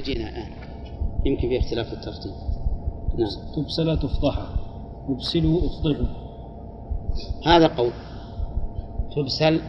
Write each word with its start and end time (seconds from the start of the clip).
تجينا 0.00 0.28
الآن. 0.28 0.52
يمكن 1.26 1.48
في 1.48 1.58
اختلاف 1.58 1.86
في 1.86 1.92
الترتيب. 1.92 2.32
نعم. 3.18 3.52
تبسل 3.56 3.98
تفضحه. 3.98 4.48
يبسلوا 5.08 5.60
أفضحوا. 5.66 6.06
هذا 7.46 7.66
قول. 7.66 7.92
تبسل 9.16 9.60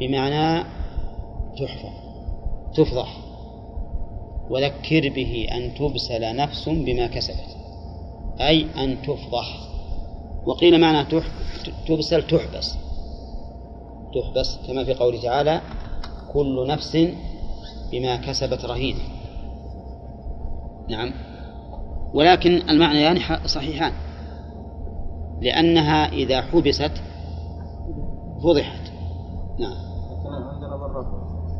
بمعنى 0.00 0.64
تحفظ. 1.58 1.90
تفضح. 2.74 3.18
وذكر 4.50 5.08
به 5.08 5.46
أن 5.52 5.74
تبسل 5.74 6.36
نفس 6.36 6.68
بما 6.68 7.06
كسبت. 7.06 7.56
أي 8.40 8.66
أن 8.84 9.02
تفضح. 9.02 9.68
وقيل 10.46 10.80
معنى 10.80 11.20
تبسل 11.88 12.26
تحبس. 12.26 12.76
تحبس 14.14 14.58
كما 14.66 14.84
في 14.84 14.94
قوله 14.94 15.22
تعالى 15.22 15.60
كل 16.32 16.66
نفس 16.66 16.98
بما 17.92 18.16
كسبت 18.16 18.64
رهينة. 18.64 19.21
نعم. 20.92 21.12
ولكن 22.14 22.50
المعنيان 22.50 23.16
يعني 23.16 23.48
صحيحان. 23.48 23.92
لأنها 25.40 26.08
إذا 26.08 26.42
حبست 26.42 26.92
فضحت. 28.44 28.92
نعم. 29.58 29.76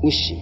وش؟ 0.05 0.33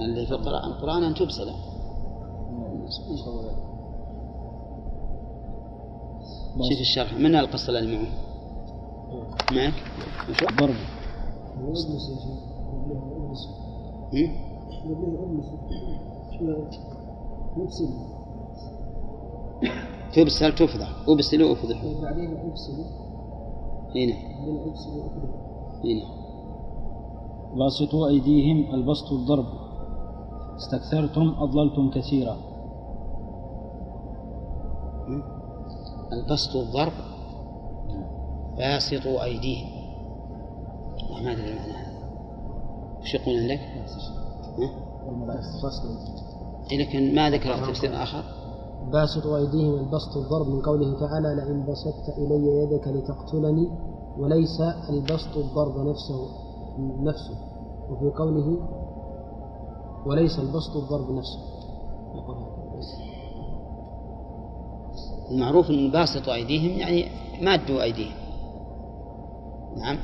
اللي 0.00 0.26
في 0.26 0.32
القرآن. 0.32 0.64
القرآن 0.64 1.02
أن 1.02 1.14
تبسل 1.14 1.52
شوف 6.68 6.80
الشرح. 6.80 7.14
من 7.14 7.36
القصة 7.36 7.78
اللي 7.78 7.96
معه؟ 7.96 8.08
معك؟ 9.52 9.74
ضرب. 10.60 10.74
تبسل 20.12 20.54
تفضح؟ 20.54 20.88
أبسل 21.08 21.42
وأفضح 21.42 21.84
بعدين 22.02 22.36
أبسل 22.36 22.72
هنا 23.94 24.14
هنا 25.84 26.18
باسطوا 27.56 28.08
أيديهم 28.08 28.74
البسط 28.74 29.12
الضرب. 29.12 29.46
استكثرتم 30.56 31.34
أضللتم 31.38 31.90
كثيرا. 31.90 32.36
البسط 36.12 36.56
الضرب. 36.56 36.92
باسطوا 38.56 39.24
أيديهم. 39.24 39.68
ما 41.22 41.32
أدري 41.32 41.50
المعنى 41.50 41.72
هذا. 41.72 41.87
وش 43.02 43.14
يقول 43.14 43.36
عندك؟ 43.36 43.60
لكن 46.72 47.14
ما 47.14 47.30
ذكر 47.30 47.68
تفسير 47.68 48.02
آخر. 48.02 48.24
باسطوا 48.92 49.38
أيديهم 49.38 49.74
البسط 49.74 50.16
الضرب 50.16 50.48
من 50.48 50.62
قوله 50.62 51.00
تعالى 51.00 51.34
لئن 51.36 51.66
بسطت 51.66 52.18
إلي 52.18 52.46
يدك 52.62 52.88
لتقتلني 52.88 53.68
وليس 54.18 54.60
البسط 54.90 55.36
الضرب 55.36 55.86
نفسه 55.86 56.28
نفسه. 56.78 57.34
وفي 57.90 58.16
قوله 58.18 58.58
وليس 60.06 60.38
البسط 60.38 60.76
الضرب 60.76 61.10
نفسه. 61.10 61.38
المعروف 65.30 65.70
أن 65.70 65.90
باسطوا 65.90 66.34
أيديهم 66.34 66.78
يعني 66.78 67.04
مادوا 67.42 67.82
أيديهم. 67.82 68.14
نعم. 69.76 69.98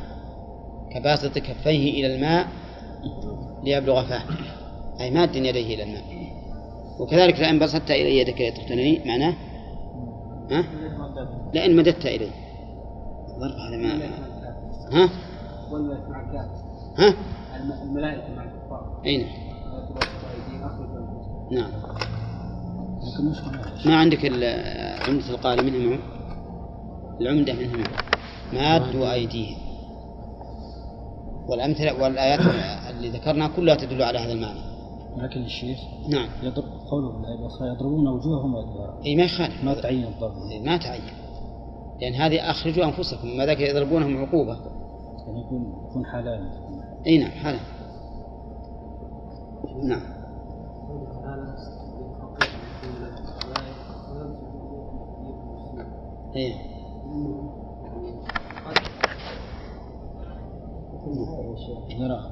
كباسط 0.91 1.39
كفيه 1.39 1.93
إلى 1.93 2.15
الماء 2.15 2.47
ليبلغ 3.65 4.07
فاه. 4.09 4.23
أي 5.01 5.11
ماد 5.11 5.37
يديه 5.37 5.75
إلى 5.75 5.83
الماء. 5.83 6.05
وكذلك 7.01 7.41
لئن 7.41 7.59
بسطت 7.59 7.91
إلي 7.91 8.19
يدك 8.19 8.41
لتقتلني 8.41 9.01
معناه؟ 9.07 9.35
ها؟ 10.51 10.65
لئن 11.55 11.77
مددت 11.77 12.07
إلي. 12.07 12.31
ظرف 13.41 13.57
هذا 13.69 13.77
ما 13.77 14.25
ها؟ 14.93 15.11
ها؟ 16.99 17.15
الملائكة 17.83 18.35
مع 18.35 18.45
الكفار 18.45 19.03
أي 19.07 19.17
نعم. 19.17 19.29
نعم. 21.51 21.71
ما 23.87 23.97
عندك 23.97 24.25
عمدة 25.09 25.31
القارئ 25.31 25.63
منها 25.63 25.97
معه 25.97 25.99
العمدة 27.21 27.53
منها 27.53 27.77
معه 27.77 28.79
مادوا 28.79 29.13
أيديهم 29.13 29.64
والأمثلة 31.49 32.03
والآيات 32.03 32.41
اللي 32.91 33.09
ذكرنا 33.11 33.49
كلها 33.49 33.75
تدل 33.75 34.03
على 34.03 34.19
هذا 34.19 34.33
المعنى. 34.33 34.75
لكن 35.17 35.45
الشيخ 35.45 35.79
نعم. 36.09 36.29
يضرب 36.43 36.65
قوله 36.91 37.13
يضربون 37.61 38.09
وجوههم 38.09 38.55
وأدبارهم 38.55 39.03
أي 39.07 39.17
ما 39.17 39.23
يخالف. 39.23 39.65
ما 39.65 39.75
تعين 39.75 40.05
الضرب. 40.05 40.33
ما 40.65 40.77
تعين. 40.77 41.03
لأن 42.01 42.15
هذه 42.15 42.51
أخرجوا 42.51 42.85
أنفسكم 42.85 43.37
ما 43.37 43.47
ذاك 43.47 43.61
يضربونهم 43.61 44.17
عقوبة. 44.17 44.57
يعني 45.27 45.41
يكون 45.41 45.75
يكون 45.91 46.07
حلال. 46.07 46.51
أي 47.07 47.19
نعم 47.19 47.31
حلال. 47.31 47.61
نعم. 49.85 50.15
إيه 56.37 56.74
ذراع 61.99 62.31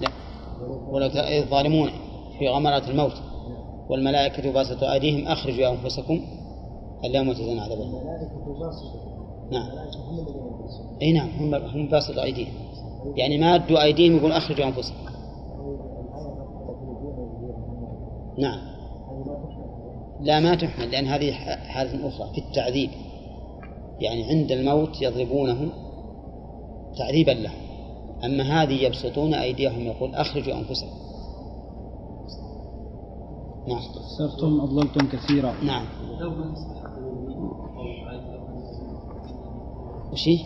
لا 0.00 0.08
ولو 0.90 1.06
الظالمون 1.16 1.90
في 2.38 2.48
غمرات 2.48 2.88
الموت. 2.88 3.12
والملائكة 3.88 4.52
باسطوا 4.52 4.92
أيديهم 4.92 5.26
أخرجوا 5.26 5.70
أنفسكم 5.70 6.20
اليوم 7.04 7.32
تجزون 7.32 7.58
عذاب 7.58 7.78
نعم. 9.50 9.68
أي 11.02 11.12
نعم 11.12 11.28
هم 11.28 11.54
هم 11.54 11.88
باسطوا 11.88 12.22
أيديهم. 12.22 12.52
يعني 13.16 13.38
مادوا 13.38 13.82
أيديهم 13.82 14.16
يقول 14.16 14.32
أخرجوا 14.32 14.66
أنفسكم. 14.66 14.96
نعم. 18.38 18.77
لا 20.20 20.40
ما 20.40 20.54
تحمل 20.54 20.90
لأن 20.90 21.06
هذه 21.06 21.32
حالة 21.32 22.08
أخرى 22.08 22.30
في 22.34 22.38
التعذيب. 22.38 22.90
يعني 24.00 24.24
عند 24.24 24.52
الموت 24.52 25.02
يضربونه 25.02 25.72
تعذيبا 26.98 27.30
له. 27.30 27.52
أما 28.24 28.62
هذه 28.62 28.84
يبسطون 28.84 29.34
أيديهم 29.34 29.80
يقول 29.80 30.14
أخرجوا 30.14 30.54
أنفسكم. 30.54 30.98
نعم. 33.68 33.80
صرتم 34.18 34.60
أضللتم 34.60 35.08
كثيرا. 35.08 35.54
نعم. 35.62 35.86
وش 40.12 40.28
هي؟ 40.28 40.38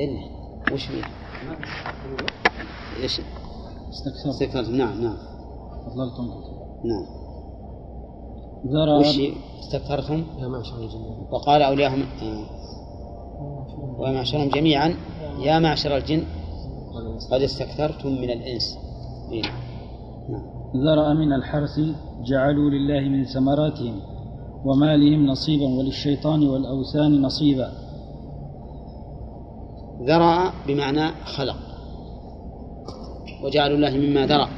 إلا. 0.00 0.41
وش 0.72 0.86
فيه؟ 0.86 1.04
إيش؟ 3.02 3.20
استكثرتم 3.90 4.76
نعم 4.76 5.02
نعم. 5.02 5.16
أضللتم 5.86 6.24
كثيرا 6.26 6.62
نعم. 6.84 7.06
ذرى 8.66 8.98
وش 8.98 9.20
استكثرتم؟ 9.60 10.24
يا 10.38 10.48
معشر 10.48 10.76
الجن 10.76 11.26
وقال 11.30 11.62
أولياءهم 11.62 12.02
آه. 12.22 12.46
ومعشرهم 13.98 14.48
جميعا 14.48 14.94
يا 15.38 15.58
معشر 15.58 15.96
الجن 15.96 16.24
قد 17.30 17.42
استكثرتم. 17.42 18.08
من 18.08 18.30
الإنس. 18.30 18.78
إيه. 19.32 19.42
نعم. 20.28 20.42
ذرأ 20.76 21.14
من 21.14 21.32
الحرث 21.32 21.80
جعلوا 22.24 22.70
لله 22.70 23.00
من 23.00 23.24
ثمراتهم 23.24 24.00
ومالهم 24.64 25.26
نصيبا 25.26 25.64
وللشيطان 25.64 26.48
والأوثان 26.48 27.22
نصيبا. 27.22 27.72
ذرأ 30.00 30.52
بمعنى 30.66 31.10
خلق. 31.24 31.56
وجعلوا 33.44 33.76
الله 33.76 33.90
مما 33.90 34.26
ذرأ 34.26 34.48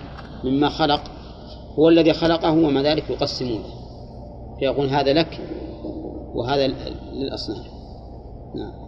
مما 0.44 0.68
خلق. 0.68 1.00
هو 1.78 1.88
الذي 1.88 2.12
خلقه 2.12 2.52
ومع 2.52 2.80
ذلك 2.80 3.10
يقسمونه. 3.10 3.64
فيقول 4.58 4.88
هذا 4.88 5.12
لك 5.12 5.40
وهذا 6.34 6.66
للأصنام. 7.12 7.64
نعم. 8.54 8.84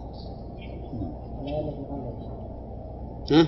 ها؟ 3.31 3.47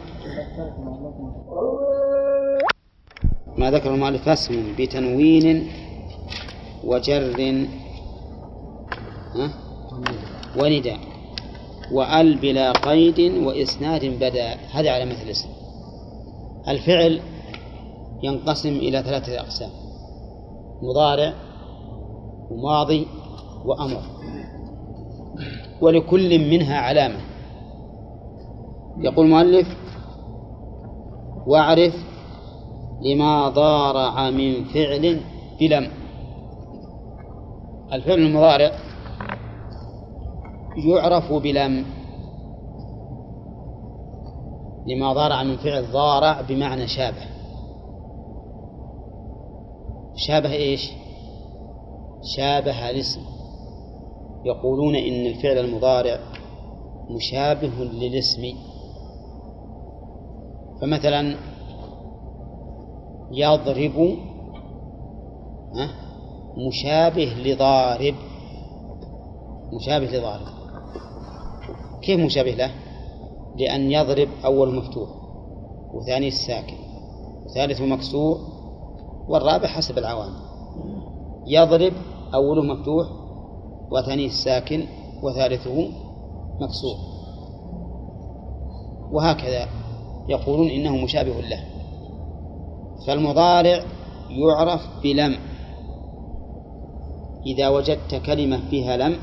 ما 3.57 3.71
ذكر 3.71 3.93
المؤلف 3.93 4.29
اسم 4.29 4.75
بتنوين 4.77 5.67
وجر 6.83 7.35
ها؟ 9.35 9.49
ونداء. 10.57 11.08
وأل 11.91 12.37
بلا 12.37 12.71
قيد 12.71 13.19
وإسناد 13.19 14.05
بدا. 14.05 14.53
هذا 14.71 14.91
على 14.91 15.05
مثل 15.05 15.21
الاسم 15.21 15.49
الفعل 16.67 17.19
ينقسم 18.23 18.69
إلى 18.69 19.03
ثلاثة 19.03 19.39
أقسام 19.39 19.69
مضارع 20.81 21.33
وماضي 22.51 23.07
وأمر. 23.65 24.01
ولكل 25.81 26.49
منها 26.49 26.77
علامة. 26.77 27.19
يقول 28.97 29.25
المؤلف 29.25 29.67
واعرف 31.47 31.93
لما 33.01 33.49
ضارع 33.49 34.29
من 34.29 34.63
فعل 34.63 35.19
بلم. 35.59 35.91
الفعل 37.93 38.19
المضارع 38.19 38.71
يعرف 40.77 41.33
بلم. 41.33 41.85
لما 44.87 45.13
ضارع 45.13 45.43
من 45.43 45.57
فعل 45.57 45.91
ضارع 45.91 46.41
بمعنى 46.41 46.87
شابه. 46.87 47.25
شابه 50.15 50.51
إيش؟ 50.51 50.91
شابه 52.37 52.89
الاسم. 52.89 53.21
يقولون 54.45 54.95
إن 54.95 55.25
الفعل 55.25 55.57
المضارع 55.57 56.19
مشابه 57.09 57.83
للاسم. 57.83 58.41
فمثلا 60.81 61.35
يضرب 63.31 64.17
مشابه 66.67 67.33
لضارب. 67.45 68.15
مشابه 69.73 70.05
لضارب. 70.05 70.58
كيف 72.01 72.19
مشابه 72.19 72.51
له؟ 72.51 72.71
لأن 73.55 73.91
يضرب 73.91 74.29
أول 74.45 74.75
مفتوح 74.75 75.09
وثاني 75.93 76.27
الساكن 76.27 76.77
وثالثه 77.45 77.85
مكسور 77.85 78.37
والرابع 79.27 79.67
حسب 79.67 79.97
العوامل. 79.97 80.39
يضرب 81.47 81.93
أوله 82.33 82.61
مفتوح 82.61 83.07
وثانيه 83.91 84.25
الساكن 84.25 84.83
وثالثه 85.23 85.89
مكسور. 86.61 86.95
وهكذا 89.11 89.67
يقولون 90.29 90.67
إنه 90.69 90.97
مشابه 90.97 91.41
له. 91.41 91.63
فالمضارع 93.07 93.83
يعرف 94.29 94.81
بلم. 95.03 95.35
إذا 97.45 97.69
وجدت 97.69 98.15
كلمة 98.15 98.69
فيها 98.69 98.97
لم 98.97 99.15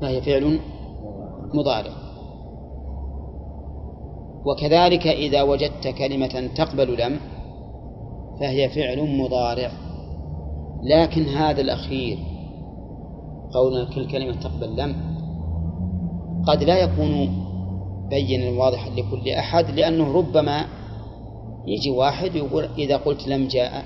فهي 0.00 0.22
فعل 0.22 0.60
مضارع. 1.54 1.92
وكذلك 4.46 5.06
إذا 5.06 5.42
وجدت 5.42 5.88
كلمة 5.88 6.50
تقبل 6.56 7.00
لم 7.00 7.20
فهي 8.40 8.68
فعل 8.68 9.18
مضارع. 9.18 9.70
لكن 10.82 11.22
هذا 11.22 11.60
الأخير 11.60 12.18
قولنا 13.54 13.94
كل 13.94 14.10
كلمة 14.10 14.40
تقبل 14.40 14.76
لم 14.76 15.14
قد 16.46 16.62
لا 16.62 16.78
يكون 16.78 17.44
بينا 18.10 18.60
واضحا 18.60 18.90
لكل 18.90 19.28
أحد 19.28 19.70
لأنه 19.70 20.12
ربما 20.12 20.64
يجي 21.66 21.90
واحد 21.90 22.34
يقول 22.34 22.64
إذا 22.78 22.96
قلت 22.96 23.28
لم 23.28 23.48
جاء 23.48 23.84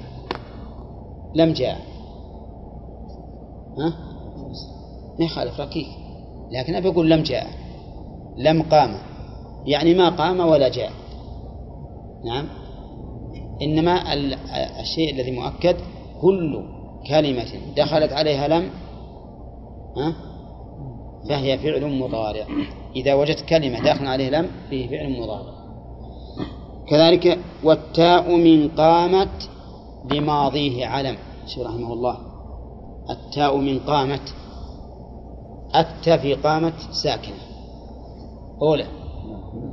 لم 1.35 1.53
جاء. 1.53 1.79
ها؟ 3.79 3.93
ما 5.19 5.25
يخالف 5.25 5.61
ركيك. 5.61 6.08
لكن 6.51 6.75
أبي 6.75 6.89
أقول 6.89 7.11
لم 7.11 7.23
جاء. 7.23 7.47
لم 8.37 8.63
قام. 8.63 8.99
يعني 9.67 9.95
ما 9.95 10.09
قام 10.09 10.41
ولا 10.41 10.69
جاء. 10.69 10.91
نعم. 12.25 12.49
إنما 13.63 14.15
الشيء 14.81 15.15
الذي 15.15 15.31
مؤكد 15.31 15.77
كل 16.21 16.65
كلمة 17.09 17.75
دخلت 17.77 18.13
عليها 18.13 18.49
لم 18.49 18.71
ها؟ 19.97 20.17
فهي 21.29 21.59
فعل 21.59 21.99
مضارع. 21.99 22.47
إذا 22.97 23.15
وجدت 23.15 23.41
كلمة 23.41 23.83
داخل 23.83 24.07
عليه 24.07 24.31
لم 24.31 24.51
فيه 24.71 24.89
فعل 24.89 25.21
مضارع. 25.21 25.59
كذلك 26.89 27.39
والتاء 27.65 28.37
من 28.37 28.69
قامت 28.69 29.51
لماضيه 30.13 30.87
علم. 30.87 31.17
شو 31.47 31.63
رحمه 31.63 31.93
الله. 31.93 32.19
التاء 33.11 33.57
من 33.57 33.79
قامت 33.79 34.35
التاء 35.77 36.19
في 36.19 36.35
قامت 36.35 36.75
ساكنة. 36.91 37.41
أولى. 38.63 38.87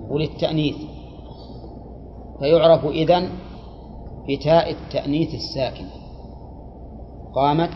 وللتأنيث. 0.09 0.75
فيعرف 2.39 2.85
إذن 2.85 3.29
بتاء 4.29 4.71
التأنيث 4.71 5.33
الساكنة. 5.33 5.91
قامت 7.35 7.73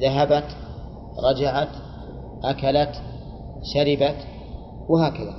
ذهبت 0.00 0.56
رجعت 1.30 1.68
أكلت 2.44 3.02
شربت 3.62 4.16
وهكذا. 4.88 5.34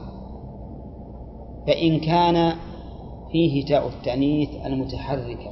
فإن 1.67 1.99
كان 1.99 2.53
فيه 3.31 3.65
تاء 3.65 3.87
التأنيث 3.87 4.49
المتحركة. 4.65 5.51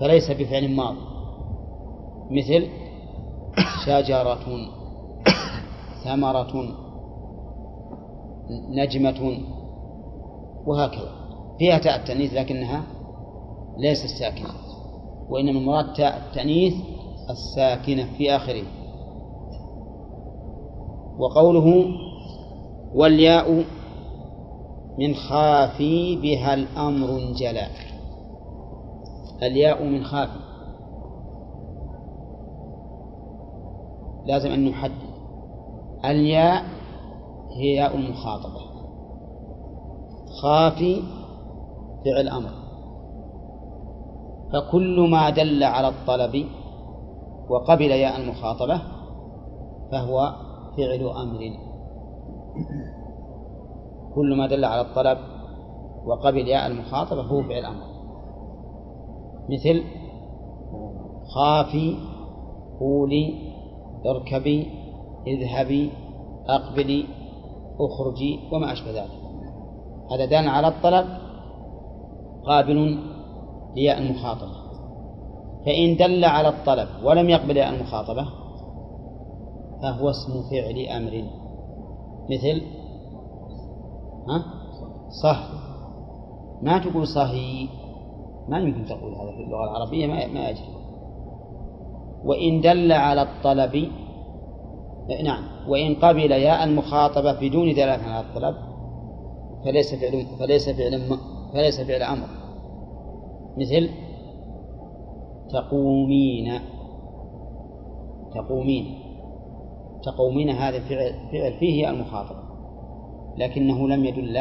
فليس 0.00 0.30
بفعل 0.30 0.74
ماض 0.76 0.94
مثل 2.30 2.87
شجرة 3.86 4.46
ثمرة 6.04 6.64
نجمة 8.68 9.38
وهكذا. 10.66 11.12
فيها 11.58 11.78
تاء 11.78 11.96
التأنيث 11.96 12.34
لكنها 12.34 12.82
ليست 13.78 14.06
ساكنة 14.06 14.50
وإنما 15.28 15.58
المراد 15.58 15.92
تاء 15.92 16.16
التأنيث 16.26 16.74
الساكنة 17.30 18.06
في 18.18 18.36
آخره. 18.36 18.62
وقوله 21.18 21.84
والياء 22.94 23.64
من 24.98 25.14
خافي 25.14 26.16
بها 26.16 26.54
الأمر 26.54 27.08
انجلى. 27.10 27.66
الياء 29.42 29.84
من 29.84 30.04
خافي. 30.04 30.47
لازم 34.28 34.50
أن 34.50 34.68
نحدد. 34.68 35.08
الياء 36.04 36.62
هي 37.56 37.74
ياء 37.74 37.96
المخاطبة. 37.96 38.60
خافي 40.42 41.02
فعل 42.04 42.28
أمر. 42.28 42.50
فكل 44.52 45.08
ما 45.10 45.30
دل 45.30 45.64
على 45.64 45.88
الطلب 45.88 46.46
وقبل 47.50 47.90
ياء 47.90 48.20
المخاطبة 48.20 48.82
فهو 49.92 50.34
فعل 50.76 51.02
أمر. 51.02 51.58
كل 54.14 54.36
ما 54.38 54.46
دل 54.46 54.64
على 54.64 54.80
الطلب 54.80 55.18
وقبل 56.04 56.48
ياء 56.48 56.66
المخاطبة 56.66 57.22
هو 57.22 57.42
فعل 57.42 57.64
أمر. 57.64 57.86
مثل 59.48 59.82
خافي 61.34 61.96
قولي 62.80 63.47
اركبي 64.06 64.66
اذهبي 65.26 65.90
أقبلي 66.48 67.04
اخرجي 67.80 68.38
وما 68.52 68.72
أشبه 68.72 68.90
ذلك. 68.90 69.10
هذا 70.10 70.24
دان 70.24 70.48
على 70.48 70.68
الطلب 70.68 71.06
قابل 72.46 72.98
لياء 73.76 73.98
المخاطبة. 73.98 74.68
فإن 75.66 75.96
دل 75.96 76.24
على 76.24 76.48
الطلب 76.48 76.88
ولم 77.04 77.28
يقبل 77.30 77.56
ياء 77.56 77.74
المخاطبة 77.74 78.26
فهو 79.82 80.10
اسم 80.10 80.42
فعل 80.50 80.78
أمر. 80.78 81.24
مثل 82.30 82.62
ها؟ 84.28 84.44
صح 85.22 85.48
ما 86.62 86.78
تقول 86.78 87.06
صهي؟ 87.06 87.68
ما 88.48 88.58
يمكن 88.58 88.84
تقول 88.84 89.14
هذا 89.14 89.30
في 89.36 89.42
اللغة 89.44 89.64
العربية 89.64 90.06
ما 90.06 90.26
ما 90.26 90.48
يجري 90.48 90.77
وإن 92.24 92.60
دل 92.60 92.92
على 92.92 93.22
الطلب 93.22 93.88
نعم 95.24 95.44
وإن 95.68 95.94
قبل 95.94 96.32
ياء 96.32 96.64
المخاطبة 96.64 97.32
بدون 97.32 97.74
دلالة 97.74 98.02
على 98.02 98.26
الطلب 98.26 98.54
فليس 99.64 99.94
فعل 99.94 100.26
فليس 100.38 100.68
فعل 100.68 101.18
فليس 101.52 101.80
فعل 101.80 102.02
أمر. 102.02 102.28
مثل 103.56 103.90
تقومين 105.52 106.60
تقومين 108.34 108.98
تقومين 110.02 110.50
هذا 110.50 110.80
فعل, 110.80 111.12
فعل 111.32 111.58
فيه 111.58 111.90
المخاطبة 111.90 112.42
لكنه 113.38 113.88
لم 113.88 114.04
يدل 114.04 114.36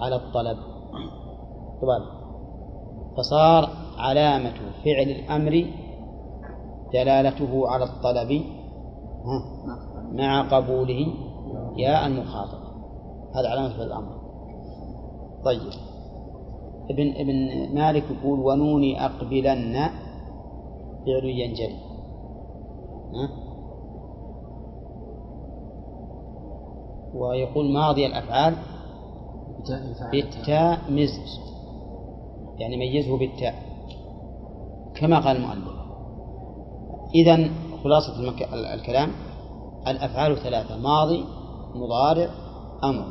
على 0.00 0.16
الطلب. 0.16 0.58
طبعا 1.82 2.24
فصار 3.16 3.68
علامة 3.98 4.54
فعل 4.84 5.10
الأمر 5.10 5.66
دلالته 6.94 7.68
على 7.68 7.84
الطلب 7.84 8.42
مع 10.12 10.48
قبوله 10.56 11.06
ياء 11.76 12.06
المخاطبة 12.06 12.64
هذا 13.34 13.48
علامة 13.48 13.68
فعل 13.68 13.86
الأمر. 13.86 14.14
طيب. 15.44 15.72
ابن 16.90 17.12
ابن 17.16 17.34
مالك 17.74 18.04
يقول 18.10 18.40
ونوني 18.40 19.04
أقبلن 19.06 19.74
فعل 21.06 21.24
ينجلي؟ 21.24 21.78
ويقول 27.14 27.72
ماضي 27.72 28.06
الأفعال 28.06 28.54
بالتاء 30.12 30.78
مزج. 30.90 31.38
يعني 32.58 32.76
ميزه 32.76 33.18
بالتاء. 33.18 33.54
كما 34.94 35.18
قال 35.18 35.36
المؤلف. 35.36 35.73
إذا 37.14 37.50
خلاصة 37.84 38.20
المك... 38.20 38.42
الكلام 38.74 39.10
الأفعال 39.88 40.36
ثلاثة 40.36 40.76
ماضي 40.78 41.24
مضارع 41.74 42.28
أمر. 42.84 43.04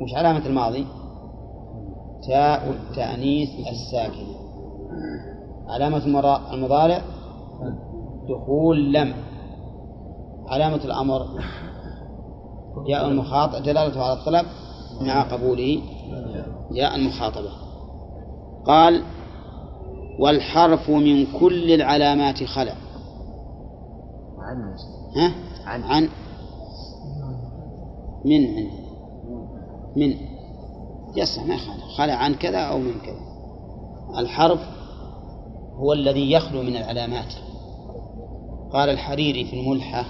وش 0.00 0.14
علامة 0.14 0.46
الماضي؟ 0.46 0.86
تاء 2.28 2.70
التأنيث 2.70 3.48
الساكنة 3.70 4.36
علامة 5.68 6.04
المضارع؟ 6.52 7.02
دخول 8.28 8.92
لم. 8.92 9.14
علامة 10.48 10.84
الأمر؟ 10.84 11.26
جاء 12.88 13.08
المخاطب 13.08 13.62
دلالته 13.62 14.02
على 14.02 14.12
الطلب 14.20 14.46
مع 15.00 15.22
قبوله. 15.22 15.82
جاء 16.72 16.96
المخاطبة. 16.96 17.50
قال 18.66 19.02
والحرف 20.22 20.90
من 20.90 21.26
كل 21.40 21.72
العلامات 21.72 22.44
خلع. 22.44 22.74
عن 24.38 24.76
ها؟ 25.16 25.34
عن. 25.64 25.82
عن. 25.82 26.08
من 28.24 28.46
عند 28.46 28.70
من. 29.96 30.14
يصح 31.16 31.44
ما 31.44 31.54
يخالف 31.54 31.84
خلع 31.98 32.14
عن 32.14 32.34
كذا 32.34 32.58
أو 32.58 32.78
من 32.78 32.94
كذا. 33.00 33.20
الحرف 34.18 34.60
هو 35.76 35.92
الذي 35.92 36.32
يخلو 36.32 36.62
من 36.62 36.76
العلامات. 36.76 37.32
قال 38.72 38.90
الحريري 38.90 39.44
في 39.44 39.60
الملحة 39.60 40.04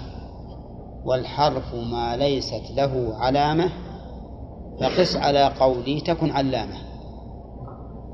والحرف 1.05 1.75
ما 1.75 2.17
ليست 2.17 2.71
له 2.75 3.15
علامة 3.15 3.69
فقس 4.79 5.15
على 5.15 5.53
قولي 5.59 6.01
تكن 6.01 6.31
علامة. 6.31 6.77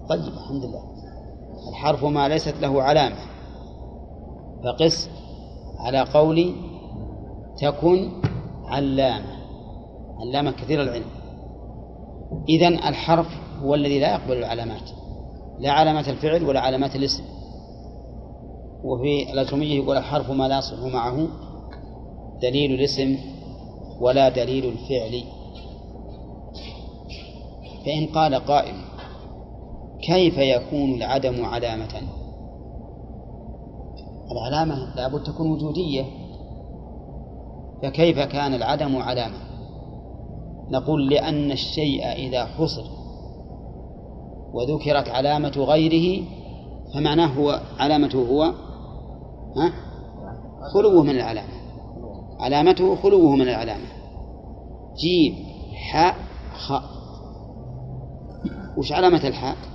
طيب 0.09 0.33
الحمد 0.33 0.63
لله. 0.63 0.88
الحرف 1.69 2.05
ما 2.05 2.27
ليست 2.27 2.55
له 2.61 2.83
علامة. 2.83 3.17
فقس 4.63 5.09
على 5.79 6.01
قولي 6.01 6.55
تكن 7.61 8.11
علامة. 8.65 9.39
علامة 10.19 10.51
كثير 10.51 10.81
العلم. 10.81 11.05
إذن 12.49 12.73
الحرف 12.73 13.27
هو 13.63 13.75
الذي 13.75 13.99
لا 13.99 14.11
يقبل 14.13 14.37
العلامات. 14.37 14.89
لا 15.59 15.71
علامات 15.71 16.07
الفعل 16.07 16.43
ولا 16.43 16.59
علامات 16.59 16.95
الاسم. 16.95 17.23
وفي 18.83 19.33
الأجرمية 19.33 19.83
يقول 19.83 19.97
الحرف 19.97 20.31
ما 20.31 20.47
لا 20.47 20.57
يصح 20.57 20.79
معه 20.93 21.27
دليل 22.41 22.73
الاسم 22.73 23.17
ولا 24.01 24.29
دليل 24.29 24.65
الفعل. 24.65 25.23
فإن 27.85 28.05
قال 28.05 28.35
قائل 28.35 28.88
كيف 30.01 30.37
يكون 30.37 30.93
العدم 30.93 31.45
علامة؟ 31.45 32.01
العلامة 34.31 34.95
لابد 34.95 35.23
تكون 35.23 35.51
وجودية. 35.51 36.05
فكيف 37.83 38.19
كان 38.19 38.53
العدم 38.53 38.97
علامة؟ 38.97 39.37
نقول 40.71 41.09
لأن 41.09 41.51
الشيء 41.51 42.05
إذا 42.05 42.45
حصر 42.45 42.83
وذكرت 44.53 45.09
علامة 45.09 45.53
غيره 45.57 46.25
فمعناه 46.93 47.27
هو 47.27 47.61
علامته 47.79 48.19
هو 48.19 48.43
ها؟ 49.57 49.73
خلوه 50.73 51.03
من 51.03 51.09
العلامة. 51.09 51.59
علامته 52.39 52.95
خلوه 52.95 53.35
من 53.35 53.41
العلامة. 53.41 53.87
جيم 55.01 55.35
حاء 55.91 56.15
خاء. 56.67 56.83
وش 58.77 58.91
علامة 58.91 59.27
الحاء؟ 59.27 59.68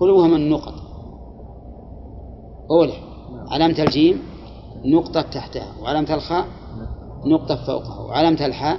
خلوها 0.00 0.28
من 0.28 0.34
النقط 0.34 0.74
أولى 2.70 2.92
علامة 3.50 3.78
الجيم 3.78 4.22
نقطة 4.84 5.22
تحتها. 5.22 5.74
وعلامة 5.82 6.14
الخاء 6.14 6.46
نقطة 7.26 7.66
فوقها. 7.66 8.00
وعلامة 8.00 8.46
الحاء 8.46 8.78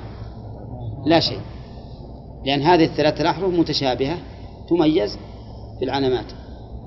لا 1.06 1.20
شيء. 1.20 1.40
لأن 2.46 2.62
هذه 2.62 2.86
الثلاثة 2.86 3.22
الأحرف 3.22 3.54
متشابهة 3.54 4.18
تميز 4.70 5.18
في 5.80 5.86
العلامات. 5.86 6.26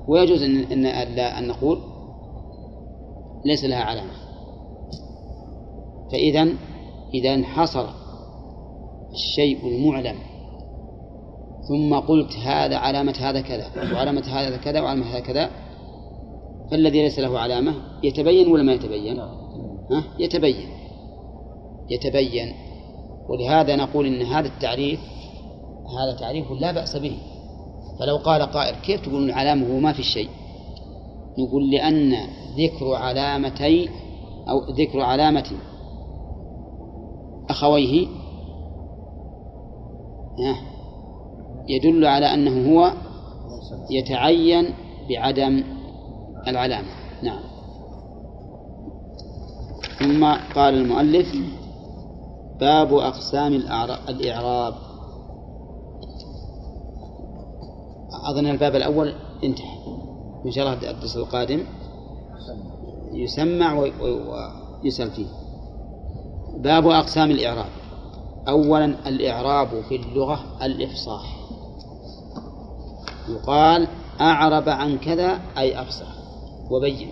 ويجوز 0.07 0.41
أن 0.41 0.85
أن 0.85 0.85
أن 1.19 1.47
نقول 1.47 1.79
ليس 3.45 3.63
لها 3.63 3.83
علامة. 3.83 4.13
فإذا 6.11 6.47
إذا 7.13 7.33
انحصر 7.33 7.85
الشيء 9.13 9.67
المعلم 9.67 10.15
ثم 11.67 11.99
قلت 11.99 12.33
هذا 12.33 12.77
علامة 12.77 13.15
هذا 13.19 13.41
كذا 13.41 13.67
وعلامة 13.93 14.23
هذا 14.27 14.57
كذا 14.57 14.81
وعلامة 14.81 15.05
هذا 15.05 15.19
كذا. 15.19 15.49
فالذي 16.71 17.01
ليس 17.01 17.19
له 17.19 17.39
علامة 17.39 17.73
يتبين 18.03 18.51
ولا 18.51 18.63
ما 18.63 18.73
يتبين؟ 18.73 19.19
ها؟ 19.19 20.03
يتبين. 20.19 20.69
يتبين. 21.89 22.53
ولهذا 23.29 23.75
نقول 23.75 24.05
إن 24.05 24.21
هذا 24.21 24.47
التعريف 24.47 24.99
هذا 25.99 26.19
تعريف 26.19 26.51
لا 26.51 26.71
بأس 26.71 26.97
به. 26.97 27.17
فلو 27.99 28.17
قال 28.17 28.41
قائل 28.41 28.75
كيف 28.75 29.01
تقولون 29.01 29.29
العلامة 29.29 29.75
وما 29.77 29.93
في 29.93 30.03
شيء؟ 30.03 30.29
نقول 31.39 31.71
لأن 31.71 32.13
ذكر 32.57 32.93
علامتي 32.93 33.89
أو 34.49 34.73
ذكر 34.73 35.01
علامة 35.01 35.51
أخويه 37.49 38.07
يدل 41.67 42.05
على 42.05 42.33
أنه 42.33 42.73
هو 42.73 42.93
يتعين 43.91 44.73
بعدم 45.09 45.63
العلامة. 46.47 46.87
نعم. 47.23 47.39
ثم 49.99 50.25
قال 50.55 50.73
المؤلف 50.73 51.35
باب 52.59 52.93
أقسام 52.93 53.53
الإعراب. 54.09 54.73
أظن 58.29 58.47
الباب 58.47 58.75
الأول 58.75 59.13
انتهى. 59.43 59.77
إن 60.45 60.51
شاء 60.51 60.65
الله 60.65 60.91
الدرس 60.91 61.17
القادم 61.17 61.63
يسمع 63.13 63.73
ويسأل 64.83 65.11
فيه. 65.11 65.27
باب 66.57 66.87
أقسام 66.87 67.31
الإعراب. 67.31 67.69
أولا 68.47 68.85
الإعراب 68.85 69.67
في 69.89 69.95
اللغة 69.95 70.39
الإفصاح. 70.63 71.34
يقال 73.29 73.87
أعرب 74.21 74.69
عن 74.69 74.97
كذا 74.97 75.39
أي 75.57 75.81
أفصح. 75.81 76.15
وبين. 76.71 77.09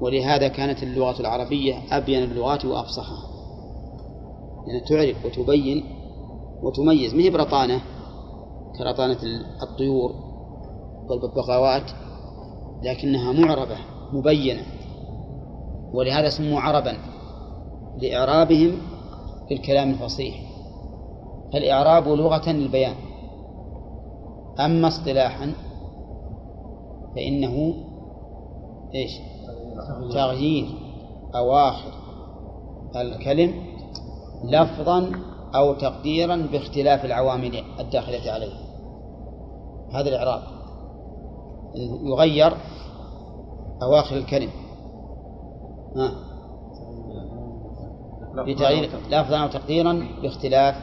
ولهذا 0.00 0.48
كانت 0.48 0.82
اللغة 0.82 1.20
العربية 1.20 1.74
أبين 1.90 2.22
اللغات 2.22 2.64
وأفصحها. 2.64 3.30
يعني 4.66 4.80
تعرف 4.80 5.24
وتبين 5.24 5.84
وتميز. 6.62 7.14
ما 7.14 7.22
هي 7.22 7.30
برطانة؟ 7.30 7.80
كرطانة 8.78 9.18
الطيور 9.62 10.14
والببغاوات 11.08 11.90
لكنها 12.82 13.32
معربة 13.32 13.76
مبينة. 14.12 14.62
ولهذا 15.92 16.28
سموا 16.28 16.60
عربا 16.60 16.96
لإعرابهم 18.02 18.72
في 19.48 19.54
الكلام 19.54 19.90
الفصيح. 19.90 20.34
فالإعراب 21.52 22.08
لغة 22.08 22.50
للبيان. 22.50 22.94
أما 24.60 24.88
اصطلاحا 24.88 25.52
فإنه 27.16 27.74
إيش؟ 28.94 29.10
تغيير 30.12 30.66
أواخر 31.34 31.92
الكلم 32.96 33.52
لفظا 34.44 35.10
أو 35.54 35.74
تقديرا 35.74 36.36
باختلاف 36.36 37.04
العوامل 37.04 37.64
الداخلة 37.80 38.32
عليه. 38.32 38.52
هذا 39.92 40.08
الإعراب. 40.08 40.42
يغير 42.04 42.52
أواخر 43.82 44.16
الكلم. 44.16 44.50
ها؟ 45.96 46.10
بتغيير 48.46 48.90
لفظا 49.10 49.38
أو 49.38 49.48
تقديرا 49.48 50.06
باختلاف 50.22 50.74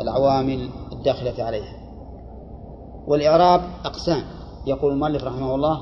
العوامل 0.00 0.68
الداخلة 0.92 1.44
عليها. 1.44 1.85
والإعراب 3.06 3.60
أقسام. 3.84 4.22
يقول 4.66 4.92
المؤلف 4.92 5.24
رحمه 5.24 5.54
الله 5.54 5.80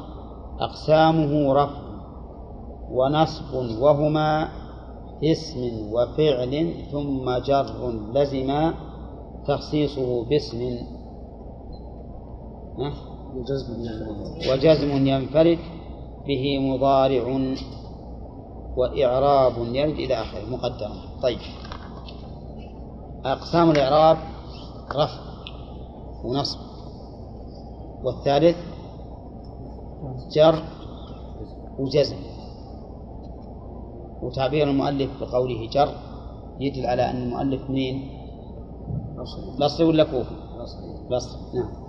أقسامه 0.60 1.52
رفع 1.54 1.84
ونصب 2.90 3.54
وهما 3.80 4.48
اسم 5.24 5.92
وفعل 5.92 6.74
ثم 6.92 7.38
جر 7.38 7.92
لزما 8.14 8.74
تخصيصه 9.46 10.24
باسم؟ 10.24 10.78
وجزم 14.50 15.06
ينفرد. 15.06 15.58
به 16.26 16.58
مضارع 16.58 17.24
وإعراب 18.76 19.52
يرد 19.58 19.94
إلى 19.94 20.14
آخره. 20.14 20.50
مقدرا 20.50 20.96
طيب. 21.22 21.38
أقسام 23.24 23.70
الإعراب 23.70 24.16
رفع 24.96 25.20
ونصب. 26.24 26.63
والثالث 28.04 28.56
جر 30.32 30.62
وجزم 31.78 32.16
وتعبير 34.23 34.70
المؤلف 34.70 35.11
بقوله 35.20 35.68
جر 35.68 35.88
يدل 36.61 36.87
على 36.87 37.11
أن 37.11 37.23
المؤلف 37.23 37.70
منين؟ 37.70 38.08
بصري 39.61 39.87
ولا 39.87 40.04
كوفي؟ 40.04 40.34
بصري 41.11 41.40
نعم 41.54 41.84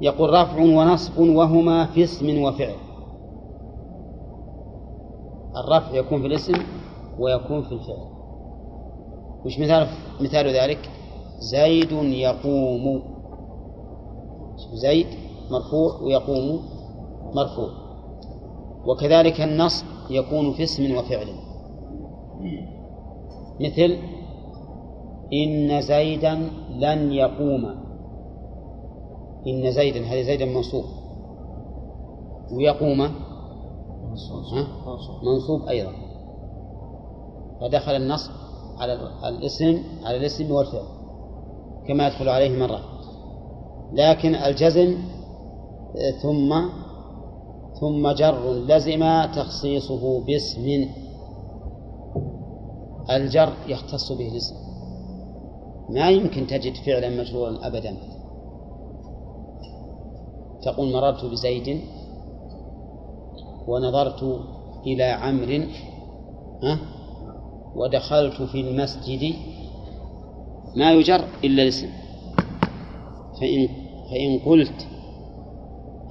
يقول 0.00 0.30
رفع 0.30 0.60
ونصب 0.60 1.18
وهما 1.18 1.86
في 1.86 2.04
اسم 2.04 2.42
وفعل 2.42 2.74
الرفع 5.56 5.94
يكون 5.94 6.20
في 6.20 6.26
الاسم 6.26 6.54
ويكون 7.18 7.62
في 7.62 7.72
الفعل 7.72 8.06
وش 9.44 9.58
مثال 9.58 9.86
مثال 10.20 10.46
ذلك؟ 10.46 10.90
زيد 11.38 11.92
يقوم 11.92 13.02
زيد 14.72 15.06
مرفوع 15.50 16.02
ويقوم 16.02 16.62
مرفوع. 17.34 17.68
وكذلك 18.86 19.40
النصب 19.40 19.86
يكون 20.10 20.52
في 20.52 20.62
اسم 20.62 20.96
وفعل. 20.96 21.26
مثل 23.60 23.98
إن 25.32 25.80
زيدا 25.80 26.34
لن 26.70 27.12
يقوم. 27.12 27.64
إن 29.46 29.70
زيدا 29.70 30.00
هذا 30.00 30.22
زيدا 30.22 30.44
منصوب. 30.44 30.84
ويقوم؟ 32.52 33.08
منصوب. 35.22 35.68
أيضا. 35.68 35.92
فدخل 37.60 37.96
النصب 37.96 38.30
على 38.78 38.92
الاسم 39.28 39.82
على 40.04 40.16
الاسم 40.16 40.50
والفعل. 40.50 40.86
كما 41.88 42.06
يدخل 42.06 42.28
عليه 42.28 42.58
مرة. 42.58 42.95
لكن 43.92 44.34
الجزم 44.34 44.98
ثم 46.22 46.54
ثم 47.80 48.10
جر 48.10 48.52
لزم 48.52 49.24
تخصيصه 49.24 50.20
باسم. 50.20 50.88
الجر 53.10 53.52
يختص 53.68 54.12
به 54.12 54.28
الاسم. 54.28 54.54
ما 55.90 56.10
يمكن 56.10 56.46
تجد 56.46 56.74
فعلا 56.86 57.08
مجرورا 57.20 57.66
أبدا. 57.66 57.96
تقول 60.62 60.92
مررت 60.92 61.24
بزيد 61.24 61.80
ونظرت 63.68 64.40
إلى 64.86 65.04
عمرو 65.04 65.64
ها؟ 66.62 66.78
ودخلت 67.76 68.42
في 68.42 68.60
المسجد. 68.60 69.34
ما 70.76 70.92
يجر 70.92 71.24
إلا 71.44 71.62
الاسم. 71.62 71.88
فإن 73.40 73.68
فإن 74.10 74.38
قلت 74.38 74.86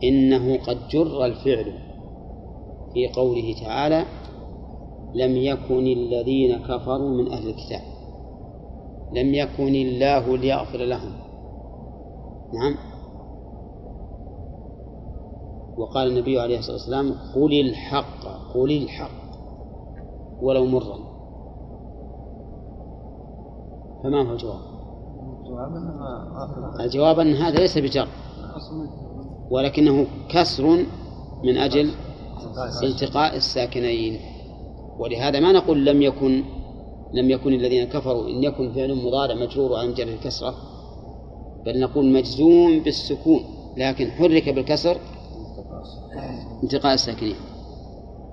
إنه 0.03 0.57
قد 0.57 0.87
جر 0.87 1.25
الفعل 1.25 1.73
في 2.93 3.07
قوله 3.07 3.55
تعالى 3.61 4.05
لم 5.13 5.37
يكن 5.37 5.87
الذين 5.87 6.57
كفروا 6.57 7.09
من 7.09 7.31
أهل 7.31 7.49
الكتاب 7.49 7.81
لم 9.13 9.33
يكن 9.33 9.75
الله 9.75 10.37
ليغفر 10.37 10.77
لهم. 10.77 11.13
نعم. 12.53 12.75
وقال 15.77 16.07
النبي 16.07 16.39
عليه 16.39 16.59
الصلاة 16.59 16.75
والسلام 16.75 17.13
قل 17.35 17.59
الحق 17.59 18.25
قل 18.53 18.71
الحق 18.71 19.25
ولو 20.41 20.65
مرا. 20.65 20.97
فما 24.03 24.29
هو 24.29 24.33
الجواب؟ 24.33 24.74
الجواب 26.79 27.19
أن 27.19 27.33
هذا 27.33 27.59
ليس 27.59 27.77
بجر 27.77 28.07
ولكنه 29.51 30.07
كسر 30.29 30.85
من 31.43 31.57
أجل 31.57 31.91
التقاء 32.83 33.35
الساكنين. 33.35 34.19
ولهذا 34.99 35.39
ما 35.39 35.51
نقول 35.51 35.85
لم 35.85 36.01
يكن 36.01 36.43
لم 37.13 37.29
يكن 37.29 37.53
الذين 37.53 37.85
كفروا 37.85 38.27
إن 38.27 38.43
يكن 38.43 38.73
فعل 38.73 38.95
مضارع 38.95 39.35
مجرور 39.35 39.75
عن 39.75 39.93
جر 39.93 40.07
الكسرة 40.07 40.55
بل 41.65 41.79
نقول 41.79 42.05
مجزوم 42.05 42.79
بالسكون 42.79 43.39
لكن 43.77 44.11
حرك 44.11 44.49
بالكسر 44.49 44.97
انتقاء 46.63 46.93
الساكنين. 46.93 47.35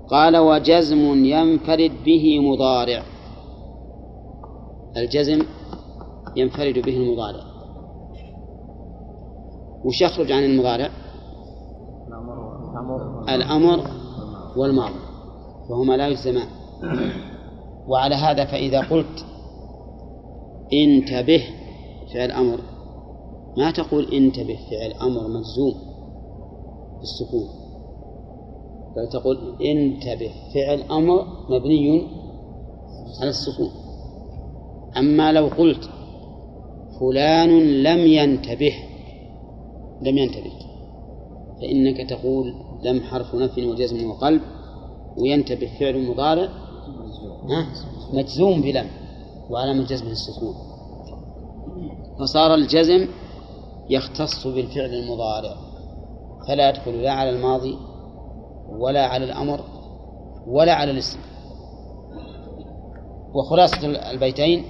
قال 0.09 0.37
وجزم 0.37 1.25
ينفرد 1.25 1.93
به 2.05 2.39
مضارع. 2.41 3.03
الجزم 4.97 5.43
ينفرد 6.37 6.79
به 6.79 6.97
المضارع. 6.97 7.43
وش 9.85 10.01
يخرج 10.01 10.33
عن 10.33 10.45
المضارع؟ 10.45 10.91
الأمر 13.29 13.87
والماضي 14.57 15.01
فهما 15.69 15.97
لا 15.97 16.09
يجزمان. 16.09 16.49
وعلى 17.89 18.15
هذا 18.15 18.45
فإذا 18.45 18.81
قلت 18.81 19.25
انتبه 20.73 21.43
فعل 22.15 22.31
أمر 22.31 22.61
ما 23.59 23.71
تقول 23.71 24.05
انتبه 24.15 24.59
فعل 24.71 24.93
أمر 24.93 25.29
مجزوم 25.29 25.75
بالسكون. 27.01 27.49
بل 28.97 29.09
تقول 29.13 29.37
انتبه 29.63 30.33
فعل 30.55 30.83
أمر 30.83 31.27
مبني 31.51 32.09
على 33.21 33.31
السكون. 33.31 33.71
أما 34.97 35.33
لو 35.33 35.47
قلت 35.47 35.91
فلان 37.03 37.83
لم 37.83 37.99
ينتبه. 37.99 38.75
لم 40.03 40.19
ينتبه. 40.19 40.53
فإنك 41.61 42.11
تقول 42.11 42.55
لم 42.83 43.01
حرف 43.01 43.35
نفي 43.35 43.67
وجزم 43.67 44.11
وقلب 44.11 44.43
وينتبه 45.19 45.71
فعل 45.81 46.09
مضارع. 46.09 46.49
مجزوم 48.13 48.63
بلم 48.63 48.87
وعلامة 49.51 49.87
جزمه 49.87 50.11
السكون 50.11 50.55
فصار 52.19 52.55
الجزم 52.55 53.09
يختص 53.91 54.47
بالفعل 54.47 54.95
المضارع. 54.95 55.57
فلا 56.49 56.69
يدخل 56.69 57.03
لا 57.03 57.13
على 57.13 57.31
الماضي 57.31 57.77
ولا 58.79 59.07
على 59.07 59.25
الأمر 59.25 59.61
ولا 60.47 60.73
على 60.73 60.91
الاسم. 60.91 61.19
وخلاصة 63.35 63.87
البيتين 64.11 64.65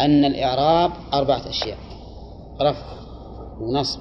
أن 0.00 0.24
الإعراب 0.24 0.90
أربعة 1.14 1.48
أشياء 1.48 1.78
رفع 2.60 2.86
ونصب 3.60 4.00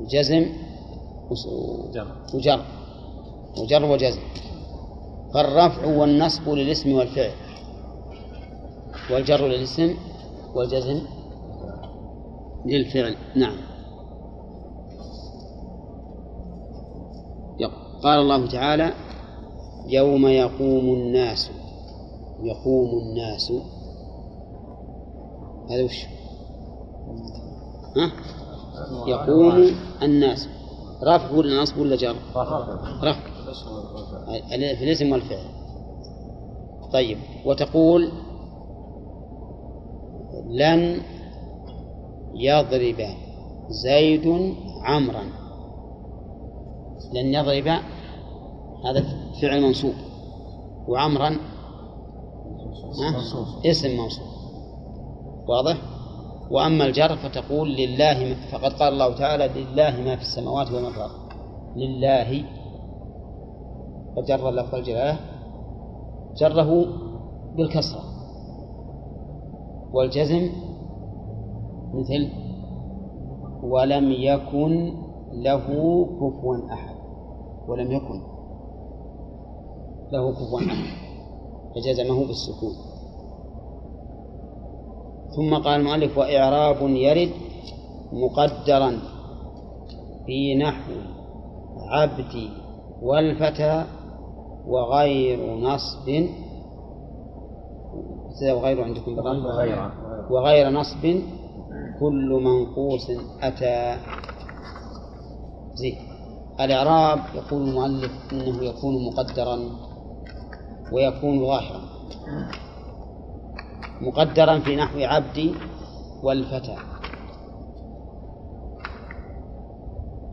وجزم 0.00 0.46
وجر 2.34 2.62
وجر 3.58 3.84
وجزم. 3.84 4.20
فالرفع 5.34 5.86
والنصب 5.86 6.48
للاسم 6.48 6.92
والفعل. 6.92 7.30
والجر 9.10 9.46
للاسم 9.46 9.94
والجزم 10.54 11.00
للفعل. 12.66 13.16
نعم. 13.36 13.72
قال 18.02 18.18
الله 18.18 18.46
تعالى 18.46 18.92
يوم 19.86 20.26
يقوم 20.26 20.94
الناس 20.94 21.50
يقوم 22.42 22.98
الناس 22.98 23.52
هذا 25.70 25.84
وش؟ 25.84 26.06
ها؟ 27.96 28.12
يقوم 29.06 29.70
الناس. 30.02 30.48
رفع 31.02 31.30
ولا 31.30 31.62
نصب 31.62 31.78
ولا 31.78 31.96
جر 31.96 32.16
رفع 33.02 33.20
في 34.78 34.84
الاسم 34.84 35.12
والفعل. 35.12 35.44
طيب. 36.92 37.18
وتقول 37.46 38.12
لن 40.50 41.00
يضرب 42.34 43.06
زيد 43.68 44.54
عمرا. 44.82 45.22
لن 47.12 47.34
يضرب 47.34 47.68
هذا 48.84 49.04
فعل 49.42 49.62
منصوب. 49.62 49.94
وعمرا 50.88 51.36
اسم 53.66 53.98
منصوب. 53.98 54.31
واضح؟ 55.48 55.76
وأما 56.50 56.84
الجر 56.86 57.16
فتقول 57.16 57.76
لله 57.76 58.34
فقد 58.52 58.72
قال 58.72 58.92
الله 58.92 59.14
تعالى 59.14 59.48
لله 59.48 60.00
ما 60.00 60.16
في 60.16 60.22
السماوات 60.22 60.66
وما 60.68 60.90
في 60.90 60.96
الأرض. 60.96 61.32
لله. 61.76 62.44
فجر 64.16 64.50
لفظ 64.50 64.74
الجلالة 64.74 65.18
جره 66.36 66.86
بالكسرة. 67.56 68.02
والجزم 69.92 70.50
مثل 71.94 72.28
ولم 73.62 74.12
يكن 74.12 74.94
له 75.32 75.66
كفوا 76.20 76.72
أحد. 76.72 76.94
ولم 77.68 77.92
يكن 77.92 78.22
له 80.12 80.32
كفوا 80.32 80.60
أحد. 80.60 80.96
فجزمه 81.74 82.26
بالسكون. 82.26 82.91
ثم 85.36 85.54
قال 85.54 85.80
المؤلف 85.80 86.18
وإعراب 86.18 86.76
يرد 86.88 87.32
مقدرا 88.12 88.98
في 90.26 90.54
نحو 90.54 90.92
عبدي 91.90 92.50
والفتى 93.02 93.84
وغير 94.66 95.56
نصب. 95.56 96.06
وغير 98.56 98.84
عندكم 98.84 99.16
بالرفع 99.16 99.90
وغير 100.30 100.70
نصب. 100.70 101.02
كل 102.00 102.40
منقوص 102.44 103.06
أتى. 103.42 103.96
زين. 105.74 105.96
الإعراب 106.60 107.18
يقول 107.34 107.68
المؤلف 107.68 108.12
إنه 108.32 108.64
يكون 108.64 109.06
مقدرا 109.06 109.58
ويكون 110.92 111.46
ظاهرا. 111.46 111.80
مقدرا 114.02 114.58
في 114.58 114.76
نحو 114.76 114.98
عبدي 114.98 115.54
والفتى. 116.22 116.76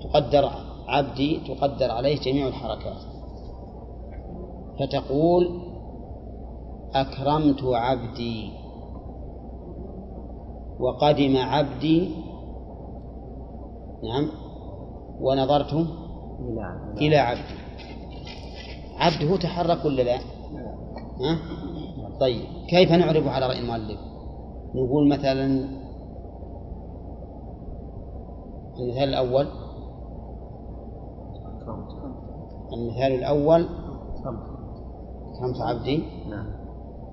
تقدر 0.04 0.50
عبدي 0.88 1.40
تقدر 1.48 1.92
عليه 1.92 2.20
جميع 2.20 2.48
الحركات. 2.48 3.02
فتقول 4.80 5.62
أكرمت 6.94 7.64
عبدي 7.64 8.52
وقدم 10.80 11.38
عبدي. 11.38 12.10
نعم. 14.04 14.30
ونظرت 15.22 15.74
إلى 16.98 17.18
عبدي 17.18 17.60
عبده 18.98 19.38
تحرك 19.38 19.86
ولا 19.86 20.02
لا؟ 20.02 20.18
ها؟ 21.20 21.40
طيب 22.20 22.46
كيف 22.70 22.92
نعرب 22.92 23.28
على 23.28 23.48
رأي 23.48 23.60
المؤلف؟ 23.60 24.00
نقول 24.76 25.10
مثلا 25.10 25.46
المثال 28.80 29.10
الأول 29.10 29.48
المثال 32.74 33.12
الأول 33.12 33.68
كرمت 35.40 35.62
عبدي 35.62 36.04
نعم 36.30 36.46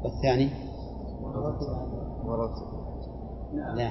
والثاني 0.05 0.51
لا 3.75 3.91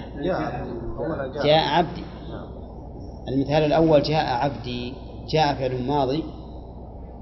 جاء 1.44 1.78
عبدي. 1.78 2.04
المثال 3.28 3.64
الأول 3.64 4.02
جاء 4.02 4.26
عبدي 4.26 4.94
جاء 5.28 5.56
فعل 5.56 5.88
ماضي 5.88 6.24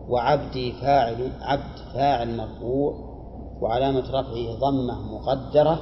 وعبدي 0.09 0.71
فاعل 0.71 1.31
عبد 1.41 1.93
فاعل 1.93 2.37
مرفوع 2.37 3.12
وعلامة 3.63 3.99
رفعه 3.99 4.59
ضمة 4.59 5.15
مقدرة 5.15 5.79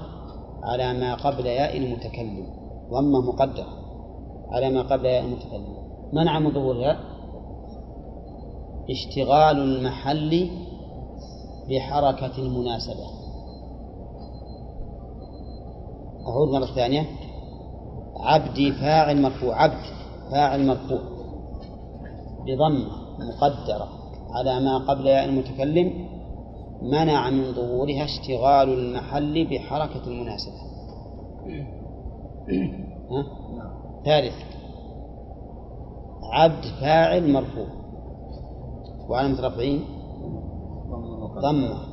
على 0.64 0.94
ما 0.94 1.16
قبل 1.16 1.46
ياء 1.46 1.78
المتكلم. 1.78 2.48
ضمة 2.92 3.22
مقدرة 3.22 3.68
على 4.52 4.70
ما 4.70 4.82
قبل 4.82 5.06
ياء 5.06 5.26
المتكلم. 5.26 5.78
منع 6.14 6.40
من 6.40 6.54
ظهورها 6.54 7.00
اشتغال 8.90 9.58
المحل 9.58 10.50
بحركة 11.70 12.38
المناسبة. 12.38 13.06
أعود 16.28 16.50
مرة 16.54 16.76
ثانية. 16.76 17.06
عبدي 18.20 18.72
فاعل 18.72 19.22
مرفوع. 19.22 19.64
عبد 19.64 19.84
فاعل 20.32 20.68
مرفوع. 20.68 21.00
بضمة 22.46 22.92
مقدرة 23.20 23.88
على 24.32 24.60
ما 24.60 24.78
قبل 24.78 25.08
ياء 25.08 25.26
المتكلم. 25.26 26.21
منع 26.82 27.30
من 27.30 27.54
ظهورها 27.54 28.04
اشتغال 28.04 28.70
المحل 28.70 29.48
بحركة 29.48 30.08
المناسبة. 30.08 30.54
ها؟ 33.12 33.26
ثالث 34.06 34.36
عبد 36.34 36.66
فاعل 36.82 37.34
مرفوع. 37.34 37.68
وعلامة 39.10 39.42
رفعه 39.42 39.80
ضمة. 41.42 41.92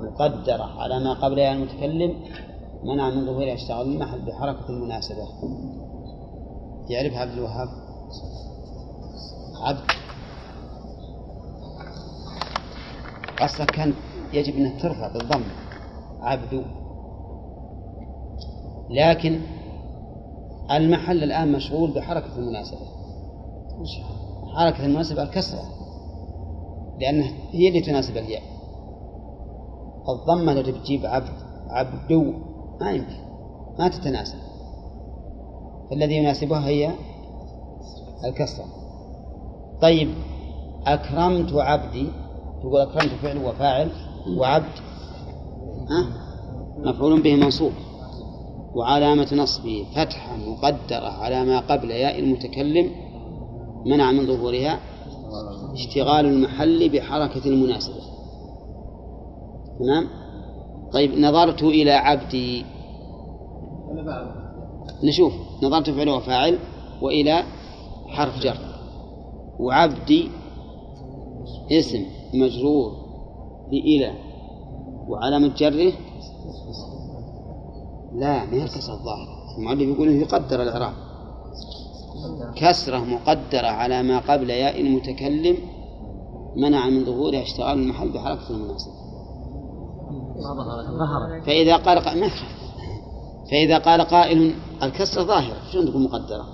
مقدرة 0.00 0.80
على 0.80 1.04
ما 1.04 1.12
قبل 1.12 1.38
ياء 1.38 1.52
المتكلم 1.52 2.14
منع 2.84 3.10
من 3.10 3.26
ظهورها 3.26 3.54
اشتغال 3.54 3.86
المحل 3.86 4.20
بحركة 4.26 4.68
المناسبة. 4.68 5.28
يعرف 6.88 7.14
عبد 7.14 7.32
الوهاب؟ 7.32 7.68
عبد. 9.62 9.80
أصلا 13.40 13.66
كان 13.66 13.94
يجب 14.32 14.54
أنها 14.56 14.78
ترفع 14.78 15.12
بالضم 15.12 15.44
عبد. 16.20 16.64
لكن 18.90 19.40
المحل 20.70 21.24
الآن 21.24 21.52
مشغول 21.52 21.90
بحركة 21.90 22.36
المناسبة. 22.36 22.80
حركة 24.54 24.86
المناسبة 24.86 25.22
الكسرة 25.22 25.62
لأنها 27.00 27.32
هي 27.50 27.68
اللي 27.68 27.80
تناسب 27.80 28.16
الياء. 28.16 28.42
الضمة 30.08 30.52
التي 30.52 30.72
بتجيب 30.72 31.06
عبد 31.06 31.34
عبدو 31.68 32.32
ما 32.80 32.90
يمكن 32.90 33.16
ما 33.78 33.88
تتناسب. 33.88 34.38
فالذي 35.90 36.14
يناسبها 36.16 36.66
هي 36.66 36.90
الكسرة. 38.24 38.64
طيب 39.82 40.14
أكرمت 40.86 41.52
عبدي 41.52 42.06
تقول 42.60 42.80
أكرمت 42.80 43.12
فعل 43.22 43.38
وفاعل. 43.38 44.09
وعبد. 44.26 44.72
ها؟ 45.90 46.06
مفعول 46.78 47.22
به 47.22 47.36
منصوب. 47.36 47.72
وعلامة 48.74 49.34
نصبه 49.34 49.86
فتحة 49.94 50.36
مقدرة 50.36 51.08
على 51.08 51.44
ما 51.44 51.60
قبل 51.60 51.90
ياء 51.90 52.18
المتكلم 52.18 52.90
منع 53.86 54.12
من 54.12 54.26
ظهورها 54.26 54.80
اشتغال 55.72 56.26
المحل 56.26 56.88
بحركة 56.88 57.46
المناسبة. 57.46 58.00
تمام؟ 59.78 60.08
طيب 60.92 61.18
نظرت 61.18 61.62
إلى 61.62 61.92
عبدي 61.92 62.64
نشوف. 65.04 65.32
نظرت 65.62 65.90
فعل 65.90 66.08
وفاعل 66.08 66.58
وإلى 67.02 67.42
حرف 68.08 68.38
جر. 68.42 68.56
وعبدي 69.60 70.28
اسم 71.72 72.04
مجرور. 72.34 72.99
بإلى 73.70 74.12
وعلامة 75.08 75.54
جره 75.56 75.92
لا 78.12 78.44
ما 78.44 78.52
هي 78.52 78.62
الكسرة 78.62 78.94
الظاهرة 78.94 79.56
المؤلف 79.58 79.82
يقول 79.82 80.08
إنه 80.08 80.22
يقدر 80.22 80.62
الإعراب. 80.62 80.92
كسرة 82.56 82.98
مقدرة 82.98 83.66
على 83.66 84.02
ما 84.02 84.18
قبل 84.18 84.50
ياء 84.50 84.80
المتكلم 84.80 85.56
منع 86.56 86.88
من 86.88 87.04
ظهورها 87.04 87.42
اشتغال 87.42 87.78
المحل 87.78 88.08
بحركة 88.08 88.50
المناسبة 88.50 88.92
فإذا 91.46 91.76
قال 91.76 91.98
قائل 91.98 92.20
ما 92.20 92.30
فإذا 93.50 93.78
قال 93.78 94.00
قائل 94.00 94.54
الكسرة 94.82 95.22
ظاهرة 95.22 95.56
شلون 95.72 95.86
تكون 95.86 96.02
مقدرة؟ 96.02 96.44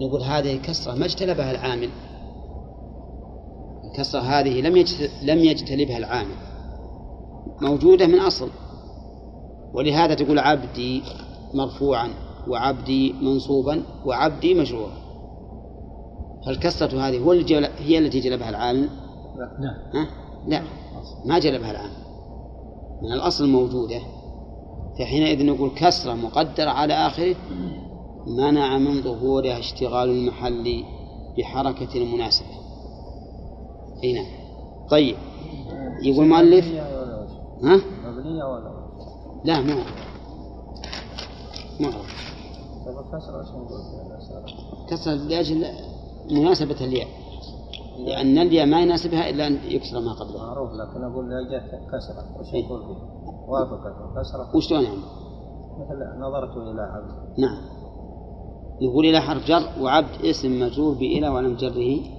نقول 0.00 0.22
هذه 0.22 0.56
الكسرة 0.56 0.94
ما 0.94 1.04
اجتلبها 1.04 1.50
العامل. 1.50 1.88
الكسرة 3.88 4.20
هذه 4.20 4.60
لم 4.60 4.84
لم 5.22 5.38
يجتلبها 5.38 5.98
العامل. 5.98 6.34
موجودة 7.60 8.06
من 8.06 8.20
أصل. 8.20 8.48
ولهذا 9.74 10.14
تقول 10.14 10.38
عبدي 10.38 11.02
مرفوعا 11.54 12.08
وعبدي 12.48 13.12
منصوبا 13.12 13.82
وعبدي 14.06 14.54
مجرورا. 14.54 14.92
فالكسرة 16.46 17.08
هذه؟ 17.08 17.18
هو 17.18 17.32
اللي 17.32 17.68
هي 17.78 17.98
التي 17.98 18.20
جلبها 18.20 18.48
العامل؟ 18.48 18.88
لا 19.38 20.00
ها؟ 20.00 20.08
لا. 20.46 20.62
ما 21.24 21.38
جلبها 21.38 21.70
العامل. 21.70 21.96
من 23.02 23.12
الأصل 23.12 23.48
موجودة. 23.48 24.00
فحينئذ 24.98 25.46
نقول 25.46 25.70
كسرة 25.70 26.14
مقدرة 26.14 26.70
على 26.70 26.94
آخره. 26.94 27.36
منع 28.26 28.78
من 28.78 29.02
ظهورها 29.02 29.58
اشتغال 29.58 30.08
المحل 30.10 30.84
بحركة 31.38 31.94
المناسبة. 31.94 32.57
أي 34.04 34.12
نعم. 34.12 34.26
طيب. 34.90 35.16
يقول 36.02 36.24
المؤلف 36.24 36.64
ها؟ 37.64 37.80
مبنية 38.06 38.44
ولا 38.44 38.72
لا 39.44 39.60
ما 39.60 39.84
ما 41.80 41.92
كسر 44.90 45.14
لأجل 45.14 45.66
مناسبة 46.30 46.84
الياء. 46.84 47.08
لأن 47.98 48.38
الياء 48.38 48.66
ما 48.66 48.80
يناسبها 48.80 49.30
إلا 49.30 49.46
أن 49.46 49.58
يكسر 49.64 50.00
ما 50.00 50.12
قبلها 50.12 50.46
معروف 50.46 50.70
لكن 50.72 51.04
أقول 51.04 51.30
لا 51.30 51.50
جاء 51.50 51.80
كسرة. 51.86 52.40
وش 52.40 52.54
إيه. 52.54 52.64
نقول 52.64 52.80
فيه؟ 52.80 53.18
وافقت 53.48 53.96
الكسرة 54.10 54.56
وشلون 54.56 54.82
يعني؟ 54.82 54.96
مثل 55.78 56.20
نظرت 56.20 56.56
إلى 56.56 56.80
عبد. 56.80 57.38
نعم. 57.38 57.62
يقول 58.80 59.06
إلى 59.06 59.20
حرف 59.20 59.46
جر 59.46 59.82
وعبد 59.82 60.24
اسم 60.24 60.60
مجرور 60.60 60.94
بإلى 60.94 61.28
ولم 61.28 61.56
جره. 61.56 62.17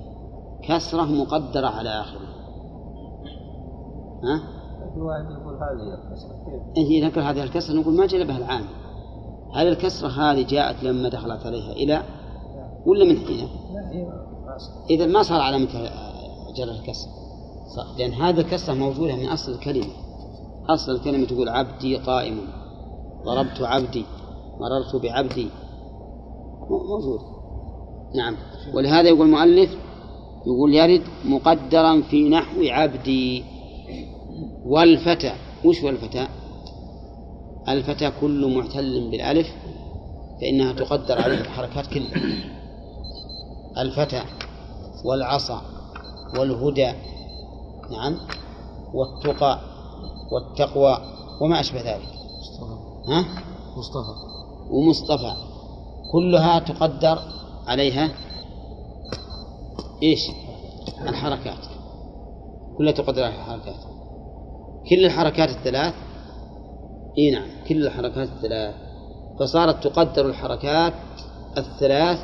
كسرة 0.70 1.04
مقدرة 1.06 1.68
على 1.68 1.90
آخره. 1.90 2.30
ها؟ 4.24 4.40
في 4.94 5.00
واحد 5.02 5.24
يقول 5.32 5.54
هذه 5.56 5.94
الكسرة. 5.94 6.30
كيف؟ 6.46 7.16
إيه 7.18 7.30
هذه 7.32 7.44
الكسرة 7.44 7.74
نقول 7.74 7.94
ما 7.94 8.06
جلبها 8.06 8.38
العام. 8.38 8.66
هل 9.54 9.68
الكسرة 9.68 10.08
هذه 10.08 10.46
جاءت 10.48 10.84
لما 10.84 11.10
دخلت 11.10 11.46
عليها 11.46 11.72
إلى؟ 11.72 12.04
ولا 12.86 13.06
من 13.06 13.18
حين؟ 13.18 13.38
لا 13.74 13.92
هي 13.92 14.08
أصل 14.56 14.72
إذا 14.90 15.06
ما 15.06 15.24
صار 15.24 15.42
علامة 15.42 15.68
جر 16.58 16.72
الكسر 16.72 17.08
صح. 17.78 17.98
لأن 17.98 18.14
هذا 18.14 18.42
الكسرة 18.42 18.74
موجودة 18.74 19.16
من 19.16 19.26
أصل 19.26 19.52
الكلمة. 19.52 19.94
أصل 20.70 20.92
الكلمة 20.92 21.26
تقول 21.26 21.50
عبدي 21.50 21.98
قائم. 21.98 22.38
ضربت 23.26 23.62
عبدي 23.62 24.06
مررت 24.60 24.96
بعبدي. 25.04 25.50
مو- 26.70 26.84
موجود. 26.84 27.20
نعم. 28.16 28.36
ولهذا 28.74 29.10
يقول 29.10 29.26
المؤلف 29.26 29.70
يقول 30.50 30.74
يرد 30.74 31.04
مقدرا 31.26 32.02
في 32.02 32.30
نحو 32.30 32.62
عبدي. 32.64 33.44
والفتى 34.66 35.34
وش 35.66 35.84
والفتى؟ 35.84 36.28
الفتى 37.70 38.12
كل 38.22 38.56
معتل 38.56 39.10
بالألف 39.12 39.48
فإنها 40.42 40.74
تقدر 40.74 41.22
عليه 41.22 41.42
الحركات 41.42 41.88
كلها 41.88 42.22
الفتى 43.78 44.22
والعصا 45.06 45.62
والهدى 46.40 46.92
نعم 47.92 48.18
والتقى 48.94 49.60
والتقوى 50.32 50.98
وما 51.42 51.60
أشبه 51.60 51.82
ذلك. 51.82 52.10
ها؟ 53.08 53.26
مصطفى. 53.78 54.14
ومصطفى 54.70 55.34
كلها 56.12 56.60
تقدر 56.60 57.20
عليها 57.68 58.12
إيش؟ 60.04 60.32
الحركات. 61.02 61.66
كلها 62.78 62.92
تقدر 62.92 63.24
عليها 63.24 63.38
الحركات. 63.38 63.84
كل 64.90 65.06
الحركات 65.06 65.50
الثلاث 65.50 65.94
إي 67.18 67.32
نعم 67.32 67.48
كل 67.70 67.88
الحركات 67.88 68.30
الثلاث. 68.30 68.76
فصارت 69.40 69.88
تقدر 69.88 70.26
الحركات 70.26 70.94
الثلاث 71.58 72.20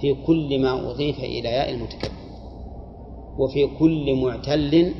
في 0.00 0.14
كل 0.26 0.62
ما 0.62 0.90
أضيف 0.90 1.18
إلى 1.18 1.48
ياء 1.48 1.70
المتكلم. 1.70 2.20
وفي 3.38 3.66
كل 3.78 4.14
معتل 4.22 4.94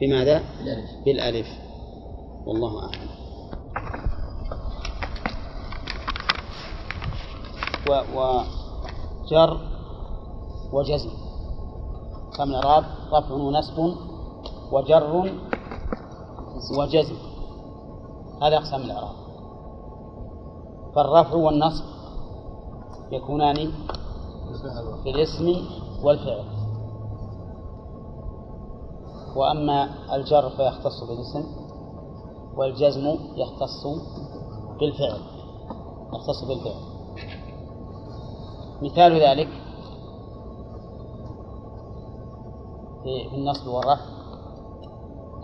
بماذا؟ 0.00 0.42
بالألف. 1.04 1.48
والله 2.46 2.82
أعلم. 2.82 3.12
و 7.88 8.02
وجر 8.14 9.71
وجزم 10.72 11.10
كم 12.36 12.42
الإعراب 12.42 12.84
رفع 13.12 13.34
ونسب 13.34 13.94
وجر 14.72 15.32
وجزم. 16.78 17.16
هذا 18.42 18.56
أقسام 18.56 18.80
الإعراب 18.80 19.14
فالرفع 20.94 21.34
والنصب 21.34 21.84
يكونان 23.12 23.56
في 25.02 25.10
الاسم 25.10 25.66
والفعل. 26.02 26.44
وأما 29.36 29.88
الجر 30.14 30.50
فيختص 30.50 31.04
بالاسم 31.04 31.44
والجزم 32.56 33.18
يختص 33.36 33.86
بالفعل. 34.80 35.20
يختص 36.14 36.44
بالفعل. 36.48 36.80
مثال 38.82 39.22
ذلك 39.22 39.61
في 43.02 43.36
النصب 43.36 43.66
والرفع. 43.66 44.04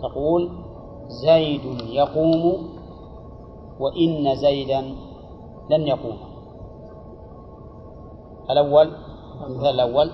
تقول 0.01 0.49
زيد 1.07 1.61
يقوم 1.89 2.69
وإن 3.79 4.35
زيدا 4.35 4.81
لن 5.69 5.87
يقوم. 5.87 6.17
الأول 8.49 8.91
المثال 9.47 9.67
الأول 9.67 10.11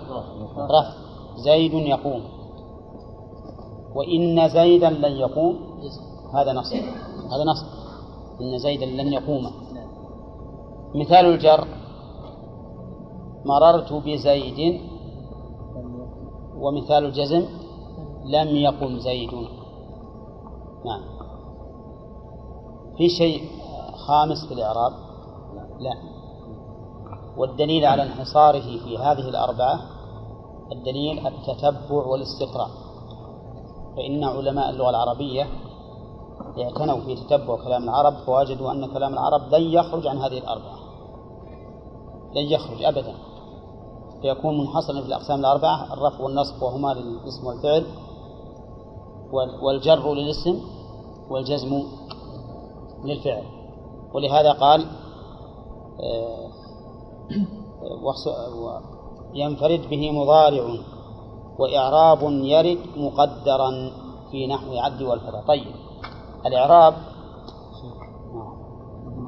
رفع. 0.58 0.94
زيد 1.36 1.74
يقوم. 1.74 2.22
وإن 3.96 4.50
زيدا 4.50 4.90
لن 4.90 5.12
يقوم. 5.12 5.56
هذا 6.34 6.54
نصب. 6.54 6.76
هذا 7.32 7.44
نصب. 7.44 7.68
إن 8.42 8.58
زيدا 8.58 8.86
لن 8.86 9.14
يقوم. 9.14 9.52
مثال 10.96 11.26
الجر. 11.26 11.68
مررت 13.46 13.94
بزيد 13.94 14.82
ومثال 16.66 17.06
الجزم 17.06 17.46
لم 18.26 18.48
يقم 18.48 19.00
زيد. 19.00 19.34
نعم. 20.86 21.02
في 22.98 23.10
شيء 23.10 23.42
خامس 24.08 24.46
في 24.48 24.54
الإعراب؟ 24.54 24.94
لا. 25.80 25.94
والدليل 27.38 27.86
على 27.86 28.04
انحصاره 28.04 28.78
في 28.86 28.98
هذه 28.98 29.30
الأربعة 29.30 29.80
الدليل 30.72 31.28
التتبع 31.28 32.06
والاستقراء. 32.06 32.70
فإن 33.96 34.24
علماء 34.24 34.70
اللغة 34.70 34.90
العربية 34.90 35.48
اعتنوا 36.58 37.00
في 37.00 37.16
تتبع 37.16 37.56
كلام 37.56 37.84
العرب 37.84 38.14
فوجدوا 38.14 38.72
أن 38.72 38.94
كلام 38.94 39.14
العرب 39.14 39.42
لن 39.56 39.62
يخرج 39.62 40.08
عن 40.08 40.18
هذه 40.18 40.38
الأربعة. 40.38 40.78
لن 42.36 42.44
يخرج 42.44 42.84
أبدا. 42.84 43.14
فيكون 44.22 44.58
منحصرا 44.58 45.02
في 45.02 45.08
الأقسام 45.08 45.40
الأربعة 45.40 45.94
الرفع 45.94 46.24
والنصب 46.24 46.62
وهما 46.64 46.94
للاسم 46.94 47.48
والفعل 47.48 47.86
وال- 49.32 49.64
والجر 49.64 50.14
للاسم 50.14 50.62
والجزم 51.30 51.84
للفعل. 53.06 53.44
ولهذا 54.14 54.52
قال 54.52 54.86
آه، 56.00 56.48
ينفرد 59.34 59.90
به 59.90 60.12
مضارع 60.12 60.78
وإعراب 61.60 62.20
يرد 62.24 62.80
مقدرا 62.98 63.70
في 64.32 64.48
نحو 64.48 64.74
عبد 64.78 65.02
والفتى 65.02 65.42
طيب 65.48 65.76
الإعراب 66.46 66.94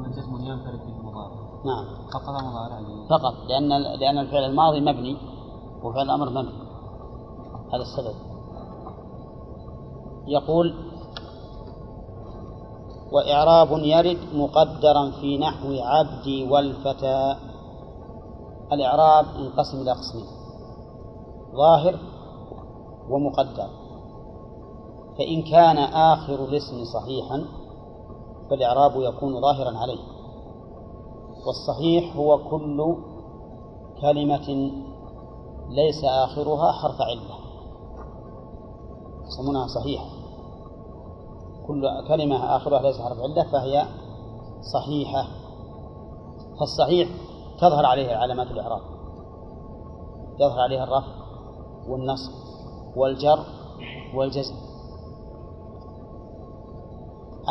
الجزم 0.06 0.36
ينفرد 0.42 0.80
بالمضارع 0.86 1.57
نعم. 1.68 1.86
فقط 2.14 2.30
مضارع 2.30 2.80
فقط 3.10 3.34
لأن 3.48 3.70
لأن 4.00 4.18
الفعل 4.18 4.44
الماضي 4.44 4.82
مبني 4.82 5.18
وفعل 5.84 6.06
الأمر 6.06 6.30
مبني. 6.30 6.68
هذا 7.74 7.82
السبب. 7.82 8.16
يقول 10.28 10.74
وإعراب 13.12 13.72
يرد 13.72 14.18
مقدرا 14.34 15.12
في 15.12 15.38
نحو 15.38 15.68
عبدي 15.80 16.52
والفتى. 16.52 17.36
الإعراب 18.72 19.26
انقسم 19.26 19.82
إلى 19.82 19.92
قسمين 19.92 20.28
ظاهر 21.56 22.00
ومقدر. 23.10 23.70
فإن 25.18 25.42
كان 25.42 25.78
آخر 25.78 26.46
الاسم 26.46 26.86
صحيحا 26.94 27.46
فالإعراب 28.50 28.92
يكون 28.96 29.42
ظاهرا 29.42 29.78
عليه. 29.78 30.17
والصحيح 31.48 32.16
هو 32.16 32.50
كل 32.50 32.96
كلمة 34.02 34.72
ليس 35.70 36.04
آخرها 36.04 36.72
حرف 36.72 37.02
علة. 37.02 37.38
يسمونها 39.28 39.68
صحيحة 39.68 40.06
كل 41.68 42.08
كلمة 42.08 42.56
آخرها 42.56 42.82
ليس 42.82 43.02
حرف 43.02 43.20
علة 43.20 43.52
فهي 43.52 43.86
صحيحة. 44.74 45.28
فالصحيح 46.60 47.10
تظهر 47.62 47.86
عليه 47.86 48.16
علامات 48.16 48.48
الإعراب. 48.48 48.82
يظهر 50.40 50.60
عليها 50.60 50.84
الرفع 50.84 51.12
والنصب 51.90 52.32
والجر 52.96 53.40
والجزم. 54.16 54.56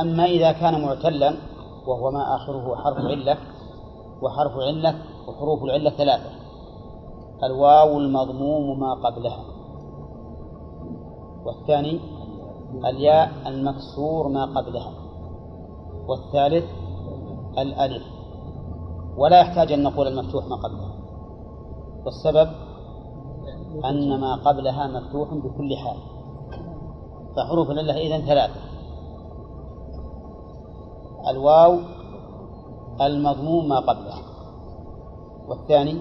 أما 0.00 0.24
إذا 0.24 0.52
كان 0.52 0.82
معتلا 0.82 1.36
وهو 1.86 2.10
ما 2.10 2.36
آخره 2.36 2.76
حرف 2.76 2.98
علة 2.98 3.55
وحرف 4.22 4.52
علة 4.52 4.94
وحروف 5.28 5.64
العلة 5.64 5.90
ثلاثة. 5.90 6.30
الواو 7.42 7.98
المضموم 7.98 8.80
ما 8.80 8.94
قبلها. 8.94 9.44
والثاني 11.44 12.00
الياء 12.84 13.30
المكسور 13.46 14.28
ما 14.28 14.44
قبلها. 14.44 14.92
والثالث 16.08 16.64
الألف. 17.58 18.02
ولا 19.16 19.40
يحتاج 19.40 19.72
أن 19.72 19.82
نقول 19.82 20.06
المفتوح 20.06 20.44
ما 20.46 20.56
قبلها. 20.56 20.92
والسبب 22.04 22.48
أن 23.84 24.20
ما 24.20 24.34
قبلها 24.36 24.86
مفتوح 24.86 25.34
بكل 25.34 25.76
حال. 25.76 25.96
فحروف 27.36 27.70
العلة 27.70 27.96
إذن 27.96 28.26
ثلاثة. 28.26 28.60
الواو 31.30 31.78
المضموم 33.00 33.68
ما 33.68 33.78
قبلها 33.80 34.22
والثاني 35.48 36.00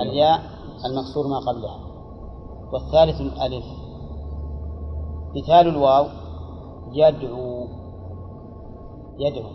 الياء 0.00 0.40
المكسور 0.84 1.26
ما 1.28 1.38
قبلها 1.38 1.90
والثالث 2.72 3.20
الألف. 3.20 3.64
مثال 5.36 5.68
الواو. 5.68 6.06
يدعو. 6.92 7.66
يدعو. 9.18 9.50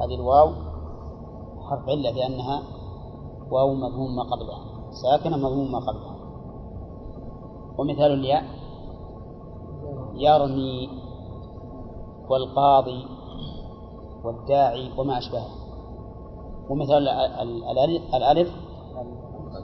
هذه 0.00 0.14
الواو 0.14 0.52
حرف 1.70 1.88
علة 1.88 2.10
لأنها 2.10 2.62
واو 3.50 3.74
مضموم 3.74 4.16
ما 4.16 4.22
قبلها 4.22 4.90
ساكنة 4.90 5.36
مضموم 5.36 5.72
ما 5.72 5.78
قبلها 5.78 6.16
ومثال 7.78 8.12
الياء. 8.12 8.44
يرمي. 10.14 10.88
والقاضي. 12.30 13.17
والداعي 14.24 14.90
وما 14.98 15.18
أشبهه. 15.18 15.48
ومثال 16.70 17.08
الألف, 18.14 18.48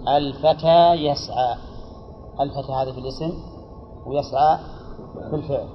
الفتى 0.08 0.92
يسعى. 0.94 1.56
الفتى 2.40 2.72
هذا 2.72 2.92
في 2.92 2.98
الاسم 2.98 3.32
ويسعى 4.06 4.58
في 5.30 5.36
الفعل. 5.36 5.68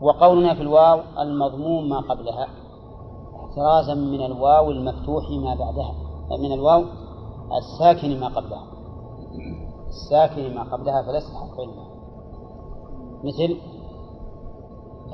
وقولنا 0.00 0.54
في 0.54 0.62
الواو 0.62 1.00
المضموم 1.18 1.88
ما 1.88 2.00
قبلها 2.00 2.46
احترازا 3.36 3.94
من 3.94 4.22
الواو 4.22 4.70
المفتوح 4.70 5.30
ما 5.30 5.54
بعدها. 5.54 5.94
من 6.38 6.52
الواو 6.52 6.84
الساكن 7.58 8.20
ما 8.20 8.28
قبلها. 8.28 8.66
الساكن 9.88 10.54
ما 10.54 10.62
قبلها 10.62 11.02
فليس 11.02 11.24
حق 11.24 11.60
مثل 13.24 13.56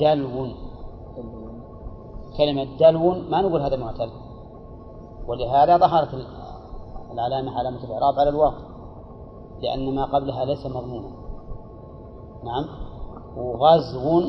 دلو. 0.01 0.47
كلمة 2.37 2.77
دلو 2.81 3.11
ما 3.31 3.43
نقول 3.43 3.63
هذا 3.63 3.77
معتل 3.77 4.11
ولهذا 5.29 5.77
ظهرت 5.77 6.09
العلامة 7.13 7.59
علامة 7.59 7.85
الإعراب 7.85 8.19
على 8.19 8.29
الواو 8.29 8.53
لأن 9.63 9.95
ما 9.95 10.05
قبلها 10.05 10.45
ليس 10.45 10.67
مضموما 10.67 11.11
نعم 12.45 12.65
وغزو 13.37 14.23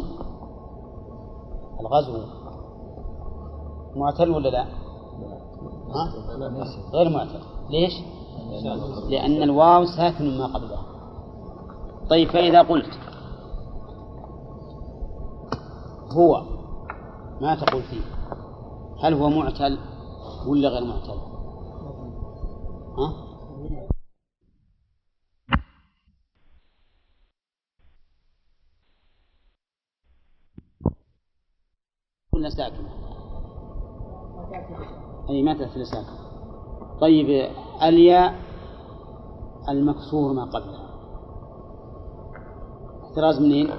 الغزو 1.80 2.18
معتل 3.96 4.30
ولا 4.32 4.50
لا؟ 4.50 4.64
ها؟ 5.94 6.14
غير 6.94 7.10
معتل 7.10 7.40
ليش؟ 7.70 7.94
لأن 9.10 9.44
الواو 9.44 9.86
ساكن 9.86 10.38
ما 10.38 10.46
قبلها 10.46 10.84
طيب 12.10 12.30
فإذا 12.30 12.62
قلت 12.62 13.00
هو 16.12 16.53
ما 17.42 17.56
تقول 17.56 17.84
فيه 17.84 18.02
هل 19.04 19.14
هو 19.14 19.30
معتل 19.30 19.78
ولا 20.48 20.70
غير 20.70 20.84
معتل؟ 20.84 21.20
ها؟ 22.98 23.34
ولا 32.34 32.50
ساكنة؟ 32.50 32.90
أي 35.30 35.44
ما 35.44 35.54
تأتي 35.54 35.86
ساكنة 35.86 36.24
طيب 37.02 37.52
الياء 37.84 38.36
المكسور 39.70 40.34
ما 40.34 40.44
قبلها 40.46 40.90
احتراز 43.04 43.40
منين؟ 43.42 43.70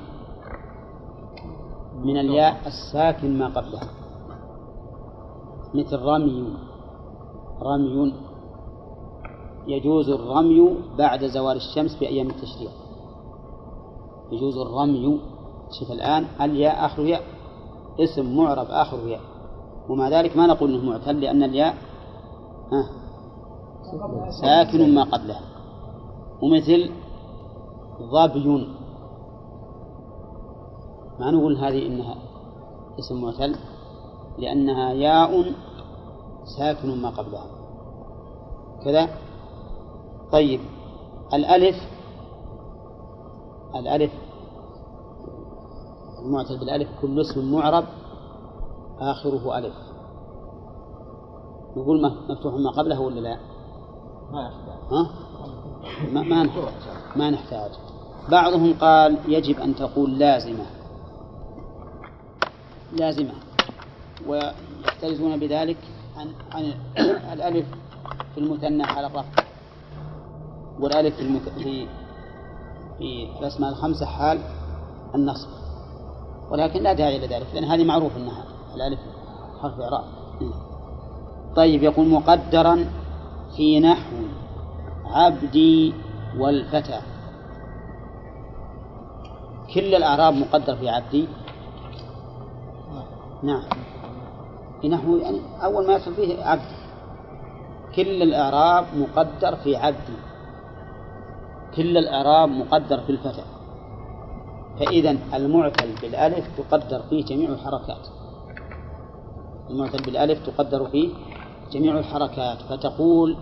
من 2.04 2.16
الياء 2.16 2.60
الساكن 2.66 3.38
ما 3.38 3.46
قبلها. 3.46 3.88
مثل 5.74 5.98
رمي. 5.98 6.56
رمي. 7.62 8.14
يجوز 9.66 10.08
الرمي 10.08 10.76
بعد 10.98 11.24
زوال 11.26 11.56
الشمس 11.56 11.96
في 11.98 12.08
أيام 12.08 12.30
التشريق. 12.30 12.70
يجوز 14.32 14.58
الرمي. 14.58 15.20
شوف 15.80 15.92
الآن 15.92 16.24
الياء 16.40 16.86
آخر 16.86 17.02
ياء. 17.02 17.22
اسم 18.00 18.36
معرب 18.36 18.66
آخر 18.70 19.08
ياء. 19.08 19.20
ومع 19.88 20.08
ذلك 20.08 20.36
ما 20.36 20.46
نقول 20.46 20.74
إنه 20.74 20.90
معتل 20.90 21.20
لأن 21.20 21.42
الياء 21.42 21.74
ها 22.72 22.88
ساكن 24.42 24.94
ما 24.94 25.04
قبلها. 25.04 25.42
ومثل 26.42 26.90
ظبي. 28.12 28.68
ما 31.20 31.30
نقول 31.30 31.56
هذه 31.56 31.86
إنها 31.86 32.14
اسم 32.98 33.22
معتل 33.22 33.56
لأنها 34.38 34.92
ياء 34.92 35.52
ساكن 36.58 37.02
ما 37.02 37.10
قبلها. 37.10 37.46
كذا؟ 38.84 39.08
طيب 40.32 40.60
الألف 41.34 41.76
الألف 43.74 44.12
المعتل 46.18 46.58
بالألف 46.58 46.88
كل 47.02 47.20
اسم 47.20 47.52
معرب 47.52 47.84
آخره 48.98 49.58
ألف. 49.58 49.74
نقول 51.76 52.02
مفتوح 52.30 52.54
ما 52.54 52.70
قبله 52.70 53.00
ولا 53.00 53.20
لا؟ 53.20 53.38
ما 54.32 54.50
ها؟ 54.90 55.10
ما, 56.12 56.22
ما 56.22 56.42
نحتاج. 56.42 56.72
ما 57.16 57.30
نحتاج. 57.30 57.70
بعضهم 58.30 58.74
قال 58.80 59.18
يجب 59.28 59.60
أن 59.60 59.74
تقول 59.74 60.18
لازمة. 60.18 60.66
لازمة 62.94 63.32
ويحترزون 64.26 65.40
بذلك 65.40 65.76
عن 66.16 66.28
عن 66.52 66.72
الألف 67.34 67.66
في 68.34 68.40
المثنى 68.40 68.82
على 68.82 69.06
الرفع. 69.06 69.44
والألف 70.80 71.16
في 71.16 71.22
المت... 71.22 71.48
في 71.48 71.86
في 72.98 73.28
الأسماء 73.40 73.70
الخمسة 73.70 74.06
حال 74.06 74.38
النصب. 75.14 75.48
ولكن 76.50 76.82
لا 76.82 76.92
داعي 76.92 77.16
إلى 77.16 77.26
ذلك 77.26 77.46
لأن 77.54 77.64
هذه 77.64 77.84
معروف 77.84 78.16
أنها 78.16 78.44
الألف 78.74 78.98
حرف 79.62 79.80
إعراب. 79.80 80.04
طيب 81.56 81.82
يقول 81.82 82.08
مقدرا 82.08 82.86
في 83.56 83.80
نحو 83.80 84.16
عبدي 85.04 85.94
والفتى. 86.38 87.00
كل 89.74 89.94
الأعراب 89.94 90.34
مقدر 90.34 90.76
في 90.76 90.88
عبدي. 90.88 91.28
نعم. 93.42 93.62
نحو 94.84 95.16
يعني 95.16 95.40
أول 95.64 95.86
ما 95.86 95.94
يدخل 95.94 96.14
فيه 96.14 96.44
عبد 96.44 96.84
كل 97.96 98.22
الإعراب 98.22 98.84
مقدر 98.96 99.56
في 99.56 99.76
عبدي 99.76 100.16
كل 101.76 101.98
الإعراب 101.98 102.48
مقدر 102.48 103.00
في 103.00 103.10
الفتى 103.12 103.44
فإذا 104.78 105.16
المعتل 105.34 105.94
بالألف 106.02 106.60
تقدر 106.60 107.02
فيه 107.02 107.24
جميع 107.24 107.48
الحركات. 107.48 108.08
المعتل 109.70 110.02
بالألف 110.04 110.46
تقدر 110.46 110.88
فيه 110.88 111.08
جميع 111.72 111.98
الحركات. 111.98 112.62
فتقول 112.62 113.36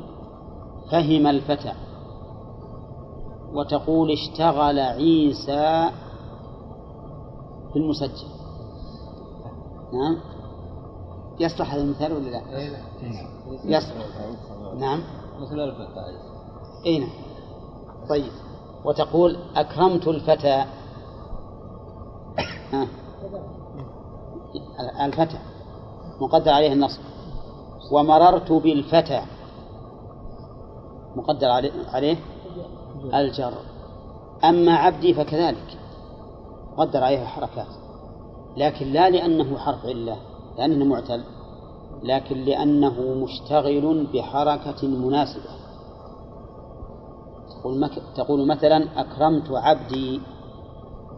فهم 0.90 1.26
الفتى 1.26 1.72
وتقول 3.52 4.12
اشتغل 4.12 4.78
عيسى 4.78 5.90
في 7.72 7.78
المسجل. 7.78 8.41
نعم. 9.92 10.20
يصلح 11.40 11.74
هذا 11.74 11.82
المثال 11.82 12.12
ولا 12.12 12.30
لا؟ 12.30 12.42
يصلح. 13.64 14.06
نعم. 14.76 15.02
مثل 15.40 15.60
الفتى 15.60 16.00
اي 16.86 16.98
نعم. 16.98 17.10
طيب. 18.08 18.32
وتقول 18.84 19.36
أكرمت 19.56 20.08
الفتى. 20.08 20.64
الفتى. 25.00 25.38
مقدر 26.20 26.50
عليه 26.50 26.72
النصب 26.72 27.00
ومررت 27.92 28.52
بالفتى. 28.52 29.22
مقدر 31.16 31.48
عليه؟ 31.92 32.16
الجر. 33.14 33.52
أما 34.44 34.72
عبدي 34.72 35.14
فكذلك. 35.14 35.78
قدر 36.76 37.04
عليه 37.04 37.22
الحركات. 37.22 37.81
لكن 38.56 38.86
لا 38.86 39.10
لأنه 39.10 39.58
حرف 39.58 39.86
علة 39.86 40.16
لأنه 40.58 40.84
معتل 40.84 41.24
لكن 42.02 42.36
لأنه 42.44 43.14
مشتغل 43.14 44.06
بحركة 44.14 44.88
مناسبة. 44.88 45.50
تقول, 47.50 47.80
مك... 47.80 48.02
تقول 48.16 48.46
مثلا 48.46 49.00
أكرمت 49.00 49.50
عبدي 49.50 50.20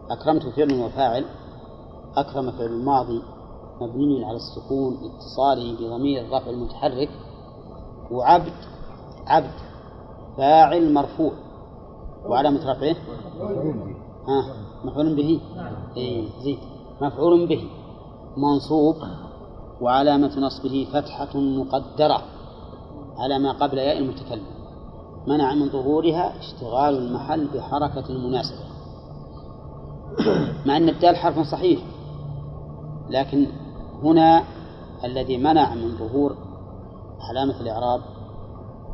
أكرمت 0.09 0.43
فعل 0.47 0.81
وفاعل 0.81 1.25
أكرم 2.17 2.51
فعل 2.51 2.65
الماضي 2.65 3.21
مبني 3.81 4.25
على 4.25 4.37
السكون 4.37 4.97
اتصاله 5.03 5.77
بضمير 5.79 6.21
الرفع 6.25 6.49
المتحرك 6.49 7.09
وعبد 8.11 8.53
عبد 9.27 9.59
فاعل 10.37 10.93
مرفوع. 10.93 11.31
وعلامة 12.25 12.71
رفعه؟ 12.71 12.95
ها 14.27 14.55
مفعول 14.83 15.15
به. 15.15 15.41
اي 15.97 16.27
زيد. 16.43 16.74
مفعول 17.01 17.47
به 17.47 17.63
منصوب 18.37 18.95
وعلامة 19.81 20.39
نصبه 20.39 20.87
فتحة 20.93 21.39
مقدرة 21.39 22.21
على 23.17 23.39
ما 23.39 23.51
قبل 23.51 23.77
ياء 23.77 23.97
المتكلم. 23.97 24.45
منع 25.27 25.53
من 25.53 25.69
ظهورها 25.69 26.39
اشتغال 26.39 26.97
المحل 26.97 27.47
بحركة 27.47 28.09
المناسبة 28.09 28.65
مع 30.65 30.77
أن 30.77 30.89
الدال 30.89 31.15
حرف 31.15 31.39
صحيح 31.39 31.79
لكن 33.09 33.47
هنا 34.03 34.43
الذي 35.03 35.37
منع 35.37 35.75
من 35.75 35.97
ظهور 35.97 36.35
علامة 37.29 37.61
الإعراب 37.61 38.01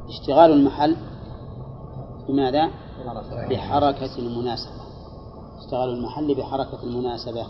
اشتغال 0.10 0.52
المحل 0.52 0.96
بماذا؟ 2.28 2.70
بحركة 3.50 4.20
المناسبة 4.20 4.82
اشتغال 5.60 5.90
المحل 5.90 6.36
بحركة 6.36 6.84
المناسبة 6.84 7.46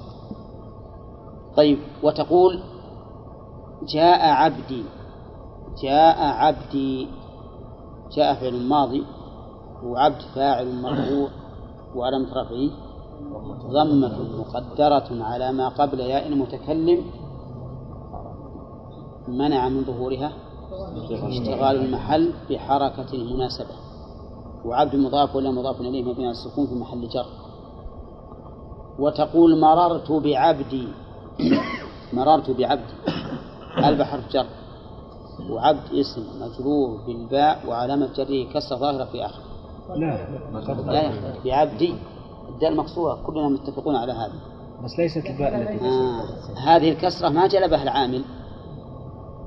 طيب 1.58 1.80
وتقول 2.04 2.60
جاء 3.94 4.30
عبدي 4.30 4.84
جاء 5.84 6.18
عبدي 6.20 7.08
جاء 8.12 8.34
فعل 8.34 8.68
ماضي 8.68 9.04
وعبد 9.84 10.22
فاعل 10.36 10.82
مرفوع 10.82 11.30
وعلامة 11.96 12.30
رفعه 12.30 12.70
ضمة 13.72 14.40
مقدرة 14.40 15.24
على 15.24 15.52
ما 15.52 15.70
قبل 15.70 16.00
ياء 16.00 16.28
المتكلم 16.28 17.06
منع 19.28 19.70
من 19.70 19.84
ظهورها 19.84 20.32
اشتغال 21.12 21.86
المحل 21.86 22.34
بحركة 22.50 23.14
المناسبة. 23.14 23.76
وعبد 24.66 24.96
مضاف 24.96 25.36
ولا 25.36 25.52
مضاف 25.52 25.82
إليه 25.82 26.04
مبني 26.04 26.26
على 26.26 26.32
السكون 26.32 26.68
في 26.68 26.76
محل 26.76 27.08
جر. 27.08 27.26
وتقول 29.00 29.60
مررت 29.60 30.12
بعبدي 30.12 30.88
مررت 32.14 32.50
بعبدي 32.50 32.94
ألف 33.78 34.02
حرف 34.02 34.32
جر. 34.32 34.46
وعبد 35.50 35.94
اسم 35.94 36.24
مجرور 36.42 37.02
بالباء 37.08 37.68
وعلامة 37.68 38.10
جره 38.16 38.54
كسر 38.54 38.76
ظاهرة 38.76 39.06
في 39.06 39.26
آخر 39.26 39.42
لا 39.90 40.28
لا 40.86 41.02
يا 41.02 41.10
أخي 41.10 41.40
بعبدي. 41.46 41.96
الدال 42.50 42.78
مكسورة 42.78 43.20
كلنا 43.26 43.50
متفقون 43.50 43.96
على 43.96 44.12
هذا. 44.12 44.34
بس 44.84 45.00
ليست 45.00 45.26
الباء 45.26 45.56
التي 45.56 45.86
آه. 45.86 46.24
هذه 46.58 46.92
الكسرة 46.92 47.30
ما 47.30 47.48
جلبها 47.48 47.84
العامل. 47.84 48.24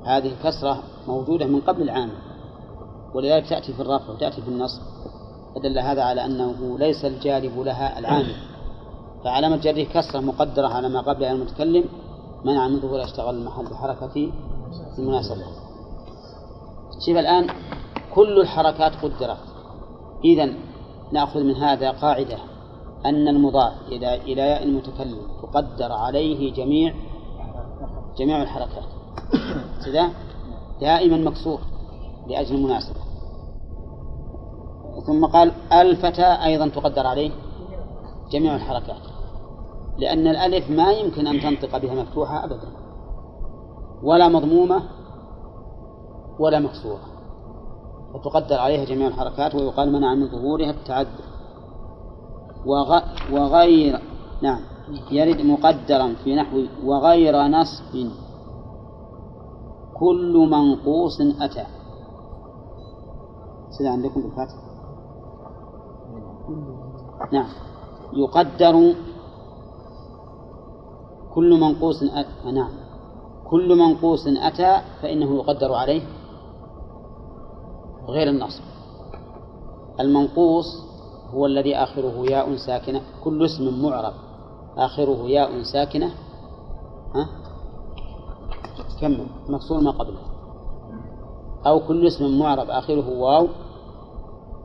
هذه 0.05 0.32
الكسرة 0.32 0.82
موجودة 1.09 1.47
من 1.47 1.61
قبل 1.61 1.82
العامل. 1.82 2.16
ولذلك 3.14 3.49
تأتي 3.49 3.72
في 3.72 3.80
الرفع 3.80 4.12
وتأتي 4.12 4.43
في 4.43 4.49
النصب. 4.49 4.82
فدل 5.55 5.78
هذا 5.78 6.03
على 6.03 6.24
أنه 6.24 6.78
ليس 6.78 7.05
الجالب 7.05 7.59
لها 7.59 7.99
العامل. 7.99 8.35
فعلامة 9.24 9.56
جره 9.56 9.84
كسرة 9.84 10.20
مقدرة 10.20 10.68
على 10.68 10.88
ما 10.88 11.00
قبل 11.00 11.24
المتكلم 11.24 11.84
منع 12.44 12.68
من 12.68 12.80
ظهور 12.80 13.04
اشتغل 13.04 13.34
المحل 13.34 13.64
بحركة 13.64 14.32
المناسبة. 14.98 15.44
شوف 17.06 17.16
الآن 17.16 17.46
كل 18.14 18.40
الحركات 18.40 18.92
قدرت. 19.02 19.38
إذا 20.24 20.54
نأخذ 21.12 21.40
من 21.40 21.54
هذا 21.54 21.90
قاعدة 21.90 22.38
أن 23.06 23.28
المضاف 23.28 23.72
إلى 23.88 24.14
إلى 24.14 24.40
ياء 24.40 24.62
المتكلم 24.62 25.18
تقدر 25.42 25.92
عليه 25.92 26.52
جميع 26.52 26.94
جميع 28.18 28.42
الحركات. 28.42 28.88
كذا 29.84 30.10
دائما 30.80 31.16
مكسور 31.16 31.60
لأجل 32.28 32.54
المناسبة. 32.54 33.00
ثم 35.06 35.26
قال 35.26 35.52
الفتى 35.72 36.26
أيضا 36.44 36.68
تقدر 36.68 37.06
عليه 37.06 37.30
جميع 38.32 38.56
الحركات. 38.56 39.13
لأن 39.99 40.26
الألف 40.26 40.70
ما 40.70 40.92
يمكن 40.92 41.26
أن 41.26 41.40
تنطق 41.40 41.78
بها 41.78 42.03
مفتوحة 42.03 42.45
أبدا. 42.45 42.68
ولا 44.03 44.28
مضمومة 44.28 44.82
ولا 46.38 46.61
مكسورة. 46.61 47.01
فتقدر 48.14 48.59
عليها 48.59 48.84
جميع 48.84 49.09
الحركات 49.09 49.55
ويقال 49.55 49.92
منع 49.92 50.14
من 50.14 50.28
ظهورها 50.28 50.70
التعذر. 50.70 51.24
وغ... 52.66 53.01
وغير 53.32 54.01
نعم 54.42 54.61
يرد 55.11 55.40
مقدرا 55.47 56.14
في 56.24 56.36
نحو 56.36 56.62
وغير 56.84 57.47
نصب. 57.47 58.11
كل 59.99 60.49
منقوص 60.51 61.20
أتى. 61.40 61.66
سيدة 63.70 63.90
عندكم 63.90 64.22
بالفاتح 64.22 64.55
نعم. 67.32 67.49
يقدر 68.12 68.95
كل 71.35 71.61
منقوص 71.61 72.03
أتى 72.03 72.53
نعم. 72.53 72.70
كل 73.51 73.78
منقوص 73.78 74.26
أتى 74.26 74.80
فإنه 75.03 75.37
يقدر 75.37 75.72
عليه 75.72 76.03
غير 78.09 78.28
النصب. 78.28 78.62
المنقوص 80.01 80.66
هو 81.35 81.47
الذي 81.47 81.76
آخره 81.76 82.26
ياء 82.30 82.57
ساكنة. 82.57 83.01
كل 83.24 83.45
اسم 83.45 83.82
معرب 83.82 84.12
آخره 84.76 85.28
ياء 85.28 85.62
ساكنة. 85.62 86.11
ها؟ 87.14 87.28
كمل. 89.01 89.26
مكسور 89.49 89.80
ما 89.80 89.91
قبله. 89.91 90.20
أو 91.66 91.80
كل 91.80 92.07
اسم 92.07 92.39
معرب 92.39 92.70
آخره 92.70 93.18
واو. 93.18 93.49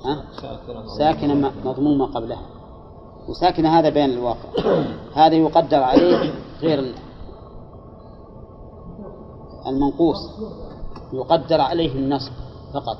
ها؟ 0.05 0.23
ساكنة 0.97 1.51
مضموم 1.65 1.97
ما 1.97 2.05
قبلها 2.05 2.45
وساكنة 3.29 3.79
هذا 3.79 3.89
بين 3.89 4.09
الواقع. 4.09 4.49
هذا 5.13 5.35
يقدر 5.35 5.83
عليه 5.83 6.33
غير 6.61 6.95
المنقوص. 9.67 10.17
يقدر 11.13 11.61
عليه 11.61 11.95
النصب 11.95 12.31
فقط. 12.73 12.97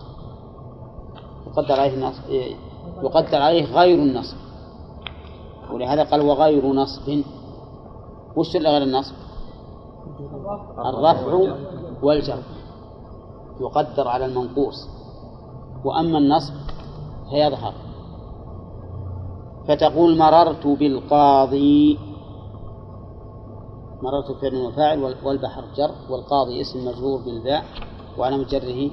يقدر 1.47 1.80
عليه 1.80 1.93
النصب 1.93 2.24
يقدر 3.03 3.41
عليه 3.41 3.66
غير 3.66 3.99
النصب. 3.99 4.38
ولهذا 5.74 6.03
قال 6.03 6.22
وغير 6.22 6.74
نصب. 6.74 7.22
وش 8.36 8.55
اللي 8.55 8.70
غير 8.70 8.84
النصب؟ 8.84 9.16
الرفع 10.80 11.55
والجر. 12.03 12.43
يقدر 13.60 14.07
على 14.07 14.26
المنقوص. 14.26 14.88
وأما 15.86 16.18
النصب 16.18 16.53
فيظهر. 17.30 17.74
فتقول 19.68 20.18
مررت 20.18 20.68
بالقاضي 20.68 21.99
مررت 24.02 24.32
فعل 24.32 24.56
وفاعل 24.56 25.16
والبحر 25.24 25.64
جر 25.76 25.91
والقاضي 26.10 26.62
اسم 26.62 26.86
مجرور 26.88 27.22
بالباء 27.22 27.64
وعلى 28.18 28.43
جره 28.43 28.91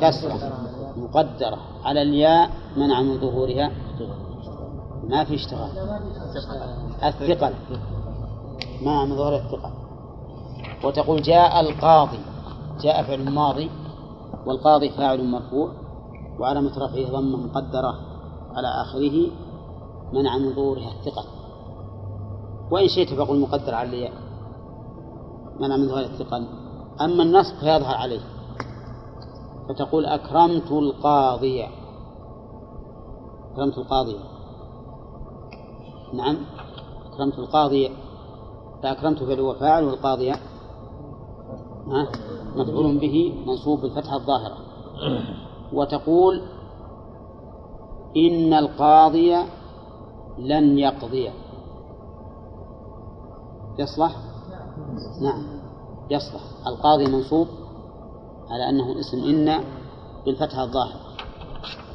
كسرة 0.00 0.52
مقدرة. 0.96 1.58
على 1.84 2.02
الياء 2.02 2.50
منع 2.76 3.02
من 3.02 3.20
ظهورها. 3.20 3.70
ما 5.08 5.24
في 5.24 5.34
اشتغال. 5.34 5.70
الثقل. 7.04 7.54
منع 8.82 9.04
من 9.04 9.16
ظهور 9.16 9.36
الثقل. 9.36 9.70
وتقول 10.84 11.22
جاء 11.22 11.60
القاضي. 11.60 12.20
جاء 12.80 13.02
فعل 13.02 13.30
ماضي 13.30 13.70
والقاضي 14.46 14.90
فاعل 14.90 15.30
مرفوع 15.30 15.72
وعلامة 16.38 16.78
رفعه 16.78 17.10
ضمة 17.10 17.36
مقدرة 17.36 17.94
على 18.54 18.68
آخره 18.68 19.30
منع 20.12 20.38
من 20.38 20.54
ظهورها 20.54 20.92
الثقل. 20.92 21.37
وإن 22.70 22.88
شئت 22.88 23.14
فقل 23.14 23.40
مقدر 23.40 23.74
الياء 23.82 24.12
منع 25.60 25.76
من 25.76 25.88
ظهور 25.88 26.00
الثقل. 26.00 26.46
أما 27.00 27.22
النصب 27.22 27.54
فيظهر 27.54 27.96
عليه. 27.96 28.20
فتقول 29.68 30.06
أكرمت 30.06 30.72
القاضية 30.72 31.66
أكرمت 33.52 33.78
القاضية 33.78 34.18
نعم. 36.14 36.36
أكرمت 37.12 37.38
القاضية 37.38 37.88
فأكرمت 38.82 39.22
فعل 39.22 39.40
وفاعل 39.40 39.84
والقاضية 39.84 40.34
مفعول 42.56 42.98
به 42.98 43.44
منصوب 43.46 43.80
بالفتحة 43.80 44.16
الظاهرة. 44.16 44.56
وتقول 45.72 46.42
إن 48.16 48.54
القاضي 48.54 49.36
لن 50.38 50.78
يقضي. 50.78 51.30
يصلح؟ 53.78 54.16
نعم. 55.20 55.42
يصلح. 56.10 56.40
القاضي 56.66 57.06
منصوب 57.06 57.48
على 58.50 58.68
أنه 58.68 59.00
اسم 59.00 59.18
إن 59.18 59.64
بالفتحة 60.26 60.64
الظاهرة. 60.64 61.00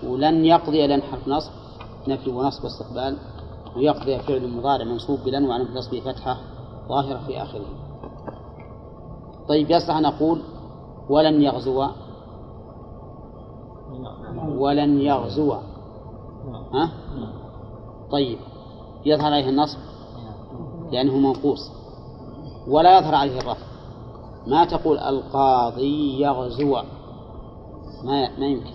ولن 0.04 0.46
يقضي 0.46 0.88
لن 0.88 1.02
حرف 1.02 1.28
نصب 1.28 1.52
نفي 2.08 2.30
ونصب 2.30 2.64
واستقبال 2.64 3.18
ويقضي 3.76 4.20
فعل 4.20 4.58
مضارع 4.58 4.86
منصوب 4.86 5.20
بلن 5.20 5.46
وعن 5.46 5.62
نصبه 5.62 6.00
فتحة 6.00 6.38
ظاهرة 6.90 7.20
في 7.28 7.42
آخره. 7.42 7.66
طيب 9.48 9.72
يصلح 9.72 9.96
أن 9.96 10.06
أقول 10.06 10.42
ولن 11.10 11.42
يغزو. 11.42 11.88
ولن 14.58 15.02
يغزو. 15.02 15.54
ها؟ 16.74 16.92
طيب. 18.12 18.38
يظهر 19.06 19.34
عليه 19.34 19.50
النصب. 19.50 19.93
لأنه 20.92 21.18
منقوص. 21.18 21.72
ولا 22.68 22.98
يظهر 22.98 23.16
عليه 23.16 23.40
الرفع 23.40 23.66
ما 24.48 24.66
تقول 24.66 24.98
القاضي 24.98 26.22
يغزو. 26.22 26.78
ما 28.04 28.40
ما 28.40 28.46
يمكن. 28.46 28.74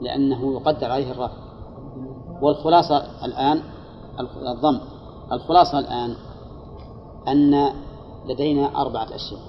لأنه 0.00 0.52
يقدر 0.52 0.90
عليه 0.90 1.10
الرفع 1.12 1.36
والخلاصة 2.42 3.24
الآن 3.24 3.62
الضم. 4.20 4.80
الخلاصة 5.32 5.78
الآن 5.78 6.16
أن 7.28 7.72
لدينا 8.26 8.80
أربعة 8.80 9.04
أشياء. 9.04 9.40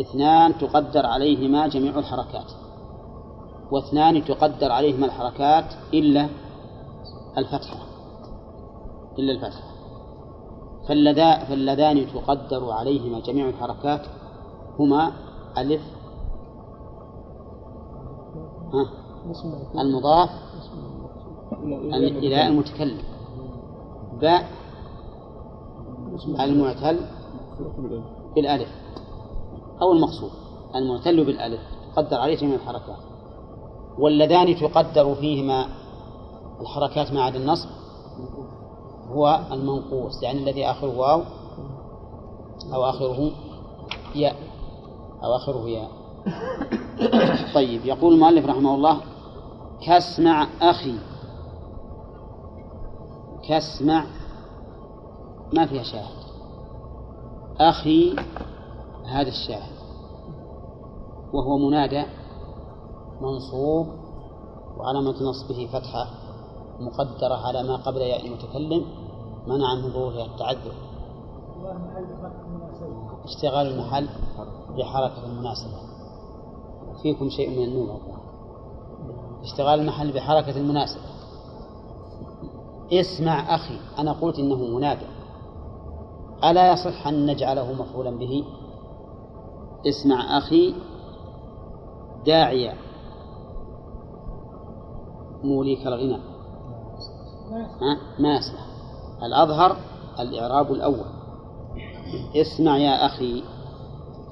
اثنان 0.00 0.58
تقدر 0.58 1.06
عليهما 1.06 1.68
جميع 1.68 1.98
الحركات. 1.98 2.52
واثنان 3.70 4.24
تقدر 4.24 4.72
عليهما 4.72 5.06
الحركات 5.06 5.64
إلا 5.94 6.28
الفتحة. 7.38 7.76
إلا 9.18 9.32
الفتحة. 9.32 9.77
فاللذا 10.88 11.44
فاللذان 11.44 12.06
تقدر 12.12 12.70
عليهما 12.70 13.20
جميع 13.20 13.48
الحركات. 13.48 14.00
هما 14.78 15.12
ألف. 15.58 15.82
ها؟ 18.72 18.90
المضاف 19.80 20.30
إلى 21.94 22.46
المتكلم. 22.46 23.02
باء 24.20 24.48
المعتل 26.40 27.00
بالألف 28.34 28.68
أو 29.82 29.92
المقصود. 29.92 30.30
المعتل 30.74 31.24
بالألف 31.24 31.60
تقدر 31.96 32.16
عليه 32.16 32.36
جميع 32.36 32.54
الحركات. 32.54 32.98
واللذان 33.98 34.56
تقدر 34.56 35.14
فيهما 35.14 35.66
الحركات 36.60 37.12
ما 37.12 37.22
عدا 37.22 37.38
النصب. 37.38 37.68
هو 39.10 39.40
المنقوص 39.52 40.22
يعني 40.22 40.38
الذي 40.38 40.66
آخره 40.66 40.98
واو 40.98 41.22
أو 42.74 42.84
آخره 42.84 43.30
ياء 44.14 44.36
أو 45.24 45.36
آخره 45.36 45.68
ياء. 45.68 45.90
طيب 47.54 47.86
يقول 47.86 48.14
المؤلف 48.14 48.46
رحمه 48.46 48.74
الله 48.74 49.00
كاسمع 49.86 50.46
أخي. 50.62 50.98
كاسمع 53.48 54.04
ما 55.52 55.66
فيها 55.66 55.82
شاهد. 55.82 56.18
أخي 57.60 58.16
هذا 59.06 59.28
الشاهد. 59.28 59.78
وهو 61.32 61.58
منادى 61.58 62.04
منصوب 63.20 63.86
وعلامة 64.76 65.22
نصبه 65.22 65.68
فتحة. 65.72 66.27
مقدرة 66.80 67.34
على 67.46 67.62
ما 67.62 67.76
قبل 67.76 68.00
ياء 68.00 68.26
المتكلم 68.26 68.84
منع 69.46 69.74
من 69.74 69.92
ظهورها 69.92 70.26
التعذر. 70.26 70.72
اشتغال 73.24 73.66
المحل 73.66 74.08
بحركة 74.78 75.26
المناسبة 75.26 75.78
فيكم 77.02 77.30
شيء 77.30 77.50
من 77.50 77.64
النور. 77.64 78.00
اشتغال 79.42 79.80
المحل 79.80 80.12
بحركة 80.12 80.56
المناسبة 80.56 81.02
اسمع 82.92 83.54
أخي 83.54 83.78
أنا 83.98 84.12
قلت 84.12 84.38
إنه 84.38 84.56
منادى. 84.56 85.06
ألا 86.44 86.72
يصح 86.72 87.06
أن 87.06 87.26
نجعله 87.26 87.72
مفعولا 87.72 88.10
به؟ 88.10 88.44
اسمع 89.88 90.38
أخي 90.38 90.74
داعيا 92.26 92.74
موليك 95.44 95.86
الغنى. 95.86 96.27
ها؟ 97.52 97.98
ما 98.18 98.36
يصلح. 98.36 98.66
الأظهر 99.22 99.76
الإعراب 100.20 100.72
الأول. 100.72 101.06
اسمع 102.36 102.78
يا 102.78 103.06
أخي. 103.06 103.42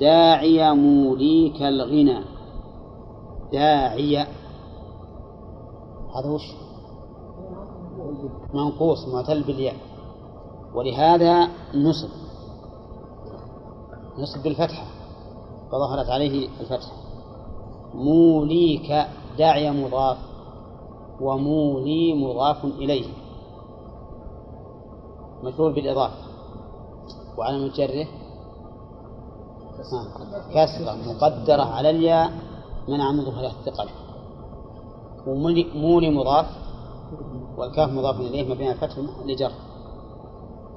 داعي 0.01 0.75
موليك 0.75 1.63
الغنى. 1.63 2.25
داعي. 3.53 4.19
هذا 6.17 6.31
وش؟ 6.31 6.43
منقوص 8.55 9.09
معتل 9.09 9.43
بالياء. 9.43 9.77
ولهذا 10.75 11.49
نصب. 11.75 12.09
نصب 14.19 14.43
بالفتحة. 14.43 14.87
فظهرت 15.73 16.09
عليه 16.09 16.49
الفتحة. 16.61 16.93
موليك 17.95 19.07
داعي 19.39 19.71
مضاف. 19.71 20.26
ومولي 21.21 22.15
مضاف 22.15 22.65
إليه. 22.65 23.07
مجرور 25.43 25.73
بالإضافة. 25.73 26.27
وعلى 27.39 27.59
مجره 27.59 28.09
كسرة. 30.55 30.97
مقدرة 31.07 31.63
على 31.63 31.91
الياء 31.91 32.33
منع 32.89 33.13
من 33.13 33.25
ظهورها 33.25 33.51
الثقل. 33.51 33.89
ومولي 35.27 36.11
مضاف 36.11 36.47
والكاف 37.59 37.91
مضاف 37.91 38.21
إليه 38.21 38.49
مبني 38.49 38.69
على 38.69 38.75
الفتح 38.75 38.99
لجر. 39.27 39.53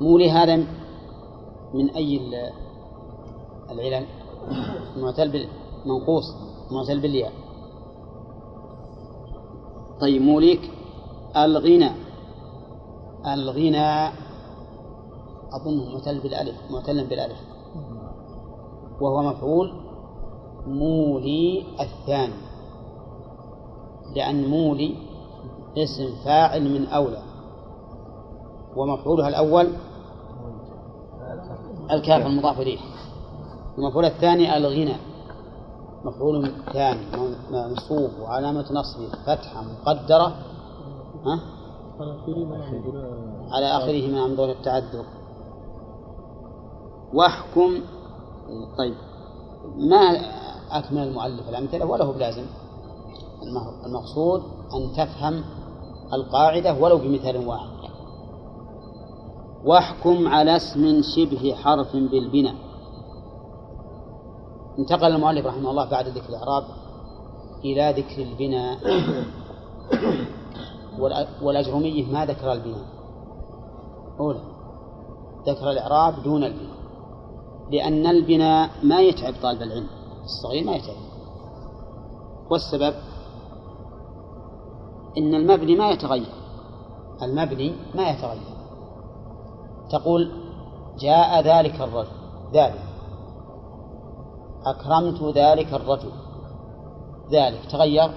مولي 0.01 0.31
هذا 0.31 0.55
من 1.73 1.89
أي 1.89 2.21
العلل؟ 3.71 4.05
معتل 4.97 5.47
منقوص 5.85 6.35
معتل 6.71 6.99
بالياء. 6.99 7.31
طيب 10.01 10.21
موليك 10.21 10.71
الغنى. 11.37 11.91
الغنى 13.33 14.07
أظنه 15.53 15.93
معتل 15.93 16.19
بالألف 16.19 16.55
معتل 16.71 17.07
بالألف. 17.07 17.39
وهو 19.01 19.23
مفعول 19.23 19.73
مولي 20.67 21.65
الثاني 21.79 22.33
لأن 24.15 24.47
مولي 24.47 24.95
اسم 25.77 26.15
فاعل 26.25 26.73
من 26.73 26.87
أولى. 26.87 27.23
ومفعولها 28.75 29.27
الأول 29.27 29.67
الكاف 31.91 32.25
المضاف 32.25 32.59
إليه. 32.59 32.79
المفعول 33.77 34.05
الثاني 34.05 34.57
الغنى. 34.57 34.95
مفعول 36.05 36.51
ثاني 36.73 37.01
منصوب 37.51 38.11
وعلامة 38.21 38.65
نصبه 38.71 39.09
فتحة 39.25 39.63
مقدرة 39.63 40.27
ها؟ 41.25 41.39
على 43.51 43.65
آخره 43.65 44.07
من 44.07 44.17
عمدون 44.17 44.49
التعذر. 44.49 45.05
واحكم 47.13 47.81
طيب 48.77 48.95
ما 49.77 49.97
أكمل 50.71 51.07
المؤلف؟ 51.07 51.49
الأمثلة 51.49 51.85
ولا 51.85 52.05
هو 52.05 52.11
بلازم؟ 52.11 52.45
المقصود 53.85 54.41
أن 54.73 54.91
تفهم 54.97 55.43
القاعدة 56.13 56.73
ولو 56.73 56.97
بمثال 56.97 57.47
واحد. 57.47 57.69
واحكم 59.65 60.27
على 60.27 60.55
اسم 60.55 61.01
شبه 61.15 61.53
حرف 61.55 61.95
بالبناء. 61.95 62.55
انتقل 64.79 65.15
المؤلف 65.15 65.45
رحمه 65.45 65.69
الله 65.69 65.85
بعد 65.85 66.07
ذكر 66.07 66.29
الإعراب 66.29 66.63
إلى 67.65 67.93
ذكر 67.97 68.21
البناء. 68.21 68.77
والأجرمية 71.41 72.05
ما 72.05 72.25
ذكر 72.25 72.51
البناء. 72.51 72.85
أولى 74.19 74.39
ذكر 75.47 75.71
الإعراب 75.71 76.23
دون 76.23 76.43
البناء. 76.43 76.79
لأن 77.71 78.07
البناء 78.07 78.69
ما 78.83 78.99
يتعب 78.99 79.33
طالب 79.41 79.61
العلم. 79.61 79.87
الصغير 80.23 80.65
ما 80.65 80.75
يتعب. 80.75 80.95
والسبب 82.51 82.93
إن 85.17 85.35
المبني 85.35 85.75
ما 85.75 85.89
يتغير. 85.89 86.33
المبني 87.21 87.75
ما 87.95 88.09
يتغير. 88.09 88.57
تقول 89.91 90.31
جاء 90.99 91.41
ذلك 91.41 91.81
الرجل. 91.81 92.11
ذلك. 92.53 92.88
أكرمت 94.65 95.37
ذلك 95.37 95.73
الرجل. 95.73 96.11
ذلك 97.31 97.65
تغير؟ 97.71 98.09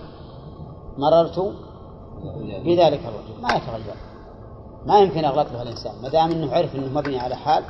مررت 0.99 1.53
بذلك 2.65 3.01
الرجل. 3.01 3.43
ما 3.43 3.49
يتغير. 3.55 3.97
ما 4.87 5.01
يمكن 5.01 5.25
أغلط 5.25 5.53
به 5.53 5.63
الإنسان. 5.63 6.03
ما 6.03 6.09
دام 6.09 6.31
أنه 6.31 6.53
عرف 6.53 6.75
أنه 6.75 7.01
مبني 7.01 7.19
على 7.19 7.37
حال 7.37 7.65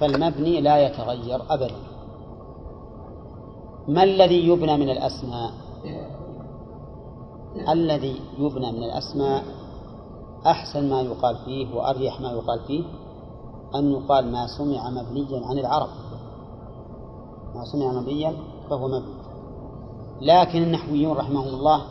فالمبني 0.00 0.60
لا 0.60 0.86
يتغير 0.86 1.42
أبدا. 1.50 1.76
ما 3.88 4.02
الذي 4.02 4.48
يبنى 4.48 4.76
من 4.76 4.90
الأسماء؟ 4.90 5.50
الذي 7.68 8.20
يبنى 8.38 8.72
من 8.72 8.82
الأسماء 8.82 9.42
أحسن 10.46 10.90
ما 10.90 11.00
يقال 11.00 11.36
فيه 11.44 11.74
وأريح 11.74 12.20
ما 12.20 12.32
يقال 12.32 12.60
فيه 12.66 12.84
أن 13.74 13.90
يقال 13.90 14.32
ما 14.32 14.46
سمع 14.46 14.90
مبنيا 14.90 15.46
عن 15.46 15.58
العرب. 15.58 15.88
ما 17.54 17.64
سمع 17.72 17.92
مبنيا 18.00 18.32
فهو 18.70 18.88
مبني. 18.88 19.14
لكن 20.20 20.62
النحويون 20.62 21.16
رحمهم 21.16 21.48
الله 21.48 21.82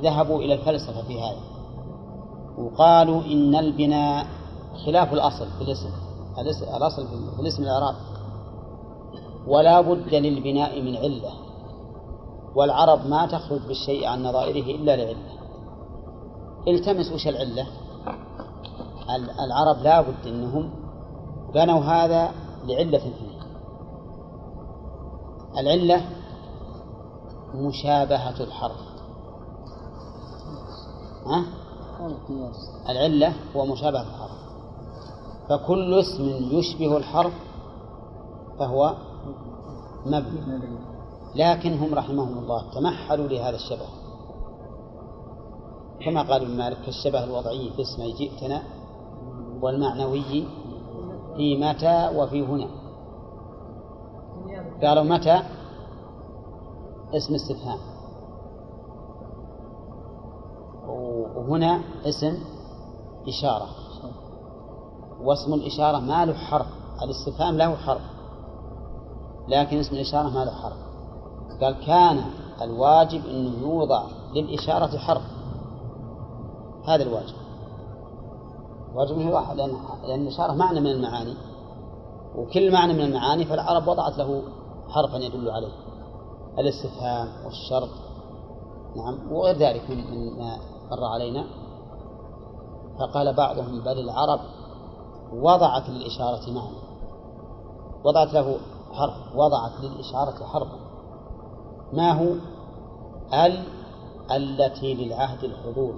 ذهبوا 0.00 0.38
إلى 0.42 0.54
الفلسفة 0.54 1.02
في 1.02 1.20
هذا 1.20 1.40
وقالوا 2.58 3.22
إن 3.22 3.54
البناء 3.54 4.26
خلاف 4.86 5.12
الأصل 5.12 5.46
في 5.58 5.64
الاسم 5.64 5.90
الاس- 6.38 6.62
الأصل 6.76 7.06
في 7.08 7.40
الاسم 7.40 7.62
الإعراب 7.62 7.94
ولا 9.46 9.80
بد 9.80 10.14
للبناء 10.14 10.82
من 10.82 10.96
علة. 10.96 11.32
والعرب 12.54 13.06
ما 13.06 13.26
تخرج 13.26 13.60
بالشيء 13.68 14.06
عن 14.06 14.22
نظائره 14.22 14.76
إلا 14.76 14.96
لعلة. 14.96 15.16
التمس 16.68 17.12
وش 17.12 17.26
العلة؟ 17.28 17.66
ال- 19.16 19.30
العرب 19.40 19.82
لا 19.82 20.00
بد 20.00 20.26
أنهم 20.26 20.70
بنوا 21.54 21.80
هذا 21.80 22.30
لعلة 22.66 22.98
فيه 22.98 23.29
العلة 25.58 26.04
مشابهة 27.54 28.40
الحرف. 28.42 28.80
ها؟ 31.26 31.44
العلة 32.88 33.34
هو 33.56 33.66
مشابهة 33.66 34.02
الحرف. 34.02 34.40
فكل 35.48 36.00
اسم 36.00 36.24
يشبه 36.28 36.96
الحرف 36.96 37.32
فهو 38.58 38.94
مبني. 40.06 40.78
لكن 41.34 41.78
هم 41.78 41.94
رحمهم 41.94 42.38
الله 42.38 42.70
تمحلوا 42.74 43.28
لهذا 43.28 43.56
الشبه. 43.56 43.86
كما 46.04 46.22
قال 46.22 46.42
ابن 46.42 46.56
مالك 46.56 46.76
كالشبه 46.86 47.24
الوضعي 47.24 47.70
في 47.70 47.82
اسم 47.82 48.02
جئتنا 48.18 48.62
والمعنوي 49.62 50.46
في 51.36 51.56
متى 51.56 52.10
وفي 52.16 52.42
هنا. 52.42 52.79
قالوا 54.82 55.04
متى؟ 55.04 55.42
اسم 57.14 57.34
استفهام. 57.34 57.78
وهنا 61.36 61.80
اسم 62.04 62.38
إشارة. 63.28 63.66
واسم 65.22 65.54
الإشارة 65.54 65.98
ما 65.98 66.24
له 66.24 66.34
حرف 66.34 66.66
الاستفهام 67.02 67.56
له 67.56 67.76
حرف 67.76 68.02
لكن 69.48 69.78
اسم 69.78 69.94
الإشارة 69.94 70.28
ما 70.28 70.44
له 70.44 70.52
حرف. 70.52 70.76
قال 71.60 71.86
كان 71.86 72.24
الواجب 72.62 73.26
أنه 73.26 73.58
يوضع 73.58 74.02
للإشارة 74.34 74.98
حرف. 74.98 75.22
هذا 76.84 77.02
الواجب. 77.02 77.34
واجب 78.94 79.14
أنه 79.14 79.26
يوضع 79.26 79.52
لأن 79.52 80.22
الإشارة 80.22 80.52
معنى 80.52 80.80
من 80.80 80.90
المعاني 80.90 81.34
وكل 82.36 82.72
معنى 82.72 82.92
من 82.92 83.00
المعاني 83.00 83.44
فالعرب 83.44 83.88
وضعت 83.88 84.18
له 84.18 84.42
حرفا 84.90 85.16
يدل 85.16 85.50
عليه. 85.50 85.72
الاستفهام 86.58 87.44
والشرط. 87.44 87.88
نعم. 88.96 89.32
وغير 89.32 89.56
ذلك 89.56 89.90
من 89.90 90.38
ما 90.38 90.58
مر 90.90 91.04
علينا. 91.04 91.44
فقال 92.98 93.36
بعضهم 93.36 93.80
بل 93.80 93.98
العرب 93.98 94.40
وضعت 95.32 95.88
للإشارة 95.88 96.50
معنى. 96.50 96.76
وضعت 98.04 98.32
له 98.32 98.56
حرف. 98.92 99.36
وضعت 99.36 99.80
للإشارة 99.80 100.46
حرفا 100.46 100.78
ما 101.92 102.12
هو؟ 102.12 102.34
ال 103.46 103.64
التي 104.30 104.94
للعهد 104.94 105.44
الحضور. 105.44 105.94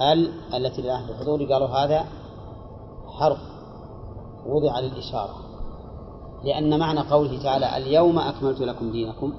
ال 0.00 0.54
التي 0.54 0.82
للعهد 0.82 1.10
الحضور. 1.10 1.52
قالوا 1.52 1.68
هذا 1.68 2.04
حرف. 3.06 3.40
وضع 4.46 4.78
للإشارة. 4.78 5.47
لأن 6.44 6.78
معنى 6.78 7.00
قوله 7.00 7.42
تعالى 7.42 7.76
اليوم 7.76 8.18
أكملت 8.18 8.60
لكم 8.60 8.92
دينكم. 8.92 9.32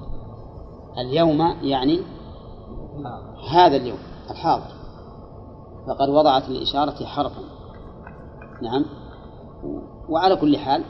اليوم 0.98 1.40
يعني 1.62 2.00
هذا 3.50 3.76
اليوم 3.76 3.98
الحاضر. 4.30 4.70
فقد 5.86 6.08
وضعت 6.08 6.48
للإشارة 6.48 7.04
حرفا. 7.04 7.42
نعم. 8.62 8.84
وعلى 10.08 10.36
كل 10.36 10.56
حال 10.56 10.84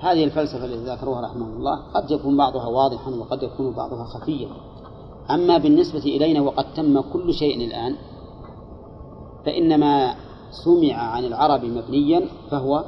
هذه 0.00 0.24
الفلسفة 0.24 0.64
التي 0.64 0.90
ذكروها 0.90 1.20
رحمه 1.20 1.46
الله 1.46 1.92
قد 1.94 2.10
يكون 2.10 2.36
بعضها 2.36 2.66
واضحا 2.66 3.10
وقد 3.10 3.42
يكون 3.42 3.72
بعضها 3.72 4.04
خفيا. 4.04 4.48
أما 5.30 5.58
بالنسبة 5.58 5.98
إلينا 5.98 6.40
وقد 6.40 6.74
تم 6.74 7.00
كل 7.00 7.34
شيء 7.34 7.64
الآن 7.64 7.96
فإن 9.46 9.80
ما 9.80 10.14
سمع 10.64 10.94
عن 10.94 11.24
العرب 11.24 11.64
مبنيا 11.64 12.28
فهو 12.50 12.84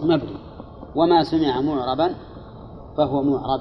مبني. 0.00 0.45
وما 0.96 1.22
سمع 1.22 1.60
معربا 1.60 2.14
فهو 2.96 3.22
معرب. 3.22 3.60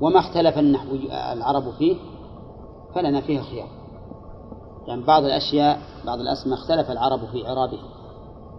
وما 0.00 0.18
اختلف 0.18 0.58
النحو 0.58 0.86
العرب 1.32 1.70
فيه 1.70 1.96
فلنا 2.94 3.20
فيه 3.20 3.40
خيار. 3.40 3.68
يعني 4.86 5.04
بعض 5.04 5.24
الأشياء 5.24 5.78
بعض 6.06 6.18
الأسماء 6.18 6.58
اختلف 6.58 6.90
العرب 6.90 7.20
في 7.32 7.48
إعرابها 7.48 7.84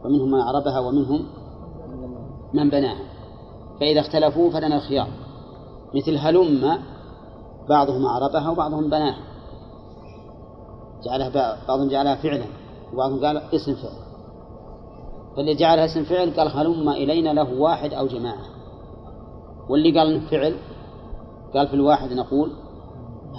ومنهم 0.06 0.32
من 0.32 0.40
أعربها 0.40 0.80
ومنهم 0.80 1.26
من 2.54 2.70
بناها. 2.70 3.04
فإذا 3.80 4.00
اختلفوا 4.00 4.50
فلنا 4.50 4.76
الخيار. 4.76 5.08
مثل 5.96 6.18
هلم 6.18 6.80
بعضهم 7.70 8.06
أعربها 8.06 8.50
وبعضهم 8.50 8.90
بناها. 8.90 9.20
جعلها 11.06 11.58
بعضهم 11.68 11.90
جعلها 11.90 12.16
فعلا 12.16 12.46
وبعضهم 12.94 13.26
قال 13.26 13.38
اسم 13.38 13.76
فعل. 13.76 14.09
فاللي 15.40 15.56
جعلها 15.56 15.86
اسم 15.86 16.04
فعل 16.04 16.34
قال 16.34 16.48
هلم 16.48 16.90
إلينا 16.90 17.30
له 17.34 17.62
واحد 17.62 17.94
أو 17.94 18.08
جماعة. 18.08 18.46
واللي 19.70 20.00
قال 20.00 20.22
فعل 20.22 20.56
قال 21.54 21.68
في 21.68 21.74
الواحد 21.74 22.14
نقول 22.14 22.52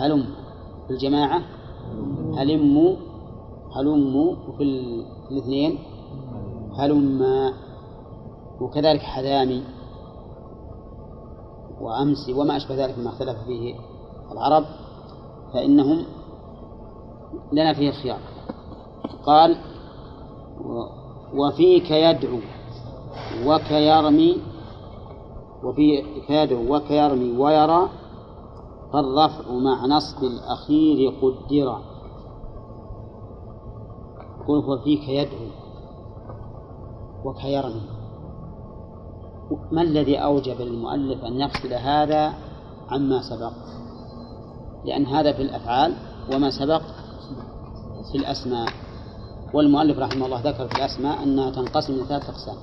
هلم 0.01 0.27
في 0.87 0.93
الجماعة 0.93 1.43
هلموا 2.37 2.97
هلموا 3.77 4.37
وفي 4.49 4.63
الاثنين 5.31 5.79
هلم 6.79 7.23
وكذلك 8.61 9.01
حذامي 9.01 9.63
وأمسي 11.81 12.33
وما 12.33 12.57
أشبه 12.57 12.85
ذلك 12.85 12.99
مما 12.99 13.09
اختلف 13.09 13.37
فيه 13.47 13.75
العرب 14.33 14.65
فإنهم 15.53 16.05
لنا 17.53 17.75
فيه 17.75 17.89
الخيار 17.89 18.21
قال 19.27 19.57
وفيك 21.35 21.91
يدعو 21.91 22.39
وكيرمي 23.47 24.37
وفيك 25.65 26.31
يدعو 26.31 26.77
وكيرمي 26.77 27.37
ويرى 27.39 27.89
فالرفع 28.93 29.53
مع 29.53 29.87
نصب 29.87 30.25
الأخير 30.25 31.13
قدر. 31.23 31.79
يقول 34.41 34.59
وفيك 34.59 35.09
يدعو 35.09 35.47
وكيرمي 37.25 37.83
ما 39.73 39.83
الذي 39.83 40.17
أوجب 40.19 40.61
للمؤلف 40.61 41.25
أن 41.25 41.41
يفصل 41.41 41.73
هذا 41.73 42.35
عما 42.89 43.23
سبق؟ 43.23 43.53
لأن 44.85 45.07
هذا 45.07 45.33
في 45.33 45.43
الأفعال 45.43 45.97
وما 46.35 46.51
سبق 46.51 46.83
في 48.13 48.19
الأسماء. 48.19 48.90
والمؤلف 49.55 49.99
رحمه 49.99 50.27
الله 50.27 50.41
ذكر 50.41 50.69
في 50.69 50.75
الأسماء 50.75 51.23
أنها 51.23 51.51
تنقسم 51.51 51.93
إلى 51.93 52.05
ثلاثة 52.05 52.29
أقسام. 52.29 52.57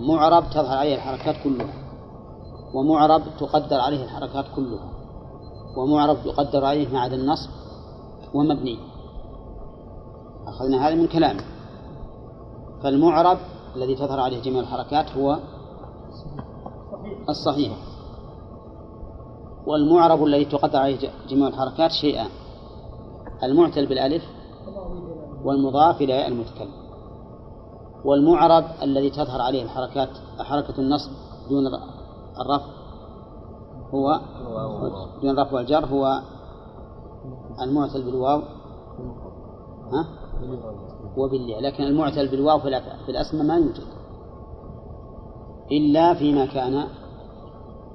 معرب 0.00 0.44
تظهر 0.50 0.78
عليه 0.78 0.94
الحركات 0.94 1.36
كلها 1.44 1.74
ومعرب 2.74 3.22
تقدر 3.40 3.80
عليه 3.80 4.04
الحركات 4.04 4.44
كلها 4.56 4.88
ومعرب 5.76 6.16
يقدر 6.26 6.64
عليه 6.64 6.88
ما 6.88 7.00
عدا 7.00 7.16
النصب 7.16 7.50
ومبني. 8.34 8.78
أخذنا 10.46 10.88
هذا 10.88 10.94
من 10.94 11.06
كلامه. 11.06 11.44
فالمعرب 12.82 13.38
الذي 13.76 13.94
تظهر 13.94 14.20
عليه 14.20 14.42
جميع 14.42 14.60
الحركات 14.60 15.10
هو 15.10 15.38
الصحيح. 17.28 17.72
والمعرب 19.66 20.24
الذي 20.24 20.44
تقدر 20.44 20.78
عليه 20.78 21.10
جميع 21.28 21.48
الحركات 21.48 21.90
شيئان. 21.90 22.30
المعتل 23.42 23.86
بالألف 23.86 24.22
والمضاف 25.44 26.00
إلى 26.00 26.12
ياء 26.12 26.28
المتكلم. 26.28 26.82
والمعرب 28.04 28.64
الذي 28.82 29.10
تظهر 29.10 29.40
عليه 29.40 29.62
الحركات 29.62 30.08
حركة 30.38 30.80
النصب 30.80 31.10
دون 31.48 31.66
الرفع 32.40 32.72
هو 33.94 34.20
دون 35.22 35.30
الرفع 35.30 35.56
والجر 35.56 35.86
هو 35.86 36.22
المعتل 37.62 38.02
بالواو. 38.02 38.42
ها؟ 39.92 40.06
وبالياء 41.16 41.60
لكن 41.60 41.84
المعتل 41.84 42.28
بالواو 42.28 42.60
في 42.60 42.68
الأسماء 43.08 43.44
ما 43.44 43.56
يوجد. 43.56 43.84
إلا 45.72 46.14
فيما 46.14 46.46
كان 46.46 46.88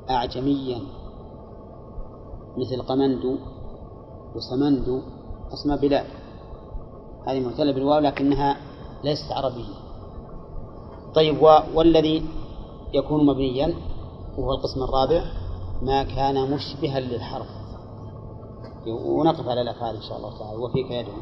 أعجميا. 0.09 0.81
مثل 2.57 2.81
قمندو 2.89 3.35
وسمندو 4.35 5.01
أسماء 5.53 5.81
بلاد. 5.81 6.05
هذه 7.27 7.39
معتلة 7.39 7.71
بالواو 7.71 7.99
لكنها 7.99 8.57
ليست 9.03 9.31
عربية. 9.31 9.73
طيب 11.15 11.41
والذي 11.73 12.25
يكون 12.93 13.25
مبنيا 13.25 13.73
وهو 14.37 14.53
القسم 14.53 14.83
الرابع 14.83 15.23
ما 15.81 16.03
كان 16.03 16.51
مشبها 16.51 16.99
للحرف. 16.99 17.47
ونقف 18.87 19.47
على 19.47 19.61
الأفعال 19.61 19.95
إن 19.95 20.01
شاء 20.01 20.17
الله 20.17 20.39
تعالى. 20.39 20.57
وفيك 20.57 20.91
يدعو 20.91 21.15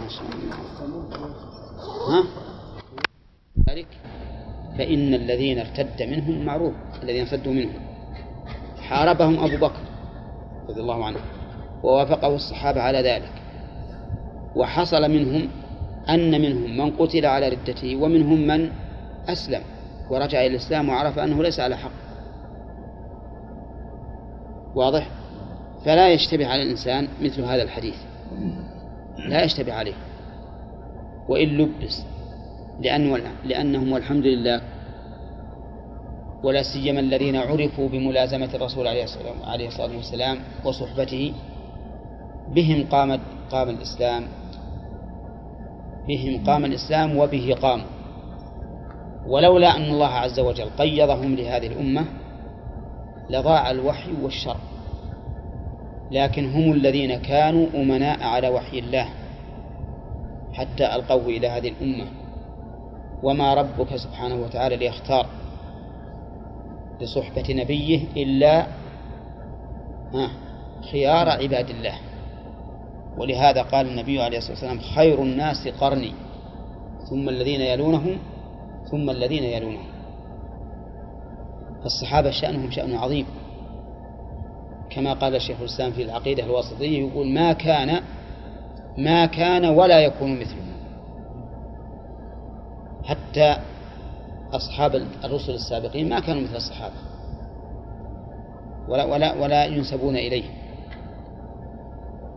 ما 0.00 0.08
شاء 0.08 0.26
الله. 0.26 0.54
ها؟ 2.08 2.24
ذلك 3.70 3.88
فإن 4.78 5.14
الذين 5.14 5.58
ارتد 5.58 6.02
منهم 6.02 6.44
معروف 6.44 6.74
الذين 7.02 7.26
ارتدوا 7.26 7.52
منهم. 7.52 7.80
حاربهم 8.78 9.38
أبو 9.44 9.56
بكر 9.66 9.82
رضي 10.68 10.80
الله 10.80 11.04
عنه. 11.04 11.37
ووافقه 11.82 12.34
الصحابة 12.34 12.80
على 12.80 13.02
ذلك. 13.02 13.32
وحصل 14.56 15.10
منهم 15.10 15.48
أن 16.08 16.40
منهم 16.40 16.76
من 16.76 16.96
قتل 16.96 17.26
على 17.26 17.48
ردته 17.48 17.96
ومنهم 17.96 18.46
من 18.46 18.70
أسلم 19.28 19.62
ورجع 20.10 20.40
إلى 20.40 20.46
الإسلام 20.46 20.88
وعرف 20.88 21.18
أنه 21.18 21.42
ليس 21.42 21.60
على 21.60 21.76
حق. 21.76 21.90
واضح؟ 24.74 25.10
فلا 25.84 26.12
يشتبه 26.12 26.46
على 26.46 26.62
الإنسان 26.62 27.08
مثل 27.22 27.42
هذا 27.42 27.62
الحديث. 27.62 27.96
لا 29.28 29.44
يشتبه 29.44 29.72
عليه. 29.72 29.94
وإن 31.28 31.48
لبس 31.48 32.02
لأن 32.80 33.20
لأنهم 33.44 33.92
والحمد 33.92 34.24
لله 34.24 34.60
ولا 36.42 36.62
سيما 36.62 37.00
الذين 37.00 37.36
عرفوا 37.36 37.88
بملازمة 37.88 38.48
الرسول 38.54 38.86
عليه 38.86 39.66
الصلاة 39.66 39.96
والسلام 39.96 40.38
وصحبته 40.64 41.32
بهم 42.54 42.86
قام 42.90 43.20
قام 43.50 43.68
الإسلام. 43.68 44.24
بهم 46.08 46.44
قام 46.44 46.64
الإسلام 46.64 47.16
وبه 47.16 47.56
قام. 47.62 47.82
ولولا 49.26 49.76
أن 49.76 49.82
الله 49.82 50.06
عز 50.06 50.40
وجل 50.40 50.70
قيضهم 50.78 51.34
لهذه 51.34 51.66
الأمة 51.66 52.04
لضاع 53.30 53.70
الوحي 53.70 54.12
والشر. 54.22 54.56
لكن 56.10 56.52
هم 56.52 56.72
الذين 56.72 57.16
كانوا 57.16 57.66
أمناء 57.74 58.22
على 58.22 58.48
وحي 58.48 58.78
الله 58.78 59.08
حتى 60.52 60.94
ألقوه 60.94 61.26
إلى 61.26 61.48
هذه 61.48 61.68
الأمة. 61.68 62.06
وما 63.22 63.54
ربك 63.54 63.96
سبحانه 63.96 64.34
وتعالى 64.34 64.76
ليختار 64.76 65.26
لصحبة 67.00 67.44
نبيه 67.50 68.00
إلا 68.16 68.66
خيار 70.92 71.28
عباد 71.28 71.70
الله. 71.70 72.07
ولهذا 73.18 73.62
قال 73.62 73.86
النبي 73.86 74.22
عليه 74.22 74.38
الصلاة 74.38 74.52
والسلام 74.52 74.80
خير 74.80 75.22
الناس 75.22 75.68
قرني. 75.68 76.12
ثم 77.10 77.28
الذين 77.28 77.60
يلونهم 77.60 78.18
ثم 78.90 79.10
الذين 79.10 79.44
يلونهم. 79.44 79.86
فالصحابة 81.82 82.30
شأنهم 82.30 82.70
شأن 82.70 82.94
عظيم. 82.94 83.26
كما 84.90 85.12
قال 85.12 85.34
الشيخ 85.34 85.60
الإسلام 85.60 85.92
في 85.92 86.02
العقيدة 86.02 86.44
الواسطية 86.44 87.08
يقول 87.08 87.26
ما 87.26 87.52
كان 87.52 88.02
ما 88.98 89.26
كان 89.26 89.64
ولا 89.64 90.00
يكون 90.00 90.40
مثله. 90.40 90.68
حتى 93.04 93.56
أصحاب 94.52 94.94
الرسل 95.24 95.54
السابقين 95.54 96.08
ما 96.08 96.20
كانوا 96.20 96.42
مثل 96.42 96.56
الصحابة. 96.56 96.94
ولا 98.88 99.04
ولا 99.04 99.34
ولا 99.34 99.64
ينسبون 99.64 100.16
إليه. 100.16 100.44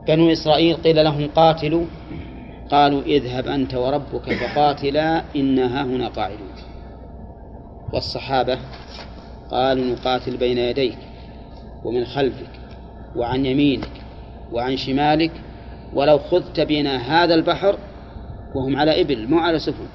بنو 0.07 0.31
إسرائيل 0.31 0.75
قيل 0.75 1.03
لهم 1.03 1.29
قاتلوا. 1.35 1.85
قالوا 2.71 3.01
اذهب 3.01 3.47
أنت 3.47 3.73
وربك 3.73 4.33
فقاتلا 4.33 5.23
إنها 5.35 5.83
هنا 5.83 6.07
قاعدون. 6.07 6.51
والصحابة 7.93 8.57
قالوا 9.51 9.85
نقاتل 9.85 10.37
بين 10.37 10.57
يديك 10.57 10.97
ومن 11.83 12.05
خلفك 12.05 12.49
وعن 13.15 13.45
يمينك 13.45 13.91
وعن 14.51 14.77
شمالك 14.77 15.31
ولو 15.93 16.19
خذت 16.19 16.59
بنا 16.59 16.97
هذا 16.97 17.35
البحر 17.35 17.75
وهم 18.55 18.75
على 18.75 19.01
إبل 19.01 19.27
مو 19.27 19.39
على 19.39 19.59
سفن. 19.59 19.85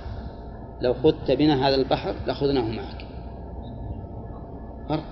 لو 0.81 0.95
خذت 0.95 1.31
بنا 1.31 1.69
هذا 1.69 1.75
البحر 1.75 2.15
لأخذناه 2.27 2.69
معك. 2.71 3.07
فرق. 4.89 5.05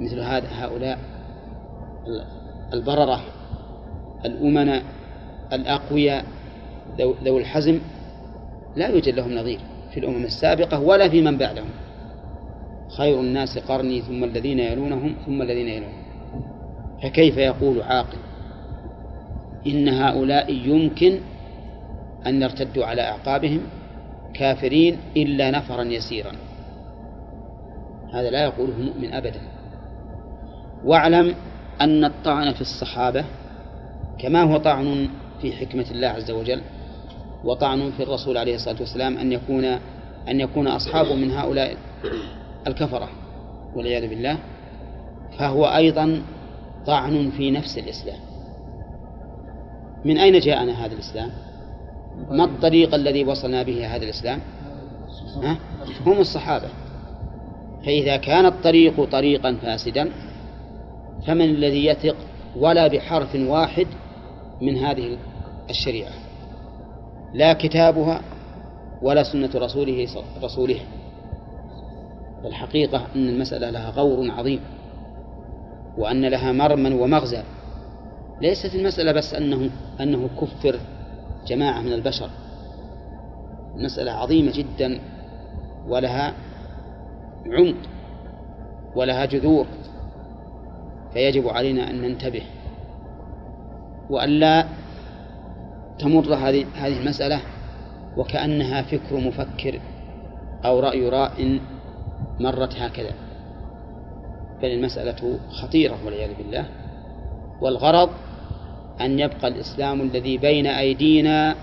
مثل 0.00 0.20
هذا 0.20 0.48
هؤلاء 0.52 0.98
البررة. 2.72 3.20
الأمناء 4.24 4.82
الأقوياء 5.52 6.24
ذو 6.98 7.38
الحزم 7.38 7.80
لا 8.76 8.88
يوجد 8.88 9.14
لهم 9.14 9.34
نظير 9.34 9.60
في 9.90 10.00
الأمم 10.00 10.24
السابقة 10.24 10.80
ولا 10.80 11.08
في 11.08 11.22
من 11.22 11.38
بعدهم. 11.38 11.68
خير 12.96 13.20
الناس 13.20 13.58
قرني 13.58 14.00
ثم 14.00 14.24
الذين 14.24 14.58
يلونهم 14.58 15.14
ثم 15.26 15.42
الذين 15.42 15.68
يلونهم. 15.68 16.04
فكيف 17.02 17.36
يقول 17.36 17.82
عاقل؟ 17.82 18.18
إن 19.66 19.88
هؤلاء 19.88 20.52
يمكن 20.52 21.18
أن 22.26 22.42
يرتدوا 22.42 22.84
على 22.84 23.02
أعقابهم 23.02 23.60
كافرين 24.34 24.98
إلا 25.16 25.50
نفرا 25.50 25.82
يسيرا. 25.82 26.32
هذا 28.12 28.30
لا 28.30 28.44
يقوله 28.44 28.78
مؤمن 28.78 29.12
أبدا. 29.12 29.40
واعلم 30.84 31.34
أن 31.80 32.04
الطعن 32.04 32.52
في 32.52 32.60
الصحابة 32.60 33.24
كما 34.18 34.42
هو 34.42 34.56
طعن 34.56 35.08
في 35.42 35.52
حكمة 35.52 35.86
الله 35.90 36.08
عز 36.08 36.30
وجل 36.30 36.60
وطعن 37.44 37.90
في 37.90 38.02
الرسول 38.02 38.36
عليه 38.36 38.54
الصلاة 38.54 38.76
والسلام 38.80 39.18
أن 39.18 39.32
يكون 39.32 39.64
أن 40.28 40.40
يكون 40.40 40.68
أصحابه 40.68 41.14
من 41.14 41.30
هؤلاء 41.30 41.76
الكفرة 42.66 43.08
والعياذ 43.74 44.08
بالله. 44.08 44.38
فهو 45.38 45.64
أيضا 45.64 46.22
طعن 46.86 47.30
في 47.30 47.50
نفس 47.50 47.78
الإسلام. 47.78 48.18
من 50.04 50.18
أين 50.18 50.40
جاءنا 50.40 50.84
هذا 50.84 50.92
الإسلام؟ 50.92 51.30
ما 52.30 52.44
الطريق 52.44 52.94
الذي 52.94 53.24
وصلنا 53.24 53.62
به 53.62 53.96
هذا 53.96 54.04
الإسلام؟ 54.04 54.40
ها؟ 55.42 55.56
هم 56.06 56.20
الصحابة. 56.20 56.68
فإذا 57.86 58.16
كان 58.16 58.46
الطريق 58.46 59.04
طريقا 59.04 59.56
فاسدا 59.62 60.10
فمن 61.26 61.44
الذي 61.44 61.86
يثق 61.86 62.16
ولا 62.56 62.86
بحرف 62.86 63.34
واحد 63.34 63.86
من 64.60 64.76
هذه 64.76 65.18
الشريعة 65.70 66.12
لا 67.32 67.52
كتابها 67.52 68.20
ولا 69.02 69.22
سنة 69.22 69.50
رسوله 69.54 70.08
رسوله. 70.42 70.80
الحقيقة 72.44 73.06
أن 73.16 73.28
المسألة 73.28 73.70
لها 73.70 73.90
غور 73.90 74.30
عظيم 74.30 74.60
وأن 75.98 76.24
لها 76.24 76.52
مرمى 76.52 76.94
ومغزى. 76.94 77.42
ليست 78.40 78.74
المسألة 78.74 79.12
بس 79.12 79.34
أنه 79.34 79.70
أنه 80.00 80.28
كفر 80.40 80.80
جماعة 81.46 81.80
من 81.82 81.92
البشر. 81.92 82.30
مسألة 83.76 84.12
عظيمة 84.12 84.52
جدا 84.54 85.00
ولها 85.88 86.34
عمق 87.46 87.76
ولها 88.96 89.24
جذور. 89.24 89.66
فيجب 91.12 91.48
علينا 91.48 91.90
أن 91.90 92.02
ننتبه 92.02 92.42
وأن 94.10 94.28
لا 94.30 94.66
تمر 95.98 96.34
هذه 96.34 96.66
هذه 96.74 97.00
المسألة 97.00 97.40
وكأنها 98.16 98.82
فكر 98.82 99.16
مفكر 99.16 99.80
أو 100.64 100.80
رأي 100.80 101.08
راء 101.08 101.60
مرت 102.40 102.76
هكذا. 102.76 103.10
بل 104.62 104.68
المسألة 104.68 105.38
خطيرة 105.50 105.96
والعياذ 106.04 106.34
بالله. 106.34 106.64
والغرض 107.60 108.10
أن 109.00 109.18
يبقى 109.18 109.48
الإسلام 109.48 110.00
الذي 110.00 110.38
بين 110.38 110.66
أيدينا 110.66 111.54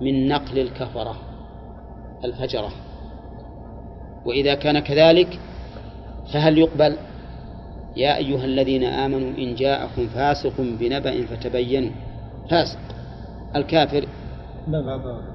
من 0.00 0.28
نقل 0.28 0.58
الكفرة 0.58 1.16
الفجرة. 2.24 2.70
وإذا 4.26 4.54
كان 4.54 4.78
كذلك 4.78 5.38
فهل 6.32 6.58
يقبل؟ 6.58 6.96
يا 7.96 8.16
أيها 8.16 8.44
الذين 8.44 8.84
آمنوا 8.84 9.38
إن 9.38 9.54
جاءكم 9.54 10.06
فاسق 10.06 10.52
بنبأ 10.58 11.26
فتبينوا. 11.26 11.90
فاسق. 12.50 12.78
الكافر. 13.56 14.06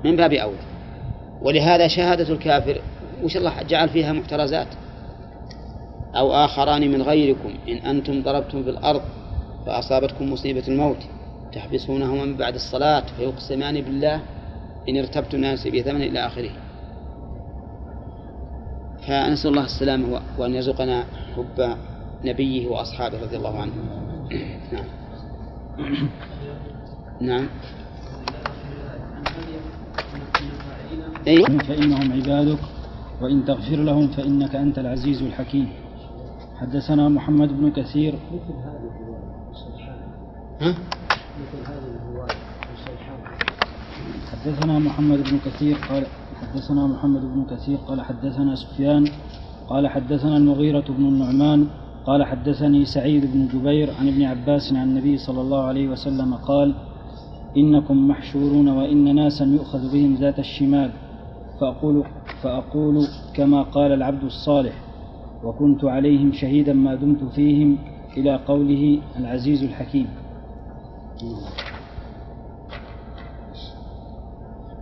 من 0.03 0.15
باب 0.15 0.33
أولى 0.33 0.57
ولهذا 1.41 1.87
شهادة 1.87 2.33
الكافر 2.33 2.81
وش 3.23 3.37
الله 3.37 3.63
جعل 3.63 3.89
فيها 3.89 4.13
محترزات؟ 4.13 4.67
أو 6.15 6.31
آخران 6.31 6.91
من 6.91 7.01
غيركم 7.01 7.53
إن 7.69 7.75
أنتم 7.75 8.23
ضربتم 8.23 8.63
في 8.63 8.69
الأرض 8.69 9.01
فأصابتكم 9.65 10.31
مصيبة 10.33 10.63
الموت 10.67 10.97
تحبسونهما 11.53 12.25
من 12.25 12.37
بعد 12.37 12.55
الصلاة 12.55 13.03
فيقسمان 13.17 13.81
بالله 13.81 14.21
إن 14.89 14.97
ارتبتم 14.97 15.37
ناس 15.37 15.67
بثمن 15.67 16.01
إلى 16.01 16.19
آخره. 16.19 16.51
فنسأل 19.07 19.49
الله 19.49 19.65
السلامة 19.65 20.21
وأن 20.37 20.53
يرزقنا 20.55 21.05
حب 21.35 21.77
نبيه 22.25 22.67
وأصحابه 22.67 23.21
رضي 23.21 23.37
الله 23.37 23.61
عنهم 23.61 23.77
نعم. 24.71 24.85
نعم. 27.21 27.47
أيوه 31.27 31.57
فإنهم 31.57 32.11
عبادك 32.13 32.59
وإن 33.21 33.45
تغفر 33.45 33.75
لهم 33.75 34.07
فإنك 34.07 34.55
أنت 34.55 34.79
العزيز 34.79 35.21
الحكيم. 35.21 35.69
حدثنا 36.59 37.09
محمد 37.09 37.49
بن 37.49 37.71
كثير. 37.71 38.13
ها؟ 40.61 40.75
حدثنا 44.31 44.79
محمد 44.79 45.23
بن 45.23 45.39
كثير 45.45 45.77
قال 45.89 46.05
حدثنا 46.41 46.87
محمد 46.87 47.21
بن 47.21 47.45
كثير 47.51 47.77
قال 47.87 48.01
حدثنا 48.01 48.55
سفيان 48.55 49.07
قال 49.67 49.87
حدثنا 49.87 50.37
المغيرة 50.37 50.85
بن 50.89 51.05
النعمان 51.05 51.67
قال 52.05 52.23
حدثني 52.23 52.85
سعيد 52.85 53.31
بن 53.33 53.47
جبير 53.47 53.93
عن 53.99 54.07
ابن 54.07 54.23
عباس 54.23 54.73
عن 54.73 54.83
النبي 54.83 55.17
صلى 55.17 55.41
الله 55.41 55.63
عليه 55.63 55.87
وسلم 55.87 56.33
قال 56.33 56.75
إنكم 57.57 58.07
محشورون 58.07 58.69
وإن 58.69 59.15
ناسا 59.15 59.45
يؤخذ 59.45 59.93
بهم 59.93 60.15
ذات 60.15 60.39
الشمال. 60.39 60.91
فأقول, 61.61 62.03
فأقول 62.41 63.07
كما 63.33 63.63
قال 63.63 63.91
العبد 63.91 64.23
الصالح 64.23 64.73
وكنت 65.43 65.85
عليهم 65.85 66.33
شهيدا 66.33 66.73
ما 66.73 66.95
دمت 66.95 67.23
فيهم 67.35 67.77
إلى 68.17 68.35
قوله 68.35 68.99
العزيز 69.19 69.63
الحكيم. 69.63 70.07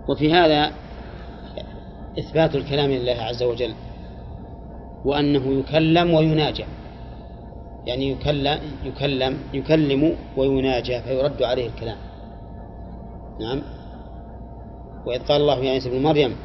وفي 0.09 0.34
هذا 0.34 0.72
إثبات 2.19 2.55
الكلام 2.55 2.89
لله 2.89 3.17
عز 3.22 3.43
وجل 3.43 3.74
وأنه 5.05 5.47
يكلم 5.47 6.13
ويناجى 6.13 6.65
يعني 7.86 8.12
يكلم 8.12 8.60
يكلم 8.84 9.38
يكلم 9.54 10.16
ويناجى 10.38 11.02
فيرد 11.02 11.44
عليه 11.44 11.68
الكلام. 11.68 11.98
نعم. 13.40 13.62
وإذ 15.06 15.20
قال 15.20 15.42
الله 15.42 15.60
يا 15.64 15.72
عيسى 15.72 15.90
ابن 15.90 16.04
مريم 16.04 16.36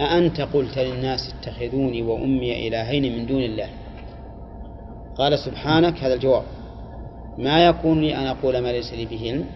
أأنت 0.00 0.40
قلت 0.40 0.78
للناس 0.78 1.34
اتخذوني 1.34 2.02
وأمي 2.02 2.68
إلهين 2.68 3.18
من 3.18 3.26
دون 3.26 3.42
الله؟ 3.42 3.68
قال 5.16 5.38
سبحانك 5.38 5.98
هذا 5.98 6.14
الجواب. 6.14 6.42
ما 7.38 7.66
يكون 7.66 8.00
لي 8.00 8.16
أن 8.16 8.26
أقول 8.26 8.58
ما 8.58 8.72
ليس 8.72 8.92
لي 8.92 9.06
به 9.06 9.30
علم 9.32 9.46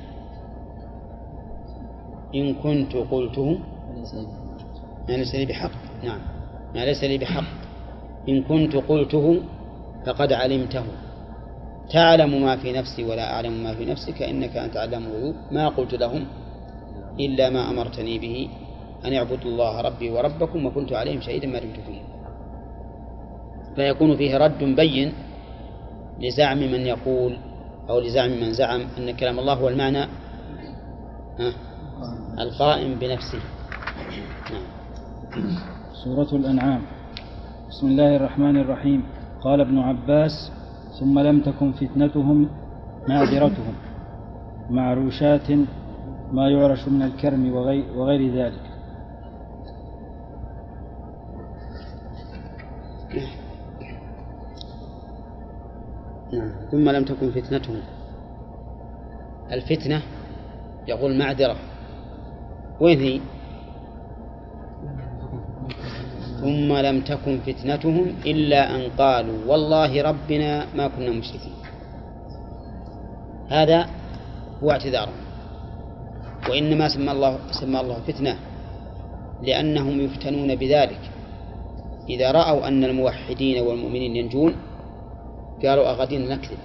إن 2.35 2.55
كنت 2.55 2.97
قلته 2.97 3.59
ما 5.09 5.15
ليس 5.17 5.35
لي 5.35 5.47
بحق. 5.47 5.71
نعم. 6.05 6.21
ما 6.75 6.85
ليس 6.85 7.05
لي 7.05 7.19
بحق. 7.19 7.45
إن 8.29 8.43
كنت 8.43 8.77
قلته 8.77 9.41
فقد 10.07 10.33
علمته. 10.33 10.85
تعلم 11.93 12.43
ما 12.43 12.57
في 12.57 12.73
نفسي 12.73 13.05
ولا 13.05 13.33
أعلم 13.35 13.63
ما 13.65 13.75
في 13.75 13.85
نفسك 13.85 14.23
إنك 14.23 14.57
أنت 14.57 14.77
علام 14.77 15.07
الغيوب. 15.07 15.35
ما 15.51 15.69
قلت 15.69 15.95
لهم 15.95 16.27
إلا 17.21 17.51
ما 17.51 17.71
أمرتني 17.71 18.19
به 18.19 18.49
أن 19.05 19.13
اعبدوا 19.13 19.51
الله 19.51 19.81
ربي 19.81 20.11
وربكم 20.11 20.67
وكنت 20.67 20.93
عليهم 20.93 21.21
شهيدا 21.21 21.47
ما 21.47 21.59
دمت 21.59 21.81
فيهم. 21.87 22.07
فيكون 23.77 24.17
فيه 24.17 24.37
رد 24.37 24.65
بين 24.65 25.13
لزعم 26.21 26.59
من 26.59 26.87
يقول 26.87 27.37
أو 27.91 28.01
لزعم 28.01 28.31
من 28.31 28.53
زعم 28.53 28.83
أن 28.99 29.11
كلام 29.11 29.39
الله 29.39 29.55
هو 29.55 29.69
المعنى 29.69 30.05
القائم 32.39 32.95
بنفسه. 32.95 33.41
نعم. 34.53 34.67
سورة 36.05 36.31
الأنعام. 36.41 36.83
بسم 37.69 37.87
الله 37.87 38.17
الرحمن 38.17 38.57
الرحيم. 38.57 39.01
قال 39.41 39.61
ابن 39.61 39.79
عباس 39.79 40.53
ثم 41.01 41.19
لم 41.19 41.41
تكن 41.41 41.73
فتنتهم 41.73 42.49
معذرتهم 43.09 43.75
معروشات 44.71 45.51
ما 46.33 46.49
يعرش 46.51 46.89
من 46.89 47.03
الكرم 47.03 47.53
وغير, 47.53 47.85
وغير 47.97 48.35
ذلك. 48.35 48.61
نعم. 56.33 56.51
ثم 56.71 56.89
لم 56.89 57.05
تكن 57.05 57.31
فتنتهم. 57.31 57.81
الفتنة 59.53 60.03
يقول 60.89 61.19
معذرة. 61.19 61.57
وين 62.81 63.01
هي؟ 63.01 63.21
ثم 66.41 66.73
لم 66.73 67.01
تكن 67.01 67.39
فتنتهم 67.47 68.15
إلا 68.27 68.77
أن 68.77 68.91
قالوا 68.99 69.39
والله 69.47 70.03
ربنا 70.03 70.67
ما 70.77 70.89
كنا 70.89 71.11
مشركين. 71.11 71.57
هذا 73.49 73.87
هو 74.63 74.71
اعتذارهم 74.71 75.21
وإنما 76.51 76.89
سمى 76.89 77.13
الله 77.13 77.39
سمى 77.61 77.81
الله 77.81 77.99
فتنة 78.07 78.37
لأنهم 79.43 80.01
يفتنون 80.01 80.55
بذلك. 80.55 81.01
إذا 82.09 82.31
رأوا 82.31 82.69
أن 82.69 82.85
الموحدين 82.85 83.63
والمؤمنين 83.63 84.17
ينجون 84.17 84.57
قالوا 85.63 85.91
أغدين 85.91 86.29
نكذب 86.29 86.59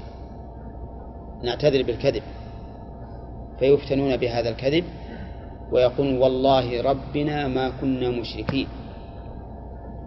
نعتذر 1.44 1.84
بالكذب. 1.84 2.24
فيفتنون 3.60 4.18
بهذا 4.18 4.50
الكذب 4.50 4.84
ويقول 5.72 6.18
والله 6.18 6.82
ربنا 6.82 7.48
ما 7.48 7.72
كنا 7.82 8.10
مشركين. 8.10 8.68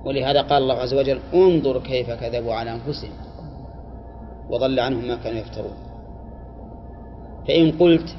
ولهذا 0.04 0.42
قال 0.42 0.62
الله 0.62 0.74
عز 0.74 0.94
وجل 0.94 1.20
انظر 1.34 1.80
كيف 1.80 2.10
كذبوا 2.10 2.54
على 2.54 2.72
أنفسهم 2.72 3.12
وضل 4.50 4.80
عنهم 4.80 5.08
ما 5.08 5.16
كانوا 5.16 5.40
يفترون. 5.40 5.74
فإن 7.48 7.72
قلت 7.72 8.16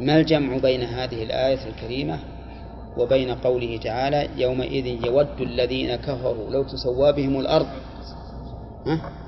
ما 0.00 0.16
الجمع 0.16 0.56
بين 0.56 0.82
هذه 0.82 1.22
الآية 1.22 1.58
الكريمة 1.68 2.18
وبين 2.98 3.30
قوله 3.34 3.76
تعالى 3.76 4.28
يومئذ 4.36 4.86
يود 4.86 5.40
الذين 5.40 5.96
كفروا 5.96 6.50
لو 6.50 6.62
تسوى 6.62 7.12
بهم 7.12 7.40
الأرض 7.40 7.66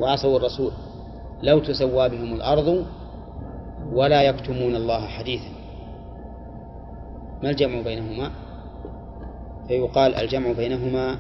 وعصوا 0.00 0.36
الرسول 0.36 0.72
لو 1.42 1.58
تسوى 1.58 2.08
بهم 2.08 2.34
الأرض 2.34 2.86
ولا 3.92 4.22
يكتمون 4.22 4.76
الله 4.76 5.06
حديثا. 5.06 5.50
ما 7.42 7.50
الجمع 7.50 7.80
بينهما؟ 7.80 8.30
فيقال 9.68 10.14
الجمع 10.14 10.52
بينهما 10.52 11.18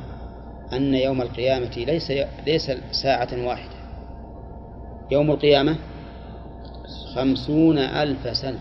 أن 0.72 0.94
يوم 0.94 1.22
القيامة 1.22 1.76
ليس 1.76 2.12
ليس 2.46 2.72
ساعة 3.02 3.28
واحدة. 3.46 3.78
يوم 5.10 5.30
القيامة 5.30 5.76
خمسون 7.14 7.78
ألف 7.78 8.36
سنة. 8.36 8.58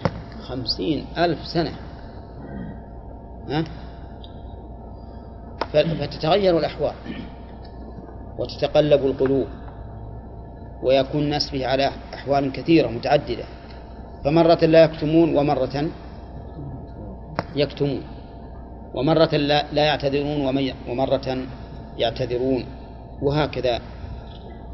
خمسين 0.48 1.06
ألف 1.18 1.48
سنة. 1.48 1.72
ها؟ 3.50 3.64
فتتغير 5.74 6.58
الأحوال 6.58 6.94
وتتقلب 8.38 9.06
القلوب 9.06 9.48
ويكون 10.84 11.22
الناس 11.22 11.50
فيه 11.50 11.68
على 11.68 11.92
أحوال 12.14 12.52
كثيرة 12.52 12.88
متعددة. 12.88 13.46
فمرة 14.24 14.66
لا 14.66 14.84
يكتمون 14.84 15.36
ومرة 15.36 15.90
يكتمون. 17.56 18.02
ومرة 18.94 19.36
لا, 19.36 19.84
يعتذرون 19.84 20.72
ومرة 20.88 21.38
يعتذرون 21.98 22.66
وهكذا. 23.22 23.82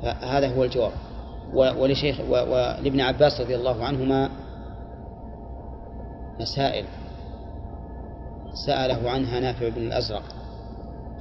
هذا 0.03 0.55
هو 0.55 0.63
الجواب. 0.63 0.91
ولشيخ 1.53 2.19
ولابن 2.29 3.01
عباس 3.01 3.41
رضي 3.41 3.55
الله 3.55 3.83
عنهما 3.85 4.29
مسائل 6.39 6.85
سأله 8.65 9.09
عنها 9.09 9.39
نافع 9.39 9.69
بن 9.69 9.81
الأزرق 9.81 10.23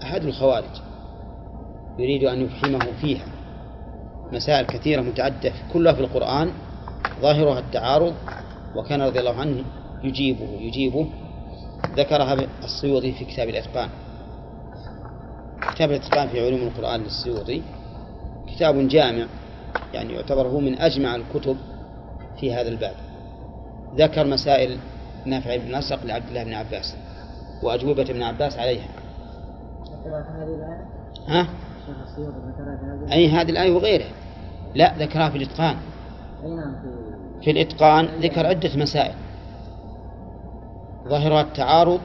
أحد 0.02 0.24
الخوارج 0.24 0.80
يريد 1.98 2.24
أن 2.24 2.40
يفهمه 2.40 2.92
فيها. 3.00 3.26
مسائل 4.32 4.66
كثيرة 4.66 5.00
متعددة 5.00 5.52
كلها 5.72 5.92
في 5.92 6.00
القرآن 6.00 6.50
ظاهرها 7.20 7.58
التعارض 7.58 8.14
وكان 8.76 9.02
رضي 9.02 9.20
الله 9.20 9.40
عنه 9.40 9.64
يجيبه 10.04 10.48
يجيبه. 10.60 11.06
ذكرها 11.96 12.36
السيوطي 12.64 13.12
في 13.12 13.24
كتاب 13.24 13.48
الإتقان. 13.48 13.88
كتاب 15.70 15.90
الإتقان 15.90 16.28
في 16.28 16.46
علوم 16.46 16.60
القرآن 16.60 17.00
للسيوطي 17.00 17.62
كتاب 18.46 18.88
جامع 18.88 19.26
يعني 19.94 20.12
يعتبر 20.12 20.46
هو 20.48 20.60
من 20.60 20.78
أجمع 20.80 21.16
الكتب 21.16 21.56
في 22.40 22.54
هذا 22.54 22.68
الباب. 22.68 22.94
ذكر 23.96 24.26
مسائل 24.26 24.78
نافع 25.26 25.56
بن 25.56 25.78
نسق 25.78 26.04
لعبد 26.04 26.28
الله 26.28 26.44
بن 26.44 26.54
عباس 26.54 26.94
وأجوبة 27.62 28.02
ابن 28.02 28.22
عباس 28.22 28.58
عليها. 28.58 28.88
ها؟ 31.28 31.46
أي 33.12 33.28
هذه 33.28 33.50
الآية 33.50 33.72
وغيرها. 33.72 34.10
لا 34.74 34.94
ذكرها 34.98 35.30
في 35.30 35.36
الإتقان. 35.38 35.76
في 37.42 37.50
الإتقان 37.50 38.04
ذكر 38.04 38.46
عدة 38.46 38.76
مسائل. 38.76 39.14
ظاهرها 41.08 41.40
التعارض 41.40 42.00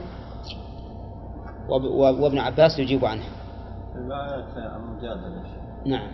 وابن 1.68 2.38
عباس 2.38 2.78
يجيب 2.78 3.04
عنها. 3.04 3.37
الآية 3.98 4.76
المجادلة 4.76 5.42
نعم. 5.86 6.10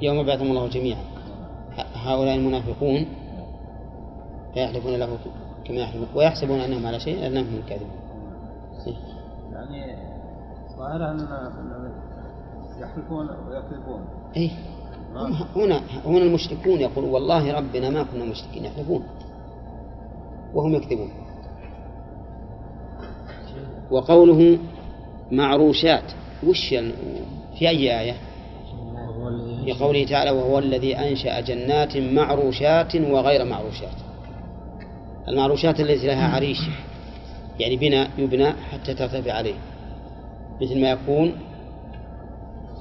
يوم 0.00 0.16
يبعثهم 0.16 0.50
الله 0.50 0.68
جميعا. 0.68 1.02
هؤلاء 1.94 2.34
المنافقون 2.34 3.06
فيحلفون 4.54 4.94
له 4.94 5.18
كما 5.64 5.76
يحلفون 5.76 6.08
ويحسبون 6.14 6.60
أنهم 6.60 6.86
على 6.86 7.00
شيء 7.00 7.26
أنهم 7.26 7.44
هم 7.44 7.56
الكاذبون. 7.56 7.90
يعني 9.52 9.96
ظاهرها 10.78 11.10
أن 11.10 11.18
يحلفون 12.80 13.28
ويكذبون. 13.48 14.04
اي 14.36 14.50
هنا 15.56 15.80
هنا 16.06 16.18
المشركون 16.18 16.80
يقولون 16.80 17.10
والله 17.10 17.58
ربنا 17.58 17.90
ما 17.90 18.02
كنا 18.02 18.24
مشركين 18.24 18.64
يحلفون. 18.64 19.04
وهم 20.54 20.74
يكذبون. 20.74 21.23
وقوله 23.90 24.58
معروشات 25.30 26.12
وش 26.46 26.68
في 27.58 27.68
أي 27.68 28.00
آية؟ 28.00 28.14
في 29.64 29.72
قوله 29.72 30.04
تعالى 30.04 30.30
وهو 30.30 30.58
الذي 30.58 30.96
أنشأ 30.96 31.40
جنات 31.40 31.96
معروشات 31.96 32.96
وغير 32.96 33.44
معروشات. 33.44 33.94
المعروشات 35.28 35.80
التي 35.80 36.06
لها 36.06 36.34
عريش 36.34 36.58
يعني 37.60 37.76
بناء 37.76 38.10
يبنى 38.18 38.52
حتى 38.52 38.94
ترتفع 38.94 39.32
عليه. 39.32 39.54
مثل 40.62 40.80
ما 40.80 40.90
يكون 40.90 41.32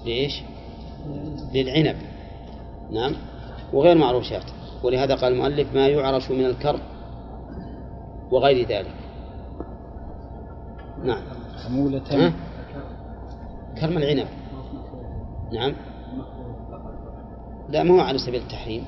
لإيش؟ 0.05 0.41
للعنب. 1.53 1.95
نعم. 2.91 3.15
وغير 3.73 3.97
معروشات. 3.97 4.43
ولهذا 4.83 5.15
قال 5.15 5.33
المؤلف 5.33 5.73
ما 5.73 5.87
يعرش 5.87 6.31
من 6.31 6.45
الكرم 6.45 6.79
وغير 8.31 8.67
ذلك. 8.67 9.02
نعم. 11.03 11.21
حمولة؟ 11.65 12.33
كرم 13.81 13.97
العنب. 13.97 14.27
نعم. 15.53 15.73
لا 17.69 17.83
ما 17.83 17.95
هو 17.95 17.99
على 17.99 18.17
سبيل 18.17 18.41
التحريم. 18.41 18.83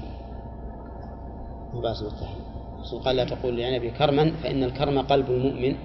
مو 1.74 1.80
على 1.88 1.96
سبيل 1.96 2.12
التحريم. 2.12 2.46
الرسول 2.76 3.00
قال 3.00 3.16
لا 3.16 3.26
تقول 3.26 3.58
لعنبي 3.58 3.92
كرما 3.92 4.32
فإن 4.44 4.64
الكرم 4.64 5.00
قلب 5.00 5.30
المؤمن 5.30 5.76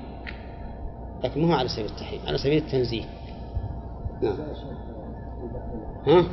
لكن 1.24 1.42
ما 1.42 1.48
هو 1.48 1.52
على 1.52 1.68
سبيل 1.68 1.86
التحريم 1.86 2.20
على 2.26 2.38
سبيل 2.38 2.62
التنزيه. 2.62 3.04
نعم. 4.22 4.36
ها؟ 6.06 6.24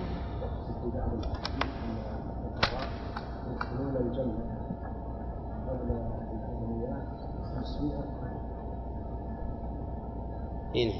إيه. 10.77 10.91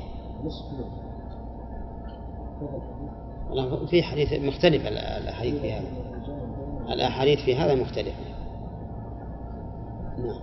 نعم. 0.43 0.91
والله 3.49 3.85
في 3.85 4.03
حديث 4.03 4.33
مختلفة 4.33 4.87
ال- 4.89 4.97
الأحاديث 4.97 5.61
في 5.61 5.73
هذا. 5.73 5.87
الأحاديث 6.93 7.39
في 7.39 7.55
هذا 7.55 7.75
مختلفة. 7.75 8.23
نعم. 10.17 10.39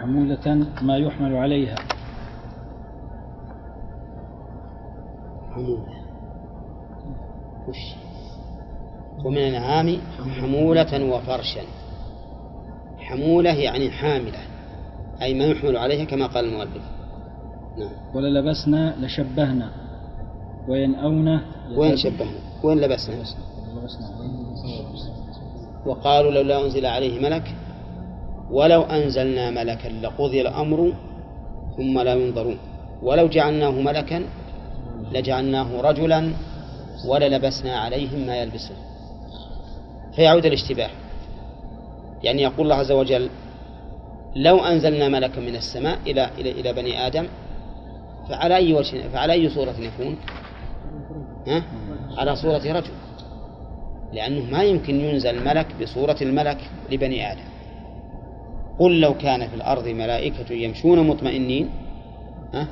حمولة 0.00 0.66
ما 0.82 0.96
يحمل 0.96 1.36
عليها. 1.36 1.74
حمولة. 5.50 6.00
وش؟ 7.68 7.94
ومن 9.24 9.38
الأنعام 9.38 10.00
حمولة 10.40 11.14
وفرشا. 11.14 11.60
حمولة 12.98 13.54
يعني 13.54 13.90
حاملة. 13.90 14.38
أي 15.22 15.34
ما 15.34 15.44
يحمل 15.44 15.76
عليها 15.76 16.04
كما 16.04 16.26
قال 16.26 16.44
المؤلف. 16.44 16.99
وللبسنا 18.14 18.96
لشبهنا. 19.00 19.70
وينأون 20.68 21.40
وين 21.76 21.96
شبهنا. 21.96 22.38
وين 22.62 22.80
لبسنا. 22.80 23.24
وقالوا 25.86 26.30
لولا 26.30 26.64
أنزل 26.64 26.86
عليه 26.86 27.20
ملك 27.20 27.54
ولو 28.50 28.82
أنزلنا 28.82 29.50
ملكا 29.50 29.88
لقضي 29.88 30.40
الأمر 30.40 30.92
ثم 31.76 32.00
لا 32.00 32.14
ينظرون. 32.14 32.58
ولو 33.02 33.28
جعلناه 33.28 33.70
ملكا 33.70 34.24
لجعلناه 35.12 35.80
رجلا 35.80 36.32
وللبسنا 37.08 37.76
عليهم 37.76 38.26
ما 38.26 38.36
يلبسون. 38.36 38.76
فيعود 40.16 40.46
الاشتباه. 40.46 40.90
يعني 42.22 42.42
يقول 42.42 42.60
الله 42.60 42.74
عز 42.74 42.92
وجل 42.92 43.28
لو 44.36 44.58
أنزلنا 44.58 45.08
ملكا 45.08 45.40
من 45.40 45.56
السماء 45.56 45.98
إلى 46.06 46.30
إلى 46.38 46.50
إلى 46.50 46.72
بني 46.72 47.06
آدم 47.06 47.26
فعلى 48.30 48.56
أي 48.56 48.74
وجه 48.74 49.08
فعلى 49.12 49.32
أي 49.32 49.48
صورة 49.50 49.74
يكون؟ 49.78 50.16
ها؟ 51.46 51.62
على 52.18 52.36
صورة 52.36 52.72
رجل 52.72 52.90
لأنه 54.12 54.50
ما 54.50 54.62
يمكن 54.62 55.00
ينزل 55.00 55.44
ملك 55.44 55.66
بصورة 55.82 56.16
الملك 56.22 56.58
لبني 56.90 57.32
آدم 57.32 57.50
قل 58.78 59.00
لو 59.00 59.14
كان 59.14 59.48
في 59.48 59.54
الأرض 59.54 59.88
ملائكة 59.88 60.52
يمشون 60.52 61.06
مطمئنين 61.06 61.70
ها؟ 62.54 62.66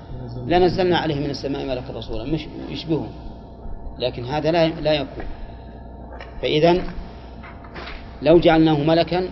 لنزلنا 0.46 0.98
عليهم 0.98 1.22
من 1.22 1.30
السماء 1.30 1.66
ملكا 1.66 1.92
رسولا 1.92 2.24
مش 2.24 2.46
يشبههم 2.70 3.10
لكن 3.98 4.24
هذا 4.24 4.50
لا 4.50 4.66
لا 4.68 4.92
يكون 4.92 5.24
فإذا 6.42 6.82
لو 8.22 8.38
جعلناه 8.38 8.78
ملكا 8.78 9.28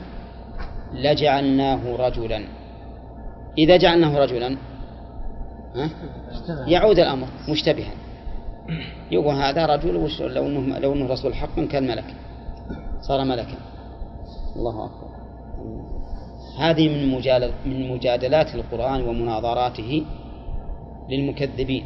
لجعلناه 0.95 1.97
رجلا 1.97 2.43
إذا 3.59 3.77
جعلناه 3.77 4.18
رجلا؟ 4.18 4.57
يعود 6.66 6.99
الأمر 6.99 7.27
مشتبها. 7.49 7.93
يقول 9.11 9.35
هذا 9.35 9.66
رجل 9.66 9.97
وش 9.97 10.22
لو 10.22 10.47
إنه 10.47 10.79
لو 10.79 10.93
إنه 10.93 11.07
رسول 11.07 11.35
حق 11.35 11.61
كان 11.61 11.87
ملك. 11.87 12.14
صار 13.01 13.24
ملكا. 13.24 13.57
الله 14.57 14.85
أكبر. 14.85 15.07
هذه 16.59 16.89
من 16.89 17.14
مجادل 17.14 17.51
من 17.66 17.89
مجادلات 17.89 18.55
القرآن 18.55 19.09
ومناظراته 19.09 20.05
للمكذبين. 21.11 21.85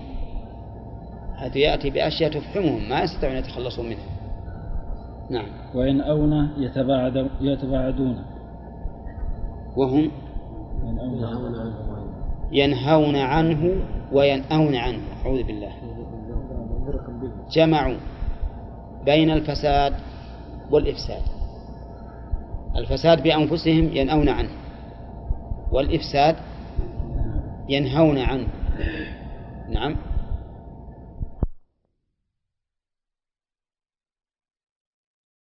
حيث 1.36 1.56
يأتي 1.56 1.90
بأشياء 1.90 2.30
تفهمهم 2.30 2.88
ما 2.88 3.02
يستطيعون 3.02 3.36
يتخلصون 3.36 3.86
منها. 3.86 4.06
نعم. 5.30 5.48
وينأون 5.74 6.50
يتباعد 6.58 7.30
يتباعدون. 7.40 8.24
وهم؟ 9.76 10.10
ينأون 10.84 11.89
ينهون 12.52 13.16
عنه 13.16 13.74
وينأون 14.12 14.74
عنه. 14.76 15.00
أعوذ 15.24 15.42
بالله. 15.42 15.72
جمعوا 17.50 17.96
بين 19.04 19.30
الفساد 19.30 19.94
والإفساد. 20.70 21.22
الفساد 22.76 23.22
بأنفسهم 23.22 23.96
ينأون 23.96 24.28
عنه 24.28 24.50
والإفساد 25.72 26.36
ينهون 27.68 28.18
عنه. 28.18 28.46
نعم. 29.70 29.96